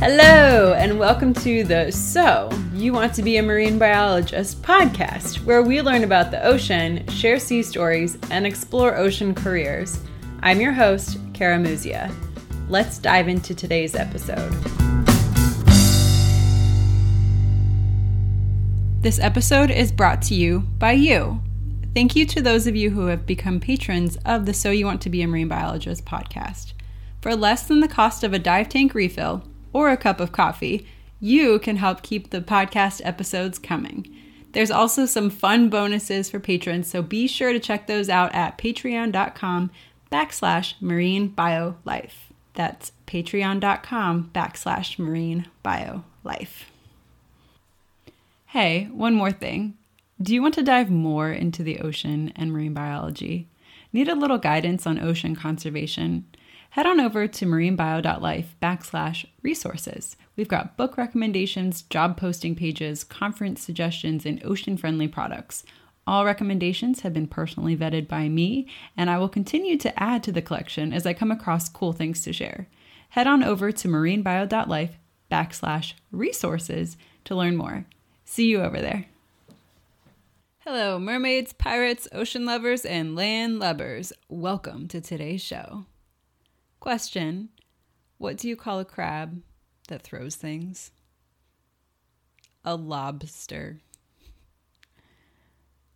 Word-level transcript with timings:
Hello, 0.00 0.72
and 0.72 0.98
welcome 0.98 1.34
to 1.34 1.62
the 1.62 1.92
So 1.92 2.48
You 2.72 2.94
Want 2.94 3.12
to 3.16 3.22
Be 3.22 3.36
a 3.36 3.42
Marine 3.42 3.78
Biologist 3.78 4.62
podcast, 4.62 5.44
where 5.44 5.60
we 5.60 5.82
learn 5.82 6.04
about 6.04 6.30
the 6.30 6.42
ocean, 6.42 7.06
share 7.08 7.38
sea 7.38 7.62
stories, 7.62 8.16
and 8.30 8.46
explore 8.46 8.96
ocean 8.96 9.34
careers. 9.34 10.00
I'm 10.42 10.58
your 10.58 10.72
host, 10.72 11.18
Kara 11.34 11.58
Muzia. 11.58 12.10
Let's 12.70 12.96
dive 12.96 13.28
into 13.28 13.54
today's 13.54 13.94
episode. 13.94 14.50
This 19.02 19.18
episode 19.18 19.70
is 19.70 19.92
brought 19.92 20.22
to 20.22 20.34
you 20.34 20.60
by 20.78 20.92
you. 20.92 21.42
Thank 21.92 22.16
you 22.16 22.24
to 22.24 22.40
those 22.40 22.66
of 22.66 22.74
you 22.74 22.88
who 22.88 23.08
have 23.08 23.26
become 23.26 23.60
patrons 23.60 24.16
of 24.24 24.46
the 24.46 24.54
So 24.54 24.70
You 24.70 24.86
Want 24.86 25.02
to 25.02 25.10
Be 25.10 25.20
a 25.20 25.28
Marine 25.28 25.48
Biologist 25.48 26.06
podcast. 26.06 26.72
For 27.20 27.36
less 27.36 27.64
than 27.64 27.80
the 27.80 27.86
cost 27.86 28.24
of 28.24 28.32
a 28.32 28.38
dive 28.38 28.70
tank 28.70 28.94
refill, 28.94 29.44
or 29.72 29.90
a 29.90 29.96
cup 29.96 30.20
of 30.20 30.32
coffee, 30.32 30.86
you 31.20 31.58
can 31.58 31.76
help 31.76 32.02
keep 32.02 32.30
the 32.30 32.40
podcast 32.40 33.00
episodes 33.04 33.58
coming. 33.58 34.06
There's 34.52 34.70
also 34.70 35.06
some 35.06 35.30
fun 35.30 35.68
bonuses 35.68 36.28
for 36.28 36.40
patrons, 36.40 36.88
so 36.90 37.02
be 37.02 37.28
sure 37.28 37.52
to 37.52 37.60
check 37.60 37.86
those 37.86 38.08
out 38.08 38.34
at 38.34 38.58
patreon.com 38.58 39.70
backslash 40.10 40.74
marine 40.80 41.34
life. 41.84 42.32
That's 42.54 42.92
patreon.com 43.06 44.30
backslash 44.34 44.98
marine 44.98 45.46
life. 46.24 46.70
Hey, 48.46 48.88
one 48.92 49.14
more 49.14 49.30
thing. 49.30 49.74
Do 50.20 50.34
you 50.34 50.42
want 50.42 50.54
to 50.54 50.62
dive 50.62 50.90
more 50.90 51.30
into 51.30 51.62
the 51.62 51.78
ocean 51.78 52.32
and 52.34 52.52
marine 52.52 52.74
biology? 52.74 53.48
Need 53.92 54.08
a 54.08 54.14
little 54.14 54.38
guidance 54.38 54.86
on 54.86 54.98
ocean 54.98 55.36
conservation? 55.36 56.26
Head 56.70 56.86
on 56.86 57.00
over 57.00 57.26
to 57.26 57.46
marinebio.life 57.46 58.56
backslash 58.62 59.26
resources. 59.42 60.16
We've 60.36 60.48
got 60.48 60.76
book 60.76 60.96
recommendations, 60.96 61.82
job 61.82 62.16
posting 62.16 62.54
pages, 62.54 63.04
conference 63.04 63.62
suggestions, 63.62 64.24
and 64.24 64.42
ocean 64.44 64.76
friendly 64.76 65.08
products. 65.08 65.64
All 66.06 66.24
recommendations 66.24 67.00
have 67.00 67.12
been 67.12 67.26
personally 67.26 67.76
vetted 67.76 68.08
by 68.08 68.28
me, 68.28 68.68
and 68.96 69.10
I 69.10 69.18
will 69.18 69.28
continue 69.28 69.76
to 69.78 70.02
add 70.02 70.22
to 70.24 70.32
the 70.32 70.42
collection 70.42 70.92
as 70.92 71.06
I 71.06 71.12
come 71.12 71.30
across 71.30 71.68
cool 71.68 71.92
things 71.92 72.22
to 72.22 72.32
share. 72.32 72.68
Head 73.10 73.26
on 73.26 73.42
over 73.42 73.70
to 73.72 73.88
marinebio.life 73.88 74.96
backslash 75.30 75.94
resources 76.10 76.96
to 77.24 77.34
learn 77.34 77.56
more. 77.56 77.84
See 78.24 78.46
you 78.46 78.60
over 78.62 78.80
there. 78.80 79.06
Hello, 80.60 80.98
mermaids, 80.98 81.52
pirates, 81.52 82.06
ocean 82.12 82.44
lovers, 82.44 82.84
and 82.84 83.16
land 83.16 83.58
lubbers. 83.58 84.12
Welcome 84.28 84.88
to 84.88 85.00
today's 85.00 85.42
show. 85.42 85.84
Question 86.80 87.50
What 88.16 88.38
do 88.38 88.48
you 88.48 88.56
call 88.56 88.80
a 88.80 88.86
crab 88.86 89.42
that 89.88 90.02
throws 90.02 90.34
things? 90.34 90.92
A 92.64 92.74
lobster. 92.74 93.80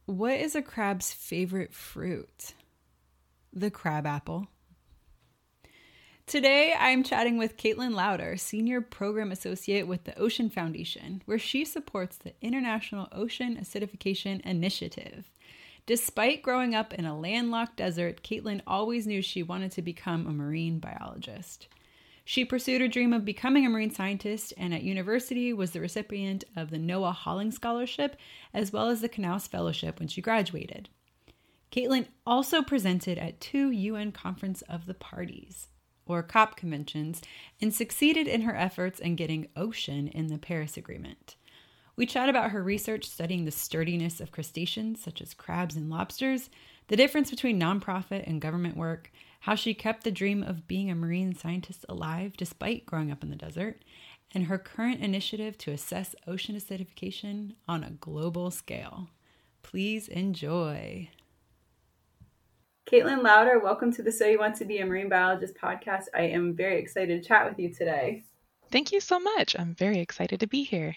What 0.04 0.34
is 0.34 0.54
a 0.54 0.60
crab's 0.60 1.10
favorite 1.10 1.72
fruit? 1.72 2.52
The 3.50 3.70
crab 3.70 4.06
apple. 4.06 4.48
Today, 6.26 6.74
I'm 6.78 7.02
chatting 7.02 7.38
with 7.38 7.56
Caitlin 7.56 7.94
Lowder, 7.94 8.36
Senior 8.36 8.82
Program 8.82 9.32
Associate 9.32 9.86
with 9.86 10.04
the 10.04 10.18
Ocean 10.18 10.50
Foundation, 10.50 11.22
where 11.24 11.38
she 11.38 11.64
supports 11.64 12.18
the 12.18 12.34
International 12.42 13.08
Ocean 13.10 13.56
Acidification 13.56 14.42
Initiative. 14.42 15.30
Despite 15.86 16.42
growing 16.42 16.74
up 16.74 16.94
in 16.94 17.04
a 17.04 17.18
landlocked 17.18 17.76
desert, 17.76 18.22
Caitlin 18.22 18.62
always 18.66 19.06
knew 19.06 19.20
she 19.20 19.42
wanted 19.42 19.70
to 19.72 19.82
become 19.82 20.26
a 20.26 20.32
marine 20.32 20.78
biologist. 20.78 21.68
She 22.24 22.46
pursued 22.46 22.80
her 22.80 22.88
dream 22.88 23.12
of 23.12 23.26
becoming 23.26 23.66
a 23.66 23.68
marine 23.68 23.90
scientist 23.90 24.54
and 24.56 24.72
at 24.72 24.82
university 24.82 25.52
was 25.52 25.72
the 25.72 25.80
recipient 25.80 26.42
of 26.56 26.70
the 26.70 26.78
NOAA 26.78 27.12
Hollings 27.12 27.56
Scholarship 27.56 28.16
as 28.54 28.72
well 28.72 28.88
as 28.88 29.02
the 29.02 29.10
Knauss 29.10 29.46
Fellowship 29.46 29.98
when 29.98 30.08
she 30.08 30.22
graduated. 30.22 30.88
Caitlin 31.70 32.06
also 32.26 32.62
presented 32.62 33.18
at 33.18 33.40
two 33.40 33.70
UN 33.70 34.10
Conference 34.10 34.62
of 34.62 34.86
the 34.86 34.94
Parties, 34.94 35.68
or 36.06 36.22
COP 36.22 36.56
conventions, 36.56 37.20
and 37.60 37.74
succeeded 37.74 38.26
in 38.26 38.42
her 38.42 38.56
efforts 38.56 39.00
in 39.00 39.16
getting 39.16 39.48
ocean 39.54 40.08
in 40.08 40.28
the 40.28 40.38
Paris 40.38 40.78
Agreement. 40.78 41.36
We 41.96 42.06
chat 42.06 42.28
about 42.28 42.50
her 42.50 42.62
research 42.62 43.08
studying 43.08 43.44
the 43.44 43.52
sturdiness 43.52 44.20
of 44.20 44.32
crustaceans 44.32 45.00
such 45.00 45.20
as 45.20 45.32
crabs 45.32 45.76
and 45.76 45.88
lobsters, 45.88 46.50
the 46.88 46.96
difference 46.96 47.30
between 47.30 47.60
nonprofit 47.60 48.26
and 48.26 48.40
government 48.40 48.76
work, 48.76 49.12
how 49.40 49.54
she 49.54 49.74
kept 49.74 50.02
the 50.02 50.10
dream 50.10 50.42
of 50.42 50.66
being 50.66 50.90
a 50.90 50.94
marine 50.94 51.34
scientist 51.34 51.86
alive 51.88 52.36
despite 52.36 52.84
growing 52.84 53.12
up 53.12 53.22
in 53.22 53.30
the 53.30 53.36
desert, 53.36 53.84
and 54.32 54.46
her 54.46 54.58
current 54.58 55.00
initiative 55.02 55.56
to 55.58 55.70
assess 55.70 56.16
ocean 56.26 56.56
acidification 56.56 57.54
on 57.68 57.84
a 57.84 57.90
global 57.90 58.50
scale. 58.50 59.10
Please 59.62 60.08
enjoy. 60.08 61.08
Caitlin 62.86 63.22
Lowder, 63.22 63.60
welcome 63.60 63.92
to 63.92 64.02
the 64.02 64.12
So 64.12 64.26
You 64.26 64.40
Want 64.40 64.56
to 64.56 64.64
Be 64.64 64.78
a 64.78 64.86
Marine 64.86 65.08
Biologist 65.08 65.54
podcast. 65.54 66.06
I 66.12 66.22
am 66.22 66.54
very 66.54 66.78
excited 66.78 67.22
to 67.22 67.26
chat 67.26 67.48
with 67.48 67.58
you 67.58 67.72
today. 67.72 68.24
Thank 68.72 68.90
you 68.90 68.98
so 69.00 69.20
much. 69.20 69.54
I'm 69.56 69.74
very 69.74 70.00
excited 70.00 70.40
to 70.40 70.48
be 70.48 70.64
here. 70.64 70.96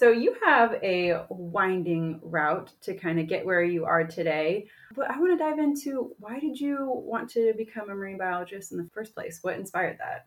So 0.00 0.12
you 0.12 0.34
have 0.42 0.76
a 0.82 1.26
winding 1.28 2.20
route 2.22 2.72
to 2.84 2.94
kind 2.94 3.20
of 3.20 3.26
get 3.26 3.44
where 3.44 3.62
you 3.62 3.84
are 3.84 4.06
today. 4.06 4.66
But 4.96 5.10
I 5.10 5.20
want 5.20 5.38
to 5.38 5.44
dive 5.44 5.58
into 5.58 6.14
why 6.18 6.40
did 6.40 6.58
you 6.58 6.88
want 6.90 7.28
to 7.32 7.52
become 7.54 7.90
a 7.90 7.94
marine 7.94 8.16
biologist 8.16 8.72
in 8.72 8.78
the 8.78 8.88
first 8.94 9.14
place? 9.14 9.40
What 9.42 9.58
inspired 9.58 9.98
that? 9.98 10.24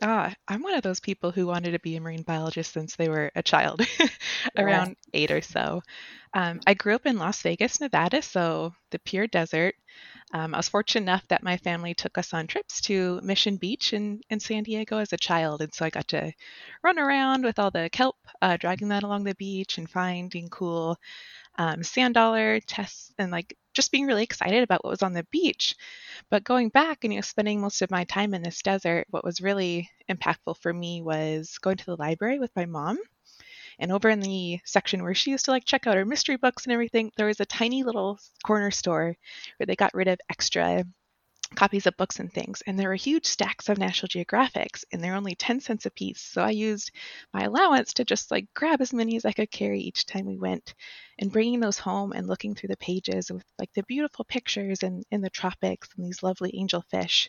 Ah, 0.00 0.32
I'm 0.46 0.62
one 0.62 0.74
of 0.74 0.82
those 0.82 1.00
people 1.00 1.32
who 1.32 1.48
wanted 1.48 1.72
to 1.72 1.80
be 1.80 1.96
a 1.96 2.00
marine 2.00 2.22
biologist 2.22 2.72
since 2.72 2.94
they 2.94 3.08
were 3.08 3.32
a 3.34 3.42
child, 3.42 3.84
around 4.56 4.94
eight 5.12 5.32
or 5.32 5.42
so. 5.42 5.82
Um, 6.32 6.60
I 6.64 6.74
grew 6.74 6.94
up 6.94 7.04
in 7.04 7.18
Las 7.18 7.42
Vegas, 7.42 7.80
Nevada, 7.80 8.22
so 8.22 8.72
the 8.92 9.00
pure 9.00 9.26
desert. 9.26 9.74
Um, 10.32 10.54
I 10.54 10.58
was 10.58 10.68
fortunate 10.68 11.02
enough 11.02 11.26
that 11.28 11.42
my 11.42 11.56
family 11.56 11.94
took 11.94 12.16
us 12.16 12.32
on 12.32 12.46
trips 12.46 12.80
to 12.82 13.20
Mission 13.22 13.56
Beach 13.56 13.92
in, 13.92 14.20
in 14.30 14.38
San 14.38 14.62
Diego 14.62 14.98
as 14.98 15.12
a 15.12 15.16
child. 15.16 15.60
And 15.60 15.74
so 15.74 15.84
I 15.84 15.90
got 15.90 16.08
to 16.08 16.32
run 16.82 16.98
around 16.98 17.44
with 17.44 17.58
all 17.58 17.70
the 17.70 17.90
kelp, 17.90 18.16
uh, 18.40 18.56
dragging 18.56 18.88
that 18.88 19.02
along 19.02 19.24
the 19.24 19.34
beach 19.34 19.78
and 19.78 19.90
finding 19.90 20.48
cool 20.48 20.96
um, 21.58 21.82
sand 21.82 22.14
dollar 22.14 22.60
tests 22.60 23.12
and 23.18 23.30
like 23.32 23.56
just 23.74 23.92
being 23.92 24.06
really 24.06 24.22
excited 24.22 24.62
about 24.62 24.84
what 24.84 24.90
was 24.90 25.02
on 25.02 25.14
the 25.14 25.26
beach. 25.30 25.74
But 26.30 26.44
going 26.44 26.68
back 26.68 27.04
and 27.04 27.12
you 27.12 27.18
know, 27.18 27.22
spending 27.22 27.60
most 27.60 27.82
of 27.82 27.90
my 27.90 28.04
time 28.04 28.34
in 28.34 28.42
this 28.42 28.62
desert, 28.62 29.06
what 29.10 29.24
was 29.24 29.40
really 29.40 29.90
impactful 30.08 30.58
for 30.58 30.72
me 30.72 31.02
was 31.02 31.58
going 31.58 31.76
to 31.78 31.86
the 31.86 31.96
library 31.96 32.38
with 32.38 32.54
my 32.56 32.66
mom 32.66 32.98
and 33.80 33.90
over 33.90 34.08
in 34.10 34.20
the 34.20 34.60
section 34.64 35.02
where 35.02 35.14
she 35.14 35.30
used 35.30 35.46
to 35.46 35.50
like 35.50 35.64
check 35.64 35.86
out 35.86 35.96
her 35.96 36.04
mystery 36.04 36.36
books 36.36 36.64
and 36.64 36.72
everything, 36.72 37.10
there 37.16 37.26
was 37.26 37.40
a 37.40 37.46
tiny 37.46 37.82
little 37.82 38.18
corner 38.44 38.70
store 38.70 39.16
where 39.56 39.66
they 39.66 39.74
got 39.76 39.94
rid 39.94 40.06
of 40.08 40.18
extra 40.30 40.84
copies 41.54 41.86
of 41.86 41.96
books 41.96 42.20
and 42.20 42.32
things. 42.32 42.62
And 42.66 42.78
there 42.78 42.88
were 42.88 42.94
huge 42.94 43.26
stacks 43.26 43.68
of 43.68 43.78
National 43.78 44.08
Geographics, 44.08 44.84
and 44.92 45.02
they're 45.02 45.14
only 45.14 45.34
10 45.34 45.60
cents 45.60 45.86
a 45.86 45.90
piece. 45.90 46.20
So 46.20 46.42
I 46.42 46.50
used 46.50 46.90
my 47.34 47.42
allowance 47.42 47.94
to 47.94 48.04
just 48.04 48.30
like 48.30 48.46
grab 48.54 48.80
as 48.80 48.92
many 48.92 49.16
as 49.16 49.24
I 49.24 49.32
could 49.32 49.50
carry 49.50 49.80
each 49.80 50.06
time 50.06 50.26
we 50.26 50.38
went. 50.38 50.74
And 51.18 51.30
bringing 51.30 51.60
those 51.60 51.78
home 51.78 52.12
and 52.12 52.26
looking 52.26 52.54
through 52.54 52.68
the 52.68 52.78
pages 52.78 53.30
with 53.30 53.44
like 53.58 53.70
the 53.74 53.82
beautiful 53.82 54.24
pictures 54.24 54.82
and 54.82 55.04
in 55.10 55.20
the 55.20 55.28
tropics 55.28 55.90
and 55.94 56.06
these 56.06 56.22
lovely 56.22 56.50
angelfish. 56.52 57.28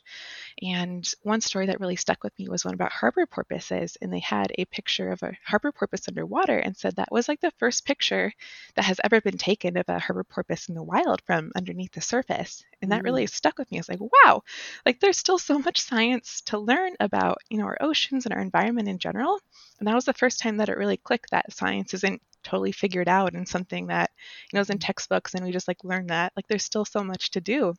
And 0.62 1.06
one 1.24 1.42
story 1.42 1.66
that 1.66 1.82
really 1.82 1.98
stuck 1.98 2.24
with 2.24 2.32
me 2.40 2.48
was 2.48 2.64
one 2.64 2.74
about 2.74 2.94
harbor 2.94 3.26
porpoises. 3.26 3.98
And 4.02 4.14
they 4.14 4.20
had 4.20 4.54
a 4.58 4.64
picture 4.64 5.12
of 5.12 5.22
a 5.24 5.38
harbor 5.46 5.74
porpoise 5.74 6.08
underwater 6.08 6.58
and 6.58 6.78
said 6.78 6.96
that 6.96 7.12
was 7.12 7.28
like 7.28 7.42
the 7.42 7.52
first 7.58 7.86
picture 7.86 8.32
that 8.76 8.86
has 8.86 9.02
ever 9.04 9.20
been 9.20 9.38
taken 9.38 9.76
of 9.76 9.90
a 9.90 10.00
harbor 10.00 10.24
porpoise 10.24 10.70
in 10.70 10.76
the 10.76 10.84
wild 10.84 11.22
from 11.26 11.52
underneath 11.58 11.92
the 11.92 12.00
surface. 12.00 12.64
And 12.82 12.94
that 12.94 13.04
really 13.04 13.26
mm. 13.26 13.30
stuck 13.30 13.58
with 13.58 13.70
me. 13.72 13.78
I 13.78 13.82
was 13.82 13.90
like, 13.90 14.00
wow, 14.12 14.44
like 14.86 15.00
there's 15.00 15.18
still 15.18 15.40
so 15.40 15.60
much 15.60 15.82
science 15.82 16.42
to 16.48 16.60
learn 16.60 16.94
about, 17.00 17.38
you 17.50 17.58
know, 17.58 17.66
our 17.66 17.78
oceans 17.82 18.26
and 18.26 18.34
our 18.34 18.42
environment 18.42 18.88
in 18.88 18.98
general. 18.98 19.40
And 19.80 19.88
that 19.88 19.96
was 19.96 20.06
the 20.06 20.14
first 20.14 20.40
time 20.40 20.58
that 20.58 20.70
it 20.70 20.78
really 20.78 20.98
clicked 20.98 21.32
that 21.32 21.54
science 21.54 21.94
isn't 21.94 22.22
totally 22.44 22.72
figured 22.72 23.08
out 23.08 23.34
and 23.34 23.48
something 23.48 23.88
that 23.88 24.10
you 24.52 24.58
know 24.58 24.62
is 24.62 24.72
in 24.72 24.80
textbooks 24.80 25.36
and 25.36 25.46
we 25.46 25.52
just 25.52 25.68
like 25.68 25.84
learn 25.84 26.08
that. 26.08 26.34
Like 26.36 26.48
there's 26.48 26.64
still 26.64 26.86
so 26.86 27.04
much 27.04 27.32
to 27.32 27.42
do. 27.42 27.74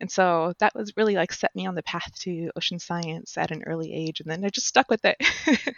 And 0.00 0.10
so 0.10 0.54
that 0.58 0.74
was 0.74 0.96
really 0.96 1.14
like 1.14 1.32
set 1.32 1.54
me 1.54 1.66
on 1.66 1.74
the 1.74 1.82
path 1.82 2.12
to 2.20 2.50
ocean 2.56 2.78
science 2.78 3.36
at 3.38 3.50
an 3.50 3.62
early 3.64 3.92
age 3.92 4.20
and 4.20 4.30
then 4.30 4.44
i 4.44 4.48
just 4.48 4.66
stuck 4.66 4.90
with 4.90 5.04
it. 5.04 5.16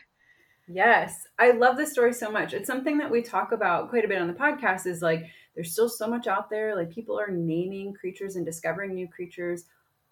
Yes. 0.66 1.26
I 1.38 1.50
love 1.50 1.76
this 1.76 1.92
story 1.92 2.12
so 2.12 2.30
much. 2.30 2.54
It's 2.54 2.66
something 2.66 2.98
that 2.98 3.10
we 3.10 3.22
talk 3.22 3.52
about 3.52 3.90
quite 3.90 4.04
a 4.04 4.08
bit 4.08 4.20
on 4.20 4.28
the 4.28 4.34
podcast 4.34 4.86
is 4.86 5.02
like 5.02 5.26
there's 5.54 5.72
still 5.72 5.88
so 5.88 6.06
much 6.06 6.26
out 6.26 6.48
there. 6.48 6.74
Like 6.74 6.90
people 6.90 7.20
are 7.20 7.30
naming 7.30 7.92
creatures 7.92 8.36
and 8.36 8.46
discovering 8.46 8.94
new 8.94 9.08
creatures 9.08 9.64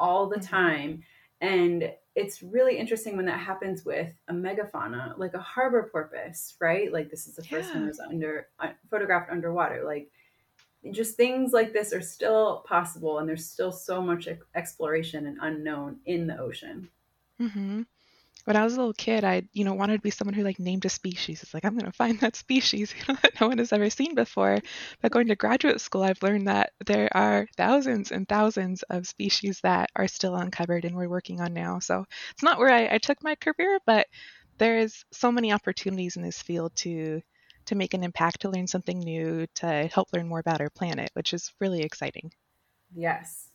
all 0.02 0.28
the 0.28 0.36
mm-hmm. 0.36 0.54
time 0.54 1.02
and 1.40 1.92
it's 2.14 2.42
really 2.42 2.78
interesting 2.78 3.16
when 3.16 3.26
that 3.26 3.40
happens 3.40 3.84
with 3.84 4.12
a 4.28 4.32
megafauna, 4.32 5.18
like 5.18 5.34
a 5.34 5.40
harbor 5.40 5.88
porpoise, 5.90 6.54
right? 6.60 6.92
Like 6.92 7.10
this 7.10 7.26
is 7.26 7.36
the 7.36 7.42
first 7.42 7.68
yeah. 7.68 7.74
time 7.74 7.84
it 7.84 7.88
was 7.88 8.00
under 8.00 8.48
uh, 8.60 8.68
photographed 8.90 9.30
underwater. 9.30 9.82
Like 9.84 10.10
just 10.92 11.16
things 11.16 11.52
like 11.52 11.72
this 11.72 11.92
are 11.92 12.00
still 12.00 12.64
possible, 12.66 13.18
and 13.18 13.28
there's 13.28 13.48
still 13.48 13.72
so 13.72 14.02
much 14.02 14.28
exploration 14.54 15.26
and 15.26 15.38
unknown 15.40 16.00
in 16.04 16.26
the 16.26 16.38
ocean. 16.38 16.88
Mm-hmm. 17.40 17.82
When 18.44 18.56
I 18.56 18.64
was 18.64 18.74
a 18.74 18.78
little 18.78 18.92
kid, 18.92 19.24
I, 19.24 19.42
you 19.52 19.64
know, 19.64 19.74
wanted 19.74 19.96
to 19.96 20.02
be 20.02 20.10
someone 20.10 20.34
who 20.34 20.42
like 20.42 20.58
named 20.58 20.84
a 20.84 20.88
species. 20.88 21.42
It's 21.42 21.54
like 21.54 21.64
I'm 21.64 21.76
going 21.76 21.90
to 21.90 21.96
find 21.96 22.18
that 22.20 22.36
species 22.46 22.92
you 22.96 23.04
know, 23.08 23.18
that 23.22 23.40
no 23.40 23.48
one 23.48 23.58
has 23.58 23.72
ever 23.72 23.90
seen 23.90 24.14
before. 24.14 24.58
But 25.00 25.12
going 25.12 25.28
to 25.28 25.36
graduate 25.36 25.80
school, 25.80 26.02
I've 26.02 26.22
learned 26.22 26.48
that 26.48 26.72
there 26.86 27.08
are 27.16 27.46
thousands 27.56 28.10
and 28.10 28.28
thousands 28.28 28.82
of 28.84 29.06
species 29.06 29.60
that 29.62 29.90
are 29.94 30.08
still 30.08 30.34
uncovered 30.34 30.84
and 30.84 30.96
we're 30.96 31.08
working 31.08 31.40
on 31.40 31.54
now. 31.54 31.78
So 31.78 32.04
it's 32.32 32.42
not 32.42 32.58
where 32.58 32.72
I, 32.72 32.94
I 32.94 32.98
took 32.98 33.22
my 33.22 33.36
career, 33.36 33.78
but 33.86 34.06
there 34.58 34.78
is 34.78 35.04
so 35.12 35.32
many 35.32 35.52
opportunities 35.52 36.16
in 36.16 36.22
this 36.22 36.42
field 36.42 36.72
to 36.76 37.20
to 37.66 37.74
make 37.76 37.94
an 37.94 38.02
impact, 38.02 38.40
to 38.40 38.50
learn 38.50 38.66
something 38.66 38.98
new, 38.98 39.46
to 39.54 39.88
help 39.94 40.08
learn 40.12 40.26
more 40.28 40.40
about 40.40 40.60
our 40.60 40.70
planet, 40.70 41.10
which 41.14 41.32
is 41.32 41.52
really 41.60 41.82
exciting. 41.82 42.32
Yes. 42.92 43.50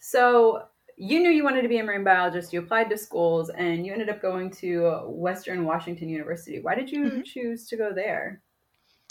So 0.00 0.64
you 0.96 1.20
knew 1.20 1.30
you 1.30 1.44
wanted 1.44 1.62
to 1.62 1.68
be 1.68 1.78
a 1.78 1.84
marine 1.84 2.04
biologist. 2.04 2.52
You 2.52 2.60
applied 2.60 2.90
to 2.90 2.98
schools, 2.98 3.50
and 3.50 3.84
you 3.84 3.92
ended 3.92 4.10
up 4.10 4.22
going 4.22 4.50
to 4.52 5.00
Western 5.06 5.64
Washington 5.64 6.08
University. 6.08 6.60
Why 6.60 6.74
did 6.74 6.90
you 6.90 7.04
mm-hmm. 7.04 7.22
choose 7.22 7.66
to 7.68 7.76
go 7.76 7.92
there? 7.92 8.42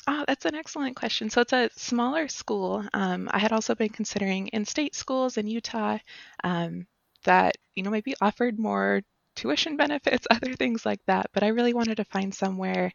Oh, 0.07 0.25
that's 0.27 0.45
an 0.45 0.55
excellent 0.55 0.95
question. 0.95 1.29
So 1.29 1.41
it's 1.41 1.53
a 1.53 1.69
smaller 1.75 2.27
school. 2.27 2.83
Um, 2.93 3.29
I 3.31 3.39
had 3.39 3.53
also 3.53 3.73
been 3.73 3.89
considering 3.89 4.47
in-state 4.47 4.95
schools 4.95 5.37
in 5.37 5.47
Utah 5.47 5.97
um, 6.43 6.87
that 7.23 7.55
you 7.73 7.83
know 7.83 7.89
maybe 7.89 8.15
offered 8.21 8.59
more 8.59 9.01
tuition 9.35 9.77
benefits, 9.77 10.27
other 10.31 10.53
things 10.55 10.85
like 10.85 10.99
that. 11.07 11.27
But 11.33 11.43
I 11.43 11.47
really 11.47 11.73
wanted 11.73 11.97
to 11.97 12.05
find 12.05 12.33
somewhere 12.33 12.91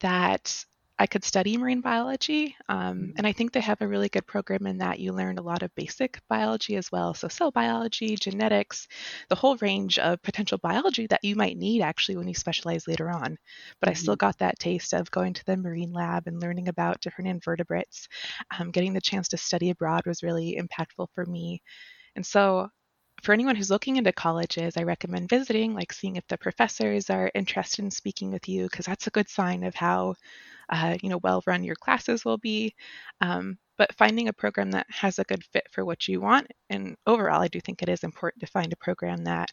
that 0.00 0.64
I 1.00 1.06
could 1.06 1.24
study 1.24 1.56
marine 1.56 1.80
biology. 1.80 2.54
Um, 2.68 2.78
mm-hmm. 2.78 3.10
and 3.16 3.26
I 3.26 3.32
think 3.32 3.52
they 3.52 3.60
have 3.60 3.80
a 3.80 3.88
really 3.88 4.10
good 4.10 4.26
program 4.26 4.66
in 4.66 4.76
that 4.78 4.98
you 4.98 5.14
learn 5.14 5.38
a 5.38 5.42
lot 5.42 5.62
of 5.62 5.74
basic 5.74 6.20
biology 6.28 6.76
as 6.76 6.92
well. 6.92 7.14
So, 7.14 7.26
cell 7.26 7.50
biology, 7.50 8.16
genetics, 8.16 8.86
the 9.30 9.34
whole 9.34 9.56
range 9.56 9.98
of 9.98 10.20
potential 10.20 10.58
biology 10.58 11.06
that 11.06 11.24
you 11.24 11.36
might 11.36 11.56
need 11.56 11.80
actually 11.80 12.18
when 12.18 12.28
you 12.28 12.34
specialize 12.34 12.86
later 12.86 13.08
on. 13.08 13.38
But 13.80 13.86
mm-hmm. 13.86 13.90
I 13.90 13.94
still 13.94 14.12
mm-hmm. 14.12 14.26
got 14.26 14.38
that 14.38 14.58
taste 14.58 14.92
of 14.92 15.10
going 15.10 15.32
to 15.32 15.44
the 15.46 15.56
marine 15.56 15.94
lab 15.94 16.26
and 16.26 16.38
learning 16.38 16.68
about 16.68 17.00
different 17.00 17.30
invertebrates. 17.30 18.06
Um, 18.58 18.70
getting 18.70 18.92
the 18.92 19.00
chance 19.00 19.28
to 19.28 19.38
study 19.38 19.70
abroad 19.70 20.02
was 20.04 20.22
really 20.22 20.60
impactful 20.60 21.06
for 21.14 21.24
me. 21.24 21.62
And 22.14 22.26
so 22.26 22.68
for 23.22 23.32
anyone 23.32 23.56
who's 23.56 23.70
looking 23.70 23.96
into 23.96 24.12
colleges, 24.12 24.76
I 24.76 24.82
recommend 24.82 25.28
visiting, 25.28 25.74
like 25.74 25.92
seeing 25.92 26.16
if 26.16 26.26
the 26.28 26.38
professors 26.38 27.10
are 27.10 27.30
interested 27.34 27.84
in 27.84 27.90
speaking 27.90 28.30
with 28.30 28.48
you, 28.48 28.64
because 28.64 28.86
that's 28.86 29.06
a 29.06 29.10
good 29.10 29.28
sign 29.28 29.64
of 29.64 29.74
how, 29.74 30.14
uh, 30.70 30.96
you 31.02 31.08
know, 31.08 31.18
well 31.18 31.42
run 31.46 31.64
your 31.64 31.76
classes 31.76 32.24
will 32.24 32.38
be. 32.38 32.74
Um, 33.20 33.58
but 33.76 33.94
finding 33.94 34.28
a 34.28 34.32
program 34.32 34.72
that 34.72 34.86
has 34.90 35.18
a 35.18 35.24
good 35.24 35.42
fit 35.44 35.66
for 35.72 35.84
what 35.84 36.06
you 36.06 36.20
want, 36.20 36.48
and 36.68 36.96
overall, 37.06 37.42
I 37.42 37.48
do 37.48 37.60
think 37.60 37.82
it 37.82 37.88
is 37.88 38.04
important 38.04 38.40
to 38.40 38.50
find 38.50 38.72
a 38.72 38.76
program 38.76 39.24
that 39.24 39.50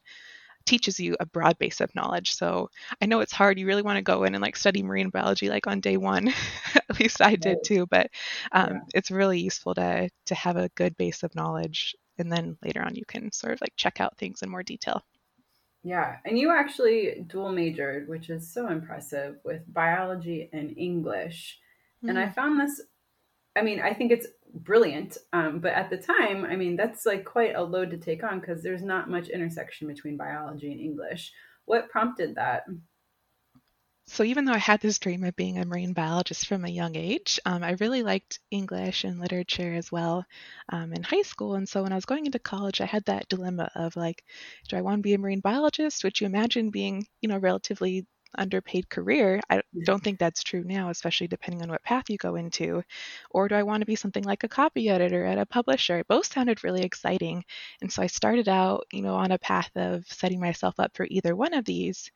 teaches 0.65 0.99
you 0.99 1.15
a 1.19 1.25
broad 1.25 1.57
base 1.57 1.79
of 1.79 1.95
knowledge. 1.95 2.35
So 2.35 2.69
I 3.01 3.05
know 3.05 3.21
it's 3.21 3.31
hard. 3.31 3.57
You 3.57 3.65
really 3.65 3.81
want 3.81 3.97
to 3.97 4.01
go 4.03 4.25
in 4.25 4.35
and 4.35 4.41
like 4.41 4.57
study 4.57 4.83
marine 4.83 5.09
biology 5.09 5.49
like 5.49 5.65
on 5.65 5.79
day 5.79 5.97
one. 5.97 6.27
At 6.75 6.99
least 6.99 7.21
I 7.21 7.35
did 7.35 7.59
too. 7.65 7.87
But 7.87 8.11
um, 8.51 8.73
yeah. 8.73 8.79
it's 8.93 9.09
really 9.09 9.39
useful 9.39 9.73
to 9.75 10.09
to 10.25 10.35
have 10.35 10.57
a 10.57 10.69
good 10.75 10.97
base 10.97 11.23
of 11.23 11.33
knowledge 11.35 11.95
and 12.17 12.31
then 12.31 12.57
later 12.63 12.81
on 12.81 12.95
you 12.95 13.05
can 13.07 13.31
sort 13.31 13.53
of 13.53 13.61
like 13.61 13.73
check 13.75 14.01
out 14.01 14.17
things 14.17 14.41
in 14.41 14.49
more 14.49 14.63
detail. 14.63 15.03
Yeah, 15.87 16.17
and 16.25 16.37
you 16.37 16.51
actually 16.51 17.23
dual 17.27 17.53
majored, 17.53 18.09
which 18.09 18.29
is 18.29 18.53
so 18.53 18.67
impressive 18.67 19.37
with 19.45 19.61
biology 19.73 20.49
and 20.51 20.77
English. 20.77 21.57
Mm-hmm. 21.99 22.09
And 22.09 22.19
I 22.19 22.23
mm-hmm. 22.23 22.33
found 22.33 22.59
this 22.59 22.81
I 23.55 23.61
mean, 23.61 23.79
I 23.79 23.93
think 23.93 24.11
it's 24.11 24.27
brilliant. 24.53 25.17
Um, 25.33 25.59
but 25.59 25.71
at 25.71 25.89
the 25.89 25.97
time, 25.97 26.45
I 26.45 26.57
mean, 26.57 26.75
that's 26.75 27.05
like 27.05 27.23
quite 27.23 27.55
a 27.55 27.63
load 27.63 27.89
to 27.91 27.97
take 27.97 28.21
on 28.21 28.41
because 28.41 28.61
there's 28.61 28.83
not 28.83 29.09
much 29.09 29.29
intersection 29.29 29.87
between 29.87 30.17
biology 30.17 30.71
and 30.71 30.81
English. 30.81 31.31
What 31.65 31.89
prompted 31.89 32.35
that? 32.35 32.63
So 34.07 34.23
even 34.23 34.45
though 34.45 34.53
I 34.53 34.57
had 34.57 34.79
this 34.81 34.99
dream 34.99 35.23
of 35.23 35.35
being 35.35 35.57
a 35.57 35.65
marine 35.65 35.93
biologist 35.93 36.47
from 36.47 36.63
a 36.65 36.69
young 36.69 36.95
age, 36.95 37.39
um, 37.45 37.63
I 37.63 37.71
really 37.79 38.03
liked 38.03 38.39
English 38.51 39.03
and 39.03 39.19
literature 39.19 39.73
as 39.73 39.91
well 39.91 40.25
um, 40.69 40.93
in 40.93 41.03
high 41.03 41.21
school. 41.23 41.55
And 41.55 41.67
so 41.67 41.83
when 41.83 41.91
I 41.91 41.95
was 41.95 42.05
going 42.05 42.25
into 42.25 42.39
college, 42.39 42.79
I 42.81 42.85
had 42.85 43.05
that 43.05 43.27
dilemma 43.29 43.69
of 43.75 43.95
like, 43.95 44.23
do 44.69 44.77
I 44.77 44.81
want 44.81 44.99
to 44.99 45.03
be 45.03 45.13
a 45.13 45.17
marine 45.17 45.41
biologist? 45.41 46.03
which 46.03 46.21
you 46.21 46.27
imagine 46.27 46.69
being, 46.71 47.05
you 47.21 47.29
know, 47.29 47.37
relatively 47.37 48.05
underpaid 48.37 48.89
career. 48.89 49.39
I 49.49 49.61
don't 49.85 50.03
think 50.03 50.19
that's 50.19 50.43
true 50.43 50.63
now, 50.63 50.89
especially 50.89 51.27
depending 51.27 51.61
on 51.61 51.69
what 51.69 51.83
path 51.83 52.09
you 52.09 52.17
go 52.17 52.35
into. 52.35 52.83
Or 53.31 53.47
do 53.47 53.55
I 53.55 53.63
want 53.63 53.81
to 53.81 53.85
be 53.85 53.95
something 53.95 54.23
like 54.23 54.43
a 54.43 54.49
copy 54.49 54.89
editor 54.89 55.25
at 55.25 55.37
a 55.37 55.45
publisher? 55.45 56.03
Both 56.07 56.31
sounded 56.31 56.63
really 56.63 56.81
exciting. 56.81 57.43
And 57.81 57.91
so 57.91 58.01
I 58.01 58.07
started 58.07 58.49
out, 58.49 58.85
you 58.91 59.01
know, 59.01 59.15
on 59.15 59.31
a 59.31 59.39
path 59.39 59.71
of 59.75 60.05
setting 60.07 60.39
myself 60.39 60.75
up 60.79 60.95
for 60.95 61.07
either 61.09 61.35
one 61.35 61.53
of 61.53 61.65
these 61.65 62.11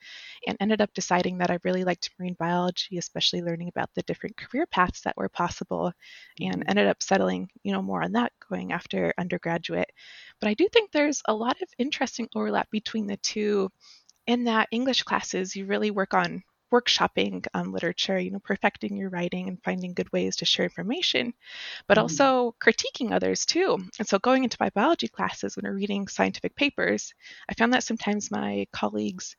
and 0.48 0.58
ended 0.60 0.82
up 0.82 0.94
deciding 0.94 1.38
that 1.40 1.52
I 1.52 1.60
really 1.64 1.84
liked 1.84 2.12
marine 2.20 2.36
biology, 2.40 2.98
especially 2.98 3.42
learning 3.42 3.70
about 3.70 3.90
the 3.96 4.04
different 4.04 4.38
career 4.38 4.66
paths 4.66 5.02
that 5.02 5.18
were 5.18 5.30
possible 5.30 5.92
and 6.40 6.56
mm-hmm. 6.56 6.70
ended 6.70 6.88
up 6.88 7.04
settling, 7.04 7.50
you 7.64 7.72
know, 7.72 7.82
more 7.82 8.04
on 8.04 8.14
that 8.14 8.32
going 8.50 8.72
after 8.72 9.14
undergraduate. 9.18 9.92
But 10.40 10.50
I 10.50 10.54
do 10.54 10.68
think 10.72 10.92
there's 10.92 11.22
a 11.28 11.34
lot 11.34 11.62
of 11.62 11.70
interesting 11.78 12.28
overlap 12.36 12.70
between 12.72 13.08
the 13.08 13.18
two 13.18 13.70
in 14.28 14.46
that 14.46 14.68
English 14.72 15.04
classes, 15.04 15.56
you 15.56 15.66
really 15.66 15.92
work 15.92 16.14
on 16.14 16.44
workshopping 16.72 17.46
um, 17.54 17.74
literature, 17.74 18.18
you 18.18 18.32
know, 18.32 18.40
perfecting 18.40 18.96
your 18.96 19.10
writing 19.10 19.48
and 19.50 19.62
finding 19.64 19.94
good 19.94 20.12
ways 20.14 20.38
to 20.38 20.46
share 20.46 20.66
information, 20.66 21.34
but 21.88 21.98
mm-hmm. 21.98 22.04
also 22.04 22.56
critiquing 22.64 23.12
others 23.12 23.46
too. 23.46 23.78
And 24.00 24.08
so 24.08 24.20
going 24.20 24.44
into 24.44 24.58
my 24.60 24.70
biology 24.70 25.08
classes 25.08 25.56
when 25.56 25.66
we're 25.66 25.76
reading 25.76 26.08
scientific 26.08 26.56
papers, 26.56 27.14
I 27.50 27.54
found 27.56 27.74
that 27.74 27.84
sometimes 27.84 28.32
my 28.32 28.68
colleagues 28.72 29.36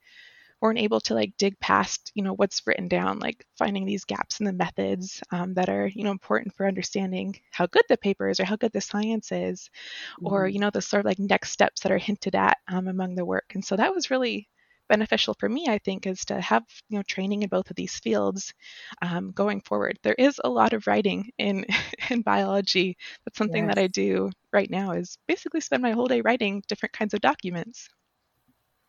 weren't 0.61 0.79
able 0.79 1.01
to 1.01 1.15
like 1.15 1.37
dig 1.39 1.59
past, 1.59 2.13
you 2.15 2.23
know, 2.23 2.35
what's 2.35 2.65
written 2.67 2.87
down, 2.87 3.19
like 3.19 3.45
finding 3.59 3.85
these 3.85 4.05
gaps 4.05 4.39
in 4.39 4.47
the 4.47 4.53
methods 4.53 5.21
um, 5.33 5.55
that 5.55 5.69
are, 5.69 5.89
you 5.89 6.05
know, 6.05 6.13
important 6.13 6.55
for 6.55 6.69
understanding 6.69 7.35
how 7.51 7.67
good 7.67 7.83
the 7.89 7.97
paper 7.97 8.29
is 8.29 8.39
or 8.39 8.45
how 8.45 8.55
good 8.55 8.71
the 8.73 8.81
science 8.81 9.33
is, 9.33 9.71
mm-hmm. 10.19 10.33
or, 10.33 10.47
you 10.47 10.61
know, 10.61 10.71
the 10.71 10.81
sort 10.81 11.01
of 11.01 11.07
like 11.07 11.19
next 11.19 11.51
steps 11.51 11.81
that 11.81 11.91
are 11.91 11.99
hinted 11.99 12.37
at 12.37 12.59
um, 12.69 12.87
among 12.87 13.17
the 13.17 13.25
work. 13.25 13.53
And 13.55 13.65
so 13.65 13.75
that 13.75 13.93
was 13.93 14.11
really 14.11 14.49
beneficial 14.93 15.35
for 15.41 15.49
me, 15.49 15.69
I 15.69 15.79
think, 15.79 16.07
is 16.07 16.23
to 16.27 16.39
have 16.39 16.65
you 16.91 16.99
know 16.99 17.03
training 17.05 17.43
in 17.43 17.49
both 17.49 17.71
of 17.71 17.77
these 17.77 17.99
fields 17.99 18.53
um, 19.01 19.33
going 19.33 19.63
forward. 19.63 19.99
There 20.03 20.15
is 20.19 20.39
a 20.45 20.51
lot 20.51 20.75
of 20.75 20.87
writing 20.87 21.31
in 21.39 21.65
in 22.11 22.21
biology. 22.21 22.99
That's 23.25 23.39
something 23.39 23.65
yes. 23.65 23.75
that 23.75 23.83
I 23.83 23.87
do 23.87 24.31
right 24.53 24.71
now. 24.71 24.93
Is 24.93 25.17
basically 25.27 25.63
spend 25.63 25.83
my 25.83 25.93
whole 25.93 26.09
day 26.09 26.21
writing 26.21 26.63
different 26.69 26.93
kinds 26.93 27.15
of 27.15 27.21
documents. 27.21 27.89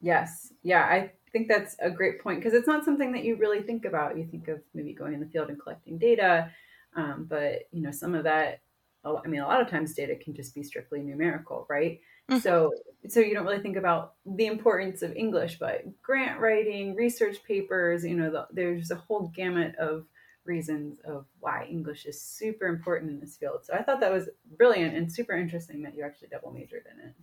Yes, 0.01 0.51
yeah, 0.63 0.83
I 0.83 1.11
think 1.31 1.47
that's 1.47 1.77
a 1.79 1.89
great 1.89 2.21
point 2.21 2.39
because 2.39 2.53
it's 2.53 2.67
not 2.67 2.83
something 2.83 3.13
that 3.13 3.23
you 3.23 3.37
really 3.37 3.61
think 3.61 3.85
about. 3.85 4.17
You 4.17 4.25
think 4.25 4.49
of 4.49 4.59
maybe 4.73 4.93
going 4.93 5.13
in 5.13 5.21
the 5.21 5.31
field 5.33 5.49
and 5.49 5.61
collecting 5.61 5.97
data, 5.97 6.51
um, 6.97 7.27
but 7.29 7.69
you 7.71 7.81
know 7.81 7.91
some 7.91 8.13
of 8.13 8.25
that. 8.25 8.59
I 9.05 9.27
mean, 9.27 9.41
a 9.41 9.47
lot 9.47 9.61
of 9.61 9.69
times 9.69 9.93
data 9.93 10.15
can 10.15 10.33
just 10.33 10.53
be 10.55 10.63
strictly 10.63 11.01
numerical, 11.01 11.65
right? 11.69 11.99
Mm-hmm. 12.29 12.39
So 12.39 12.71
so 13.09 13.19
you 13.19 13.33
don't 13.33 13.45
really 13.45 13.61
think 13.61 13.75
about 13.75 14.13
the 14.25 14.45
importance 14.45 15.01
of 15.01 15.15
English, 15.15 15.59
but 15.59 15.83
grant 16.01 16.39
writing, 16.39 16.95
research 16.95 17.43
papers, 17.43 18.05
you 18.05 18.15
know, 18.15 18.31
the, 18.31 18.47
there's 18.51 18.91
a 18.91 18.95
whole 18.95 19.31
gamut 19.35 19.75
of 19.75 20.05
reasons 20.45 20.99
of 21.05 21.25
why 21.39 21.67
English 21.69 22.05
is 22.05 22.21
super 22.21 22.67
important 22.67 23.11
in 23.11 23.19
this 23.19 23.37
field. 23.37 23.59
So 23.63 23.73
I 23.73 23.83
thought 23.83 23.99
that 23.99 24.11
was 24.11 24.29
brilliant 24.57 24.95
and 24.95 25.11
super 25.11 25.33
interesting 25.33 25.81
that 25.83 25.95
you 25.95 26.03
actually 26.03 26.29
double 26.29 26.51
majored 26.51 26.85
in 26.91 27.09
it. 27.09 27.13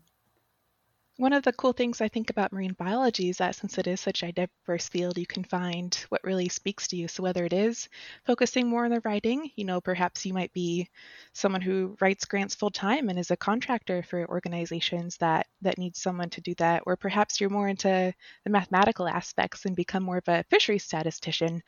One 1.20 1.34
of 1.34 1.42
the 1.42 1.52
cool 1.52 1.74
things 1.74 2.00
I 2.00 2.08
think 2.08 2.30
about 2.30 2.50
marine 2.50 2.72
biology 2.72 3.28
is 3.28 3.36
that 3.36 3.54
since 3.54 3.76
it 3.76 3.86
is 3.86 4.00
such 4.00 4.22
a 4.22 4.32
diverse 4.32 4.88
field, 4.88 5.18
you 5.18 5.26
can 5.26 5.44
find 5.44 5.94
what 6.08 6.24
really 6.24 6.48
speaks 6.48 6.88
to 6.88 6.96
you. 6.96 7.08
So, 7.08 7.22
whether 7.22 7.44
it 7.44 7.52
is 7.52 7.90
focusing 8.24 8.66
more 8.66 8.86
on 8.86 8.90
the 8.90 9.02
writing, 9.04 9.50
you 9.54 9.66
know, 9.66 9.82
perhaps 9.82 10.24
you 10.24 10.32
might 10.32 10.50
be 10.54 10.88
someone 11.34 11.60
who 11.60 11.94
writes 12.00 12.24
grants 12.24 12.54
full 12.54 12.70
time 12.70 13.10
and 13.10 13.18
is 13.18 13.30
a 13.30 13.36
contractor 13.36 14.02
for 14.02 14.26
organizations 14.30 15.18
that, 15.18 15.46
that 15.60 15.76
need 15.76 15.94
someone 15.94 16.30
to 16.30 16.40
do 16.40 16.54
that, 16.54 16.84
or 16.86 16.96
perhaps 16.96 17.38
you're 17.38 17.50
more 17.50 17.68
into 17.68 18.14
the 18.44 18.50
mathematical 18.50 19.06
aspects 19.06 19.66
and 19.66 19.76
become 19.76 20.02
more 20.02 20.16
of 20.16 20.28
a 20.28 20.44
fisheries 20.48 20.84
statistician 20.84 21.62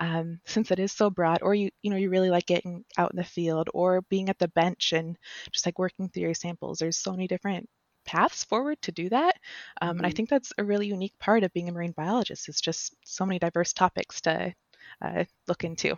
um, 0.00 0.40
since 0.46 0.70
it 0.70 0.78
is 0.78 0.92
so 0.92 1.10
broad, 1.10 1.40
or 1.42 1.54
you, 1.54 1.68
you 1.82 1.90
know, 1.90 1.98
you 1.98 2.08
really 2.08 2.30
like 2.30 2.46
getting 2.46 2.82
out 2.96 3.12
in 3.12 3.18
the 3.18 3.24
field 3.24 3.68
or 3.74 4.00
being 4.08 4.30
at 4.30 4.38
the 4.38 4.48
bench 4.48 4.94
and 4.94 5.18
just 5.52 5.66
like 5.66 5.78
working 5.78 6.08
through 6.08 6.22
your 6.22 6.32
samples. 6.32 6.78
There's 6.78 6.96
so 6.96 7.10
many 7.10 7.28
different 7.28 7.68
paths 8.04 8.44
forward 8.44 8.80
to 8.82 8.92
do 8.92 9.08
that. 9.08 9.36
Um, 9.80 9.88
mm-hmm. 9.88 9.98
And 9.98 10.06
I 10.06 10.08
mm-hmm. 10.08 10.16
think 10.16 10.28
that's 10.28 10.52
a 10.58 10.64
really 10.64 10.86
unique 10.86 11.18
part 11.18 11.42
of 11.42 11.52
being 11.52 11.68
a 11.68 11.72
marine 11.72 11.92
biologist. 11.92 12.48
It's 12.48 12.60
just 12.60 12.94
so 13.04 13.26
many 13.26 13.38
diverse 13.38 13.72
topics 13.72 14.20
to 14.22 14.54
uh, 15.02 15.24
look 15.48 15.64
into. 15.64 15.96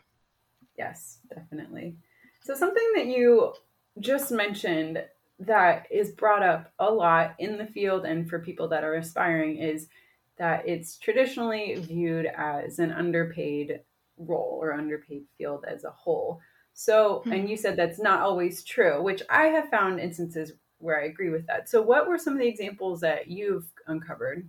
Yes, 0.79 1.19
definitely. 1.35 1.97
So 2.43 2.55
something 2.55 2.93
that 2.97 3.07
you 3.07 3.55
just 4.01 4.31
mentioned 4.31 5.03
that 5.39 5.87
is 5.91 6.13
brought 6.13 6.43
up 6.43 6.73
a 6.79 6.91
lot 6.91 7.35
in 7.39 7.59
the 7.59 7.67
field 7.67 8.05
and 8.05 8.29
for 8.29 8.39
people 8.39 8.69
that 8.69 8.85
are 8.85 8.95
aspiring 8.95 9.59
is 9.59 9.89
that 10.39 10.67
it's 10.69 10.97
traditionally 10.99 11.75
viewed 11.77 12.27
as 12.27 12.79
an 12.79 12.93
underpaid 12.93 13.81
role 14.19 14.59
or 14.61 14.73
underpaid 14.73 15.25
field 15.37 15.65
as 15.67 15.85
a 15.85 15.91
whole. 15.91 16.41
So, 16.73 17.23
and 17.25 17.33
mm-hmm. 17.33 17.47
you 17.49 17.57
said 17.57 17.77
that's 17.77 17.99
not 17.99 18.21
always 18.21 18.63
true, 18.63 19.03
which 19.03 19.23
I 19.31 19.47
have 19.47 19.71
found 19.71 19.99
instances 19.99 20.53
where 20.87 21.01
I 21.01 21.07
agree 21.07 21.31
with 21.31 21.47
that. 21.49 21.69
So, 21.69 21.83
what 21.83 22.09
were 22.09 22.17
some 22.17 22.33
of 22.33 22.39
the 22.39 22.47
examples 22.47 23.01
that 23.01 23.27
you've 23.27 23.71
uncovered? 23.89 24.49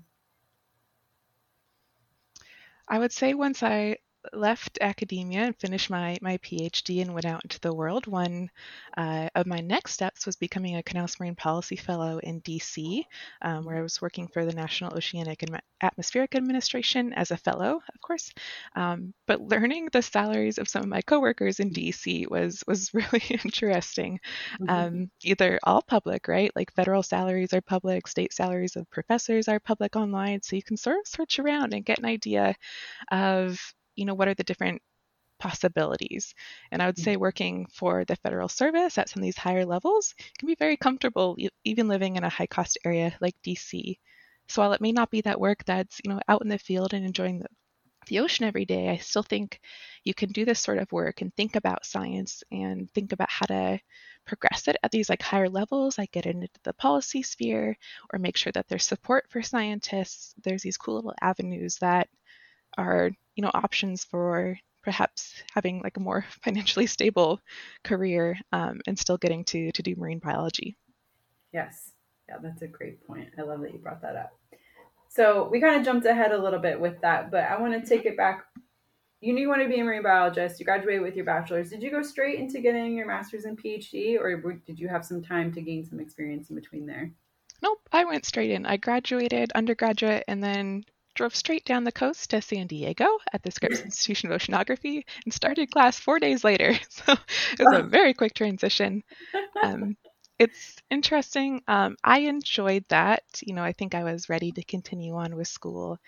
I 2.88 3.00
would 3.00 3.12
say 3.12 3.34
once 3.34 3.64
I 3.64 3.98
left 4.34 4.78
academia 4.82 5.42
and 5.42 5.60
finished 5.60 5.90
my, 5.90 6.18
my 6.22 6.38
PhD 6.38 7.02
and 7.02 7.14
went 7.14 7.26
out 7.26 7.44
into 7.44 7.60
the 7.60 7.74
world, 7.74 8.08
one 8.08 8.50
uh, 8.96 9.30
of 9.36 9.46
my 9.46 9.60
next 9.60 9.94
steps 9.94 10.26
was 10.26 10.36
becoming 10.36 10.76
a 10.76 10.84
Knauss 10.84 11.20
Marine 11.20 11.36
Policy 11.36 11.76
Fellow 11.76 12.20
in 12.20 12.42
DC, 12.42 13.04
um, 13.42 13.66
where 13.66 13.78
I 13.78 13.82
was 13.82 14.02
working 14.02 14.28
for 14.28 14.46
the 14.46 14.54
National 14.54 14.96
Oceanic 14.96 15.44
and 15.44 15.60
Atmospheric 15.82 16.36
Administration 16.36 17.14
as 17.14 17.32
a 17.32 17.38
fellow, 17.38 17.82
of 17.94 18.02
course. 18.02 18.34
Um, 18.76 19.14
but 19.26 19.42
learning 19.42 19.90
the 19.92 20.02
salaries 20.02 20.58
of 20.58 20.68
some 20.68 20.84
of 20.84 20.90
my 20.90 21.02
coworkers 21.02 21.60
in 21.60 21.72
DC 21.72 22.30
was 22.30 22.64
was 22.68 22.94
really 22.94 23.24
interesting. 23.30 24.20
Mm-hmm. 24.60 24.70
Um, 24.70 25.12
either 25.24 25.60
all 25.64 25.82
public, 25.82 26.28
right? 26.28 26.52
Like 26.56 26.74
federal 26.74 27.04
salaries 27.04 27.54
are 27.54 27.62
public, 27.62 28.08
state 28.08 28.34
salaries 28.34 28.76
of 28.76 28.90
professors 28.90 29.48
are 29.48 29.60
public 29.60 29.96
online, 29.96 30.42
so 30.42 30.56
you 30.56 30.64
can 30.64 30.78
sort 30.78 31.00
of 31.00 31.08
search 31.08 31.40
around 31.40 31.74
and 31.74 31.86
get 31.86 32.00
an 32.00 32.06
idea 32.06 32.56
of 33.12 33.60
you 33.98 34.06
know, 34.06 34.14
what 34.14 34.30
are 34.30 34.34
the 34.34 34.44
different 34.44 34.82
possibilities. 35.40 36.34
And 36.72 36.82
I 36.82 36.86
would 36.88 36.98
say 36.98 37.14
mm-hmm. 37.14 37.22
working 37.22 37.68
for 37.72 38.06
the 38.06 38.16
federal 38.18 38.48
service 38.48 38.98
at 38.98 39.10
some 39.10 39.22
of 39.22 39.24
these 39.24 39.38
higher 39.38 39.66
levels 39.66 40.16
can 40.38 40.48
be 40.48 40.56
very 40.56 40.78
comfortable, 40.78 41.38
even 41.64 41.88
living 41.88 42.16
in 42.16 42.24
a 42.24 42.30
high 42.30 42.48
cost 42.48 42.78
area 42.86 43.16
like 43.22 43.36
DC. 43.46 43.98
So 44.48 44.62
while 44.62 44.74
it 44.74 44.82
may 44.82 44.92
not 44.92 45.12
be 45.12 45.22
that 45.22 45.40
work 45.40 45.64
that's, 45.66 46.00
you 46.04 46.12
know, 46.12 46.22
out 46.28 46.42
in 46.42 46.50
the 46.50 46.58
field 46.58 46.94
and 46.94 47.06
enjoying 47.06 47.40
the, 47.40 47.48
the 48.08 48.20
ocean 48.20 48.46
every 48.46 48.66
day, 48.66 48.90
I 48.90 48.98
still 48.98 49.24
think 49.24 49.60
you 50.04 50.14
can 50.14 50.32
do 50.32 50.46
this 50.46 50.60
sort 50.60 50.78
of 50.78 50.92
work 50.92 51.22
and 51.22 51.34
think 51.36 51.58
about 51.58 51.86
science 51.86 52.44
and 52.52 52.90
think 52.92 53.12
about 53.12 53.30
how 53.30 53.46
to 53.48 53.80
progress 54.26 54.68
it 54.68 54.78
at 54.84 54.92
these 54.92 55.10
like 55.10 55.22
higher 55.22 55.50
levels, 55.50 55.98
like 55.98 56.12
get 56.12 56.26
into 56.26 56.48
the 56.64 56.74
policy 56.74 57.22
sphere 57.24 57.78
or 58.12 58.20
make 58.20 58.38
sure 58.38 58.52
that 58.54 58.68
there's 58.70 58.86
support 58.86 59.26
for 59.30 59.42
scientists. 59.42 60.34
There's 60.44 60.64
these 60.64 60.78
cool 60.78 60.96
little 60.96 61.16
avenues 61.22 61.78
that 61.80 62.08
are 62.78 63.12
you 63.38 63.44
know 63.44 63.52
options 63.54 64.04
for 64.04 64.58
perhaps 64.84 65.42
having 65.54 65.82
like 65.82 65.96
a 65.98 66.02
more 66.02 66.26
financially 66.44 66.88
stable 66.88 67.40
career 67.84 68.38
um, 68.52 68.82
and 68.88 69.00
still 69.00 69.18
getting 69.18 69.46
to 69.46 69.72
to 69.72 69.84
do 69.84 69.96
marine 69.96 70.20
biology. 70.20 70.76
Yes, 71.54 71.94
yeah, 72.28 72.36
that's 72.42 72.62
a 72.62 72.68
great 72.68 73.06
point. 73.08 73.30
I 73.38 73.44
love 73.44 73.62
that 73.62 73.72
you 73.72 73.80
brought 73.80 74.02
that 74.02 74.16
up. 74.16 74.32
So 75.10 75.48
we 75.50 75.62
kind 75.62 75.78
of 75.78 75.86
jumped 75.86 76.06
ahead 76.06 76.32
a 76.32 76.38
little 76.38 76.60
bit 76.60 76.80
with 76.80 77.00
that, 77.02 77.32
but 77.32 77.46
I 77.46 77.60
want 77.60 77.82
to 77.82 77.88
take 77.88 78.06
it 78.06 78.18
back. 78.18 78.46
You 79.22 79.34
knew 79.34 79.42
you 79.42 79.50
wanted 79.50 79.64
to 79.64 79.70
be 79.70 79.80
a 79.80 79.84
marine 79.84 80.04
biologist. 80.04 80.60
You 80.60 80.66
graduated 80.66 81.02
with 81.02 81.16
your 81.16 81.26
bachelor's. 81.26 81.70
Did 81.70 81.82
you 81.82 81.90
go 81.90 82.04
straight 82.04 82.40
into 82.40 82.60
getting 82.60 82.96
your 82.96 83.08
master's 83.08 83.46
and 83.46 83.62
PhD, 83.62 84.20
or 84.20 84.36
did 84.68 84.78
you 84.78 84.88
have 84.90 85.06
some 85.06 85.24
time 85.24 85.52
to 85.54 85.62
gain 85.62 85.86
some 85.86 86.00
experience 86.00 86.50
in 86.50 86.56
between 86.56 86.86
there? 86.86 87.12
Nope, 87.64 87.80
I 87.92 88.06
went 88.06 88.26
straight 88.26 88.52
in. 88.52 88.66
I 88.66 88.78
graduated 88.78 89.52
undergraduate 89.54 90.24
and 90.28 90.44
then 90.44 90.84
drove 91.18 91.36
straight 91.36 91.66
down 91.66 91.84
the 91.84 91.92
coast 91.92 92.30
to 92.30 92.42
San 92.42 92.68
Diego 92.68 93.06
at 93.34 93.44
the 93.44 93.52
Scripps 93.52 93.82
Institution 93.82 94.32
of 94.32 94.40
Oceanography 94.40 95.04
and 95.26 95.34
started 95.34 95.72
class 95.72 96.00
four 96.00 96.20
days 96.20 96.44
later. 96.44 96.74
So 96.90 97.14
it 97.60 97.64
was 97.64 97.80
a 97.80 97.84
very 97.98 98.14
quick 98.14 98.34
transition. 98.34 99.04
Um, 99.64 99.98
it's 100.40 100.78
interesting. 100.90 101.62
Um, 101.68 101.98
I 102.04 102.20
enjoyed 102.20 102.86
that. 102.90 103.24
You 103.42 103.56
know, 103.56 103.64
I 103.64 103.74
think 103.74 103.96
I 103.96 104.04
was 104.04 104.30
ready 104.30 104.52
to 104.54 104.64
continue 104.64 105.16
on 105.16 105.36
with 105.36 105.48
school 105.48 106.00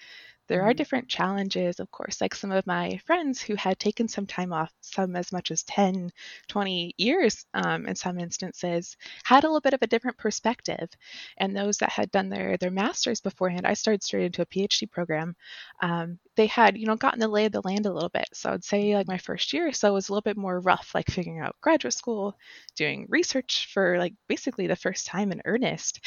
there 0.50 0.64
are 0.64 0.72
mm-hmm. 0.72 0.78
different 0.78 1.08
challenges, 1.08 1.80
of 1.80 1.90
course, 1.92 2.20
like 2.20 2.34
some 2.34 2.52
of 2.52 2.66
my 2.66 3.00
friends 3.06 3.40
who 3.40 3.56
had 3.56 3.80
taken 3.80 4.08
some 4.08 4.26
time 4.26 4.52
off, 4.52 4.74
some 4.82 5.16
as 5.16 5.32
much 5.32 5.52
as 5.52 5.62
10, 5.64 6.12
20 6.48 6.96
years 6.98 7.46
um, 7.54 7.86
in 7.86 7.96
some 7.96 8.20
instances, 8.20 8.98
had 9.24 9.44
a 9.44 9.48
little 9.48 9.62
bit 9.62 9.76
of 9.76 9.82
a 9.84 9.88
different 9.88 10.18
perspective. 10.18 10.90
And 11.38 11.56
those 11.56 11.78
that 11.78 11.92
had 11.92 12.10
done 12.10 12.30
their, 12.30 12.58
their 12.58 12.72
master's 12.72 13.22
beforehand, 13.22 13.68
I 13.68 13.76
started 13.76 14.04
straight 14.04 14.26
into 14.26 14.42
a 14.42 14.46
PhD 14.48 14.90
program. 14.90 15.36
Um, 15.82 16.18
they 16.36 16.48
had, 16.48 16.78
you 16.78 16.88
know, 16.88 16.96
gotten 16.96 17.20
the 17.20 17.28
lay 17.28 17.46
of 17.46 17.52
the 17.52 17.62
land 17.62 17.86
a 17.86 17.94
little 17.94 18.10
bit. 18.10 18.28
So 18.34 18.52
I'd 18.52 18.64
say 18.64 18.96
like 18.96 19.08
my 19.08 19.20
first 19.20 19.54
year 19.54 19.68
or 19.68 19.72
so 19.72 19.94
was 19.94 20.10
a 20.10 20.12
little 20.12 20.24
bit 20.24 20.38
more 20.38 20.60
rough, 20.60 20.92
like 20.96 21.12
figuring 21.12 21.42
out 21.42 21.56
graduate 21.62 21.94
school, 21.94 22.36
doing 22.76 23.06
research 23.08 23.70
for 23.72 24.00
like 24.00 24.16
basically 24.28 24.66
the 24.66 24.76
first 24.76 25.06
time 25.06 25.32
in 25.32 25.44
earnest. 25.46 26.00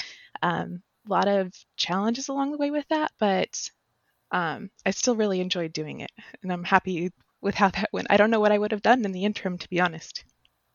Um, 0.43 0.83
a 1.07 1.11
lot 1.11 1.29
of 1.29 1.53
challenges 1.77 2.29
along 2.29 2.51
the 2.51 2.59
way 2.59 2.71
with 2.71 2.87
that, 2.89 3.13
but 3.19 3.71
um, 4.33 4.71
I 4.85 4.91
still 4.91 5.15
really 5.15 5.41
enjoyed 5.41 5.73
doing 5.73 6.01
it, 6.01 6.11
and 6.43 6.53
I'm 6.53 6.65
happy 6.65 7.13
with 7.41 7.55
how 7.55 7.69
that 7.69 7.91
went. 7.93 8.09
I 8.11 8.17
don't 8.17 8.31
know 8.31 8.41
what 8.41 8.53
I 8.53 8.59
would 8.59 8.73
have 8.73 8.83
done 8.83 9.05
in 9.05 9.13
the 9.13 9.25
interim, 9.25 9.59
to 9.59 9.69
be 9.69 9.81
honest. 9.81 10.25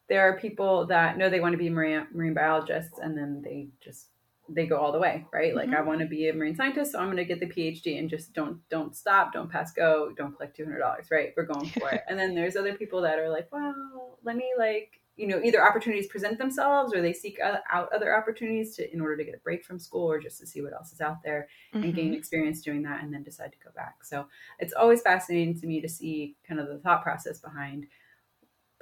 There 0.08 0.22
are 0.22 0.40
people 0.40 0.86
that 0.88 1.18
know 1.18 1.30
they 1.30 1.40
want 1.40 1.54
to 1.54 1.58
be 1.58 1.70
marine 1.70 2.08
marine 2.14 2.34
biologists, 2.34 3.00
and 3.00 3.18
then 3.18 3.42
they 3.44 3.70
just 3.84 4.08
they 4.50 4.66
go 4.66 4.78
all 4.78 4.92
the 4.92 5.00
way, 5.00 5.26
right? 5.34 5.54
Mm-hmm. 5.54 5.72
Like 5.72 5.80
I 5.80 5.82
want 5.82 6.00
to 6.00 6.06
be 6.06 6.30
a 6.30 6.34
marine 6.34 6.56
scientist, 6.56 6.92
so 6.92 7.00
I'm 7.00 7.08
going 7.08 7.18
to 7.18 7.26
get 7.26 7.40
the 7.40 7.48
PhD 7.48 8.00
and 8.00 8.10
just 8.10 8.34
don't 8.34 8.60
don't 8.70 8.96
stop, 8.96 9.34
don't 9.34 9.52
pass 9.52 9.74
go, 9.74 10.14
don't 10.16 10.36
collect 10.36 10.56
two 10.56 10.64
hundred 10.64 10.80
dollars, 10.80 11.08
right? 11.12 11.34
We're 11.36 11.46
going 11.46 11.68
for 11.68 11.90
it. 11.90 12.04
and 12.10 12.18
then 12.18 12.36
there's 12.36 12.56
other 12.56 12.76
people 12.76 13.02
that 13.02 13.20
are 13.20 13.30
like, 13.30 13.48
well, 13.52 14.20
let 14.24 14.36
me 14.36 14.50
like 14.58 15.02
you 15.18 15.28
know 15.28 15.42
either 15.44 15.66
opportunities 15.68 16.08
present 16.08 16.38
themselves 16.38 16.94
or 16.94 17.02
they 17.02 17.12
seek 17.12 17.40
out 17.40 17.92
other 17.92 18.16
opportunities 18.16 18.76
to 18.76 18.94
in 18.94 19.02
order 19.02 19.18
to 19.18 19.26
get 19.26 19.36
a 19.36 19.40
break 19.40 19.66
from 19.66 19.80
school 19.80 20.10
or 20.10 20.20
just 20.20 20.40
to 20.40 20.46
see 20.46 20.62
what 20.62 20.74
else 20.74 20.94
is 20.94 21.02
out 21.02 21.18
there 21.24 21.48
mm-hmm. 21.74 21.84
and 21.84 21.96
gain 21.96 22.06
mm-hmm. 22.06 22.14
experience 22.14 22.62
doing 22.62 22.84
that 22.84 23.04
and 23.04 23.14
then 23.14 23.24
decide 23.24 23.52
to 23.52 23.58
go 23.60 23.72
back 23.76 24.04
so 24.04 24.28
it's 24.60 24.74
always 24.74 25.02
fascinating 25.02 25.60
to 25.60 25.68
me 25.68 25.82
to 25.82 25.90
see 25.90 26.36
kind 26.48 26.60
of 26.60 26.68
the 26.68 26.78
thought 26.78 27.04
process 27.04 27.40
behind 27.40 27.86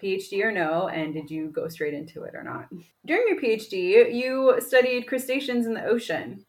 phd 0.02 0.44
or 0.44 0.52
no 0.52 0.90
and 0.90 1.14
did 1.14 1.32
you 1.32 1.48
go 1.50 1.68
straight 1.70 1.94
into 1.94 2.24
it 2.24 2.36
or 2.36 2.44
not 2.44 2.68
during 3.06 3.26
your 3.28 3.42
phd 3.42 4.14
you 4.14 4.56
studied 4.60 5.08
crustaceans 5.08 5.66
in 5.66 5.74
the 5.74 5.86
ocean 5.86 6.46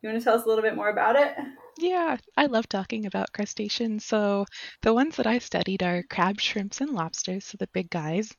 you 0.00 0.08
want 0.08 0.18
to 0.18 0.24
tell 0.24 0.36
us 0.36 0.44
a 0.44 0.48
little 0.48 0.62
bit 0.62 0.76
more 0.76 0.88
about 0.88 1.14
it 1.14 1.36
yeah, 1.78 2.16
I 2.36 2.46
love 2.46 2.68
talking 2.68 3.06
about 3.06 3.32
crustaceans. 3.32 4.04
So 4.04 4.46
the 4.82 4.94
ones 4.94 5.16
that 5.16 5.26
I 5.26 5.38
studied 5.38 5.82
are 5.82 6.02
crab, 6.04 6.40
shrimps, 6.40 6.80
and 6.80 6.90
lobsters, 6.90 7.44
so 7.44 7.56
the 7.58 7.68
big 7.68 7.90
guys. 7.90 8.34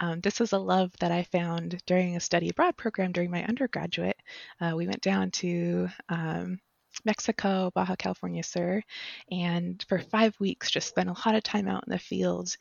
Um, 0.00 0.20
this 0.20 0.40
was 0.40 0.52
a 0.52 0.58
love 0.58 0.92
that 1.00 1.12
I 1.12 1.22
found 1.24 1.80
during 1.86 2.16
a 2.16 2.20
study 2.20 2.48
abroad 2.50 2.76
program 2.76 3.12
during 3.12 3.30
my 3.30 3.44
undergraduate. 3.44 4.16
Uh, 4.60 4.72
we 4.76 4.86
went 4.86 5.02
down 5.02 5.30
to 5.32 5.88
um, 6.08 6.58
Mexico, 7.04 7.70
Baja 7.74 7.94
California 7.96 8.42
Sur, 8.42 8.82
and 9.30 9.84
for 9.88 9.98
five 9.98 10.38
weeks 10.40 10.70
just 10.70 10.88
spent 10.88 11.08
a 11.08 11.14
lot 11.24 11.36
of 11.36 11.42
time 11.42 11.68
out 11.68 11.84
in 11.86 11.92
the 11.92 11.98
field 11.98 12.56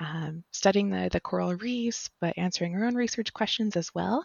um, 0.00 0.42
studying 0.52 0.88
the, 0.88 1.08
the 1.12 1.20
coral 1.20 1.54
reefs, 1.56 2.08
but 2.20 2.38
answering 2.38 2.74
our 2.74 2.84
own 2.84 2.94
research 2.94 3.32
questions 3.32 3.76
as 3.76 3.94
well. 3.94 4.24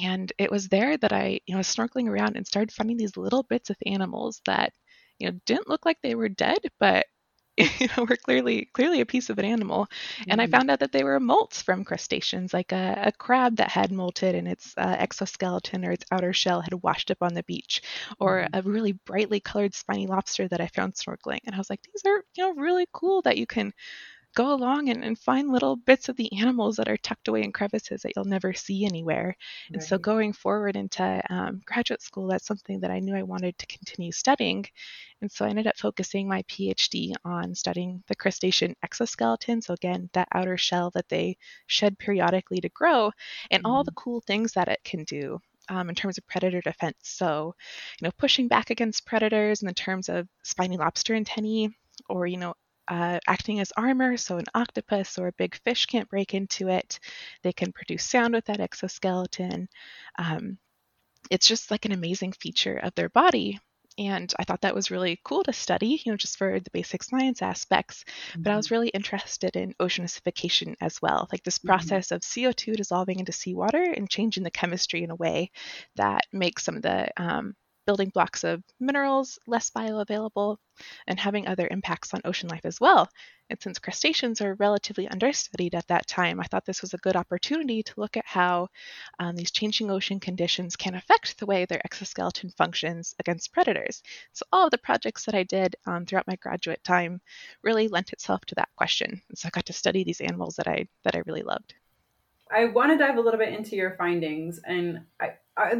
And 0.00 0.32
it 0.38 0.50
was 0.50 0.68
there 0.68 0.96
that 0.96 1.12
I, 1.12 1.40
you 1.46 1.54
know, 1.54 1.60
snorkeling 1.60 2.08
around 2.08 2.36
and 2.36 2.46
started 2.46 2.72
finding 2.72 2.96
these 2.96 3.16
little 3.16 3.42
bits 3.42 3.70
of 3.70 3.76
animals 3.84 4.40
that 4.46 4.72
you 5.22 5.30
know 5.30 5.38
didn't 5.46 5.68
look 5.68 5.86
like 5.86 5.98
they 6.02 6.14
were 6.14 6.28
dead, 6.28 6.58
but 6.78 7.06
you 7.56 7.88
know 7.96 8.04
were 8.04 8.16
clearly 8.16 8.68
clearly 8.72 9.00
a 9.00 9.06
piece 9.06 9.30
of 9.30 9.38
an 9.38 9.44
animal. 9.44 9.86
Mm-hmm. 9.86 10.30
And 10.30 10.40
I 10.40 10.44
mm-hmm. 10.44 10.52
found 10.52 10.70
out 10.70 10.80
that 10.80 10.92
they 10.92 11.04
were 11.04 11.20
molts 11.20 11.62
from 11.62 11.84
crustaceans, 11.84 12.52
like 12.52 12.72
a, 12.72 13.04
a 13.06 13.12
crab 13.12 13.56
that 13.56 13.70
had 13.70 13.90
molted 13.90 14.34
and 14.36 14.48
its 14.48 14.74
uh, 14.76 14.96
exoskeleton 14.98 15.84
or 15.84 15.92
its 15.92 16.04
outer 16.10 16.32
shell 16.32 16.60
had 16.60 16.74
washed 16.82 17.10
up 17.10 17.18
on 17.22 17.34
the 17.34 17.44
beach, 17.44 17.82
or 18.18 18.40
mm-hmm. 18.40 18.58
a 18.58 18.70
really 18.70 18.92
brightly 18.92 19.38
colored 19.40 19.74
spiny 19.74 20.06
lobster 20.06 20.48
that 20.48 20.60
I 20.60 20.66
found 20.68 20.94
snorkeling. 20.94 21.40
And 21.46 21.54
I 21.54 21.58
was 21.58 21.70
like, 21.70 21.80
these 21.82 22.02
are 22.06 22.24
you 22.36 22.44
know 22.44 22.60
really 22.60 22.86
cool 22.92 23.22
that 23.22 23.36
you 23.36 23.46
can 23.46 23.72
go 24.34 24.54
along 24.54 24.88
and, 24.88 25.04
and 25.04 25.18
find 25.18 25.50
little 25.50 25.76
bits 25.76 26.08
of 26.08 26.16
the 26.16 26.32
animals 26.40 26.76
that 26.76 26.88
are 26.88 26.96
tucked 26.96 27.28
away 27.28 27.42
in 27.42 27.52
crevices 27.52 28.02
that 28.02 28.12
you'll 28.16 28.24
never 28.24 28.52
see 28.52 28.84
anywhere. 28.84 29.26
Right. 29.26 29.74
And 29.74 29.82
so 29.82 29.98
going 29.98 30.32
forward 30.32 30.76
into 30.76 31.22
um, 31.30 31.60
graduate 31.64 32.02
school, 32.02 32.28
that's 32.28 32.46
something 32.46 32.80
that 32.80 32.90
I 32.90 33.00
knew 33.00 33.14
I 33.14 33.22
wanted 33.22 33.58
to 33.58 33.66
continue 33.66 34.12
studying. 34.12 34.64
And 35.20 35.30
so 35.30 35.44
I 35.44 35.50
ended 35.50 35.66
up 35.66 35.76
focusing 35.76 36.28
my 36.28 36.42
PhD 36.42 37.12
on 37.24 37.54
studying 37.54 38.02
the 38.08 38.16
crustacean 38.16 38.74
exoskeleton. 38.82 39.62
So 39.62 39.74
again, 39.74 40.10
that 40.14 40.28
outer 40.32 40.56
shell 40.56 40.90
that 40.90 41.08
they 41.08 41.36
shed 41.66 41.98
periodically 41.98 42.60
to 42.60 42.68
grow 42.70 43.12
and 43.50 43.62
mm-hmm. 43.62 43.72
all 43.72 43.84
the 43.84 43.92
cool 43.92 44.20
things 44.20 44.52
that 44.52 44.68
it 44.68 44.80
can 44.84 45.04
do. 45.04 45.40
Um, 45.68 45.88
in 45.88 45.94
terms 45.94 46.18
of 46.18 46.26
predator 46.26 46.60
defense. 46.60 46.96
So, 47.02 47.54
you 48.00 48.06
know, 48.06 48.10
pushing 48.18 48.48
back 48.48 48.70
against 48.70 49.06
predators 49.06 49.62
in 49.62 49.68
the 49.68 49.72
terms 49.72 50.08
of 50.08 50.26
spiny 50.42 50.76
lobster 50.76 51.14
antennae, 51.14 51.70
or 52.08 52.26
you 52.26 52.36
know, 52.36 52.54
uh, 52.88 53.18
acting 53.26 53.60
as 53.60 53.72
armor, 53.76 54.16
so 54.16 54.38
an 54.38 54.46
octopus 54.54 55.18
or 55.18 55.28
a 55.28 55.32
big 55.32 55.56
fish 55.62 55.86
can't 55.86 56.08
break 56.08 56.34
into 56.34 56.68
it. 56.68 56.98
They 57.42 57.52
can 57.52 57.72
produce 57.72 58.04
sound 58.04 58.34
with 58.34 58.46
that 58.46 58.60
exoskeleton. 58.60 59.68
Um, 60.18 60.58
it's 61.30 61.46
just 61.46 61.70
like 61.70 61.84
an 61.84 61.92
amazing 61.92 62.32
feature 62.32 62.76
of 62.76 62.94
their 62.94 63.08
body. 63.08 63.60
And 63.98 64.32
I 64.38 64.44
thought 64.44 64.62
that 64.62 64.74
was 64.74 64.90
really 64.90 65.20
cool 65.22 65.42
to 65.44 65.52
study, 65.52 66.00
you 66.04 66.12
know, 66.12 66.16
just 66.16 66.38
for 66.38 66.58
the 66.58 66.70
basic 66.70 67.02
science 67.02 67.42
aspects. 67.42 68.04
Mm-hmm. 68.30 68.42
But 68.42 68.52
I 68.52 68.56
was 68.56 68.66
mm-hmm. 68.66 68.74
really 68.74 68.88
interested 68.88 69.54
in 69.54 69.74
ocean 69.78 70.04
acidification 70.04 70.76
as 70.80 71.00
well, 71.02 71.28
like 71.30 71.42
this 71.42 71.58
mm-hmm. 71.58 71.68
process 71.68 72.06
mm-hmm. 72.06 72.14
of 72.16 72.22
CO2 72.22 72.76
dissolving 72.76 73.18
into 73.18 73.32
seawater 73.32 73.82
and 73.82 74.08
changing 74.08 74.44
the 74.44 74.50
chemistry 74.50 75.02
in 75.02 75.10
a 75.10 75.16
way 75.16 75.50
that 75.96 76.22
makes 76.32 76.64
some 76.64 76.76
of 76.76 76.82
the 76.82 77.08
um, 77.16 77.54
building 77.86 78.10
blocks 78.10 78.44
of 78.44 78.62
minerals 78.80 79.38
less 79.46 79.70
bioavailable, 79.70 80.56
and 81.06 81.18
having 81.18 81.46
other 81.46 81.68
impacts 81.70 82.14
on 82.14 82.20
ocean 82.24 82.48
life 82.48 82.64
as 82.64 82.80
well. 82.80 83.08
And 83.50 83.60
since 83.60 83.78
crustaceans 83.78 84.40
are 84.40 84.54
relatively 84.54 85.08
understudied 85.08 85.74
at 85.74 85.86
that 85.88 86.06
time, 86.06 86.40
I 86.40 86.44
thought 86.44 86.64
this 86.64 86.80
was 86.80 86.94
a 86.94 86.98
good 86.98 87.16
opportunity 87.16 87.82
to 87.82 88.00
look 88.00 88.16
at 88.16 88.24
how 88.26 88.68
um, 89.18 89.36
these 89.36 89.50
changing 89.50 89.90
ocean 89.90 90.20
conditions 90.20 90.76
can 90.76 90.94
affect 90.94 91.38
the 91.38 91.46
way 91.46 91.66
their 91.66 91.84
exoskeleton 91.84 92.50
functions 92.50 93.14
against 93.18 93.52
predators. 93.52 94.02
So 94.32 94.44
all 94.52 94.64
of 94.64 94.70
the 94.70 94.78
projects 94.78 95.26
that 95.26 95.34
I 95.34 95.42
did 95.42 95.76
um, 95.86 96.06
throughout 96.06 96.26
my 96.26 96.36
graduate 96.36 96.82
time 96.82 97.20
really 97.62 97.88
lent 97.88 98.12
itself 98.12 98.42
to 98.46 98.54
that 98.54 98.70
question. 98.76 99.20
And 99.28 99.36
so 99.36 99.48
I 99.48 99.50
got 99.50 99.66
to 99.66 99.72
study 99.72 100.02
these 100.02 100.20
animals 100.22 100.56
that 100.56 100.68
I 100.68 100.88
that 101.04 101.14
I 101.14 101.22
really 101.26 101.42
loved. 101.42 101.74
I 102.50 102.66
want 102.66 102.92
to 102.92 102.98
dive 102.98 103.16
a 103.16 103.20
little 103.20 103.38
bit 103.38 103.52
into 103.52 103.76
your 103.76 103.96
findings. 103.96 104.60
And 104.64 105.00
I, 105.20 105.34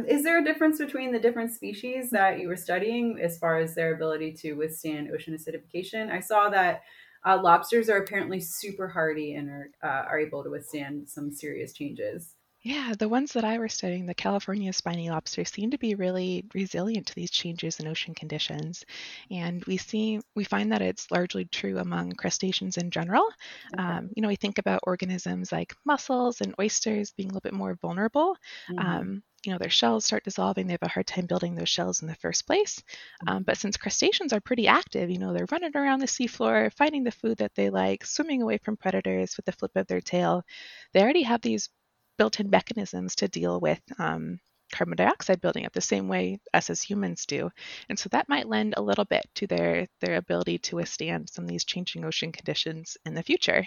is 0.07 0.23
there 0.23 0.39
a 0.39 0.43
difference 0.43 0.77
between 0.77 1.11
the 1.11 1.19
different 1.19 1.51
species 1.51 2.09
that 2.11 2.39
you 2.39 2.47
were 2.47 2.55
studying 2.55 3.19
as 3.21 3.37
far 3.37 3.57
as 3.59 3.73
their 3.73 3.95
ability 3.95 4.31
to 4.33 4.53
withstand 4.53 5.09
ocean 5.11 5.35
acidification? 5.35 6.11
I 6.11 6.19
saw 6.19 6.49
that 6.49 6.81
uh, 7.25 7.41
lobsters 7.41 7.89
are 7.89 7.97
apparently 7.97 8.39
super 8.39 8.87
hardy 8.87 9.35
and 9.35 9.49
are, 9.49 9.69
uh, 9.83 10.07
are 10.09 10.19
able 10.19 10.43
to 10.43 10.49
withstand 10.49 11.09
some 11.09 11.31
serious 11.31 11.73
changes. 11.73 12.35
Yeah, 12.63 12.93
the 12.97 13.09
ones 13.09 13.33
that 13.33 13.43
I 13.43 13.57
were 13.57 13.67
studying, 13.67 14.05
the 14.05 14.13
California 14.13 14.71
spiny 14.71 15.09
lobster, 15.09 15.43
seem 15.43 15.71
to 15.71 15.77
be 15.77 15.95
really 15.95 16.45
resilient 16.53 17.07
to 17.07 17.15
these 17.15 17.29
changes 17.29 17.81
in 17.81 17.87
ocean 17.87 18.15
conditions. 18.15 18.85
And 19.29 19.63
we 19.65 19.75
see 19.75 20.21
we 20.33 20.45
find 20.45 20.71
that 20.71 20.81
it's 20.81 21.11
largely 21.11 21.43
true 21.43 21.77
among 21.77 22.13
crustaceans 22.13 22.77
in 22.77 22.89
general. 22.89 23.27
Okay. 23.73 23.83
Um, 23.83 24.11
you 24.15 24.21
know, 24.21 24.29
we 24.29 24.37
think 24.37 24.59
about 24.59 24.79
organisms 24.83 25.51
like 25.51 25.75
mussels 25.83 26.39
and 26.39 26.55
oysters 26.57 27.11
being 27.11 27.29
a 27.29 27.33
little 27.33 27.41
bit 27.41 27.53
more 27.53 27.75
vulnerable. 27.81 28.37
Mm-hmm. 28.71 28.79
Um, 28.79 29.23
you 29.45 29.51
know, 29.51 29.57
their 29.57 29.69
shells 29.69 30.05
start 30.05 30.23
dissolving. 30.23 30.67
They 30.67 30.73
have 30.73 30.83
a 30.83 30.87
hard 30.87 31.05
time 31.05 31.25
building 31.25 31.55
those 31.55 31.67
shells 31.67 32.01
in 32.01 32.07
the 32.07 32.15
first 32.15 32.47
place. 32.47 32.81
Um, 33.27 33.35
mm-hmm. 33.35 33.43
but 33.43 33.57
since 33.57 33.75
crustaceans 33.75 34.31
are 34.31 34.39
pretty 34.39 34.69
active, 34.69 35.09
you 35.09 35.19
know, 35.19 35.33
they're 35.33 35.47
running 35.51 35.75
around 35.75 35.99
the 35.99 36.07
seafloor, 36.07 36.71
finding 36.71 37.03
the 37.03 37.11
food 37.11 37.39
that 37.39 37.55
they 37.55 37.69
like, 37.69 38.05
swimming 38.05 38.41
away 38.41 38.57
from 38.57 38.77
predators 38.77 39.35
with 39.35 39.45
the 39.45 39.51
flip 39.51 39.75
of 39.75 39.85
their 39.87 39.99
tail, 39.99 40.45
they 40.93 41.01
already 41.01 41.23
have 41.23 41.41
these 41.41 41.69
built-in 42.17 42.49
mechanisms 42.49 43.15
to 43.15 43.27
deal 43.27 43.59
with 43.59 43.81
um, 43.99 44.39
carbon 44.73 44.95
dioxide 44.95 45.39
building 45.39 45.65
up 45.65 45.73
the 45.73 45.81
same 45.81 46.07
way 46.07 46.39
us 46.53 46.69
as 46.69 46.81
humans 46.81 47.25
do. 47.25 47.49
And 47.89 47.97
so 47.97 48.09
that 48.09 48.27
might 48.27 48.49
lend 48.49 48.73
a 48.75 48.81
little 48.81 49.05
bit 49.05 49.25
to 49.35 49.47
their 49.47 49.87
their 50.01 50.15
ability 50.15 50.57
to 50.59 50.77
withstand 50.77 51.29
some 51.29 51.45
of 51.45 51.49
these 51.49 51.65
changing 51.65 52.03
ocean 52.03 52.31
conditions 52.31 52.97
in 53.05 53.13
the 53.13 53.23
future. 53.23 53.65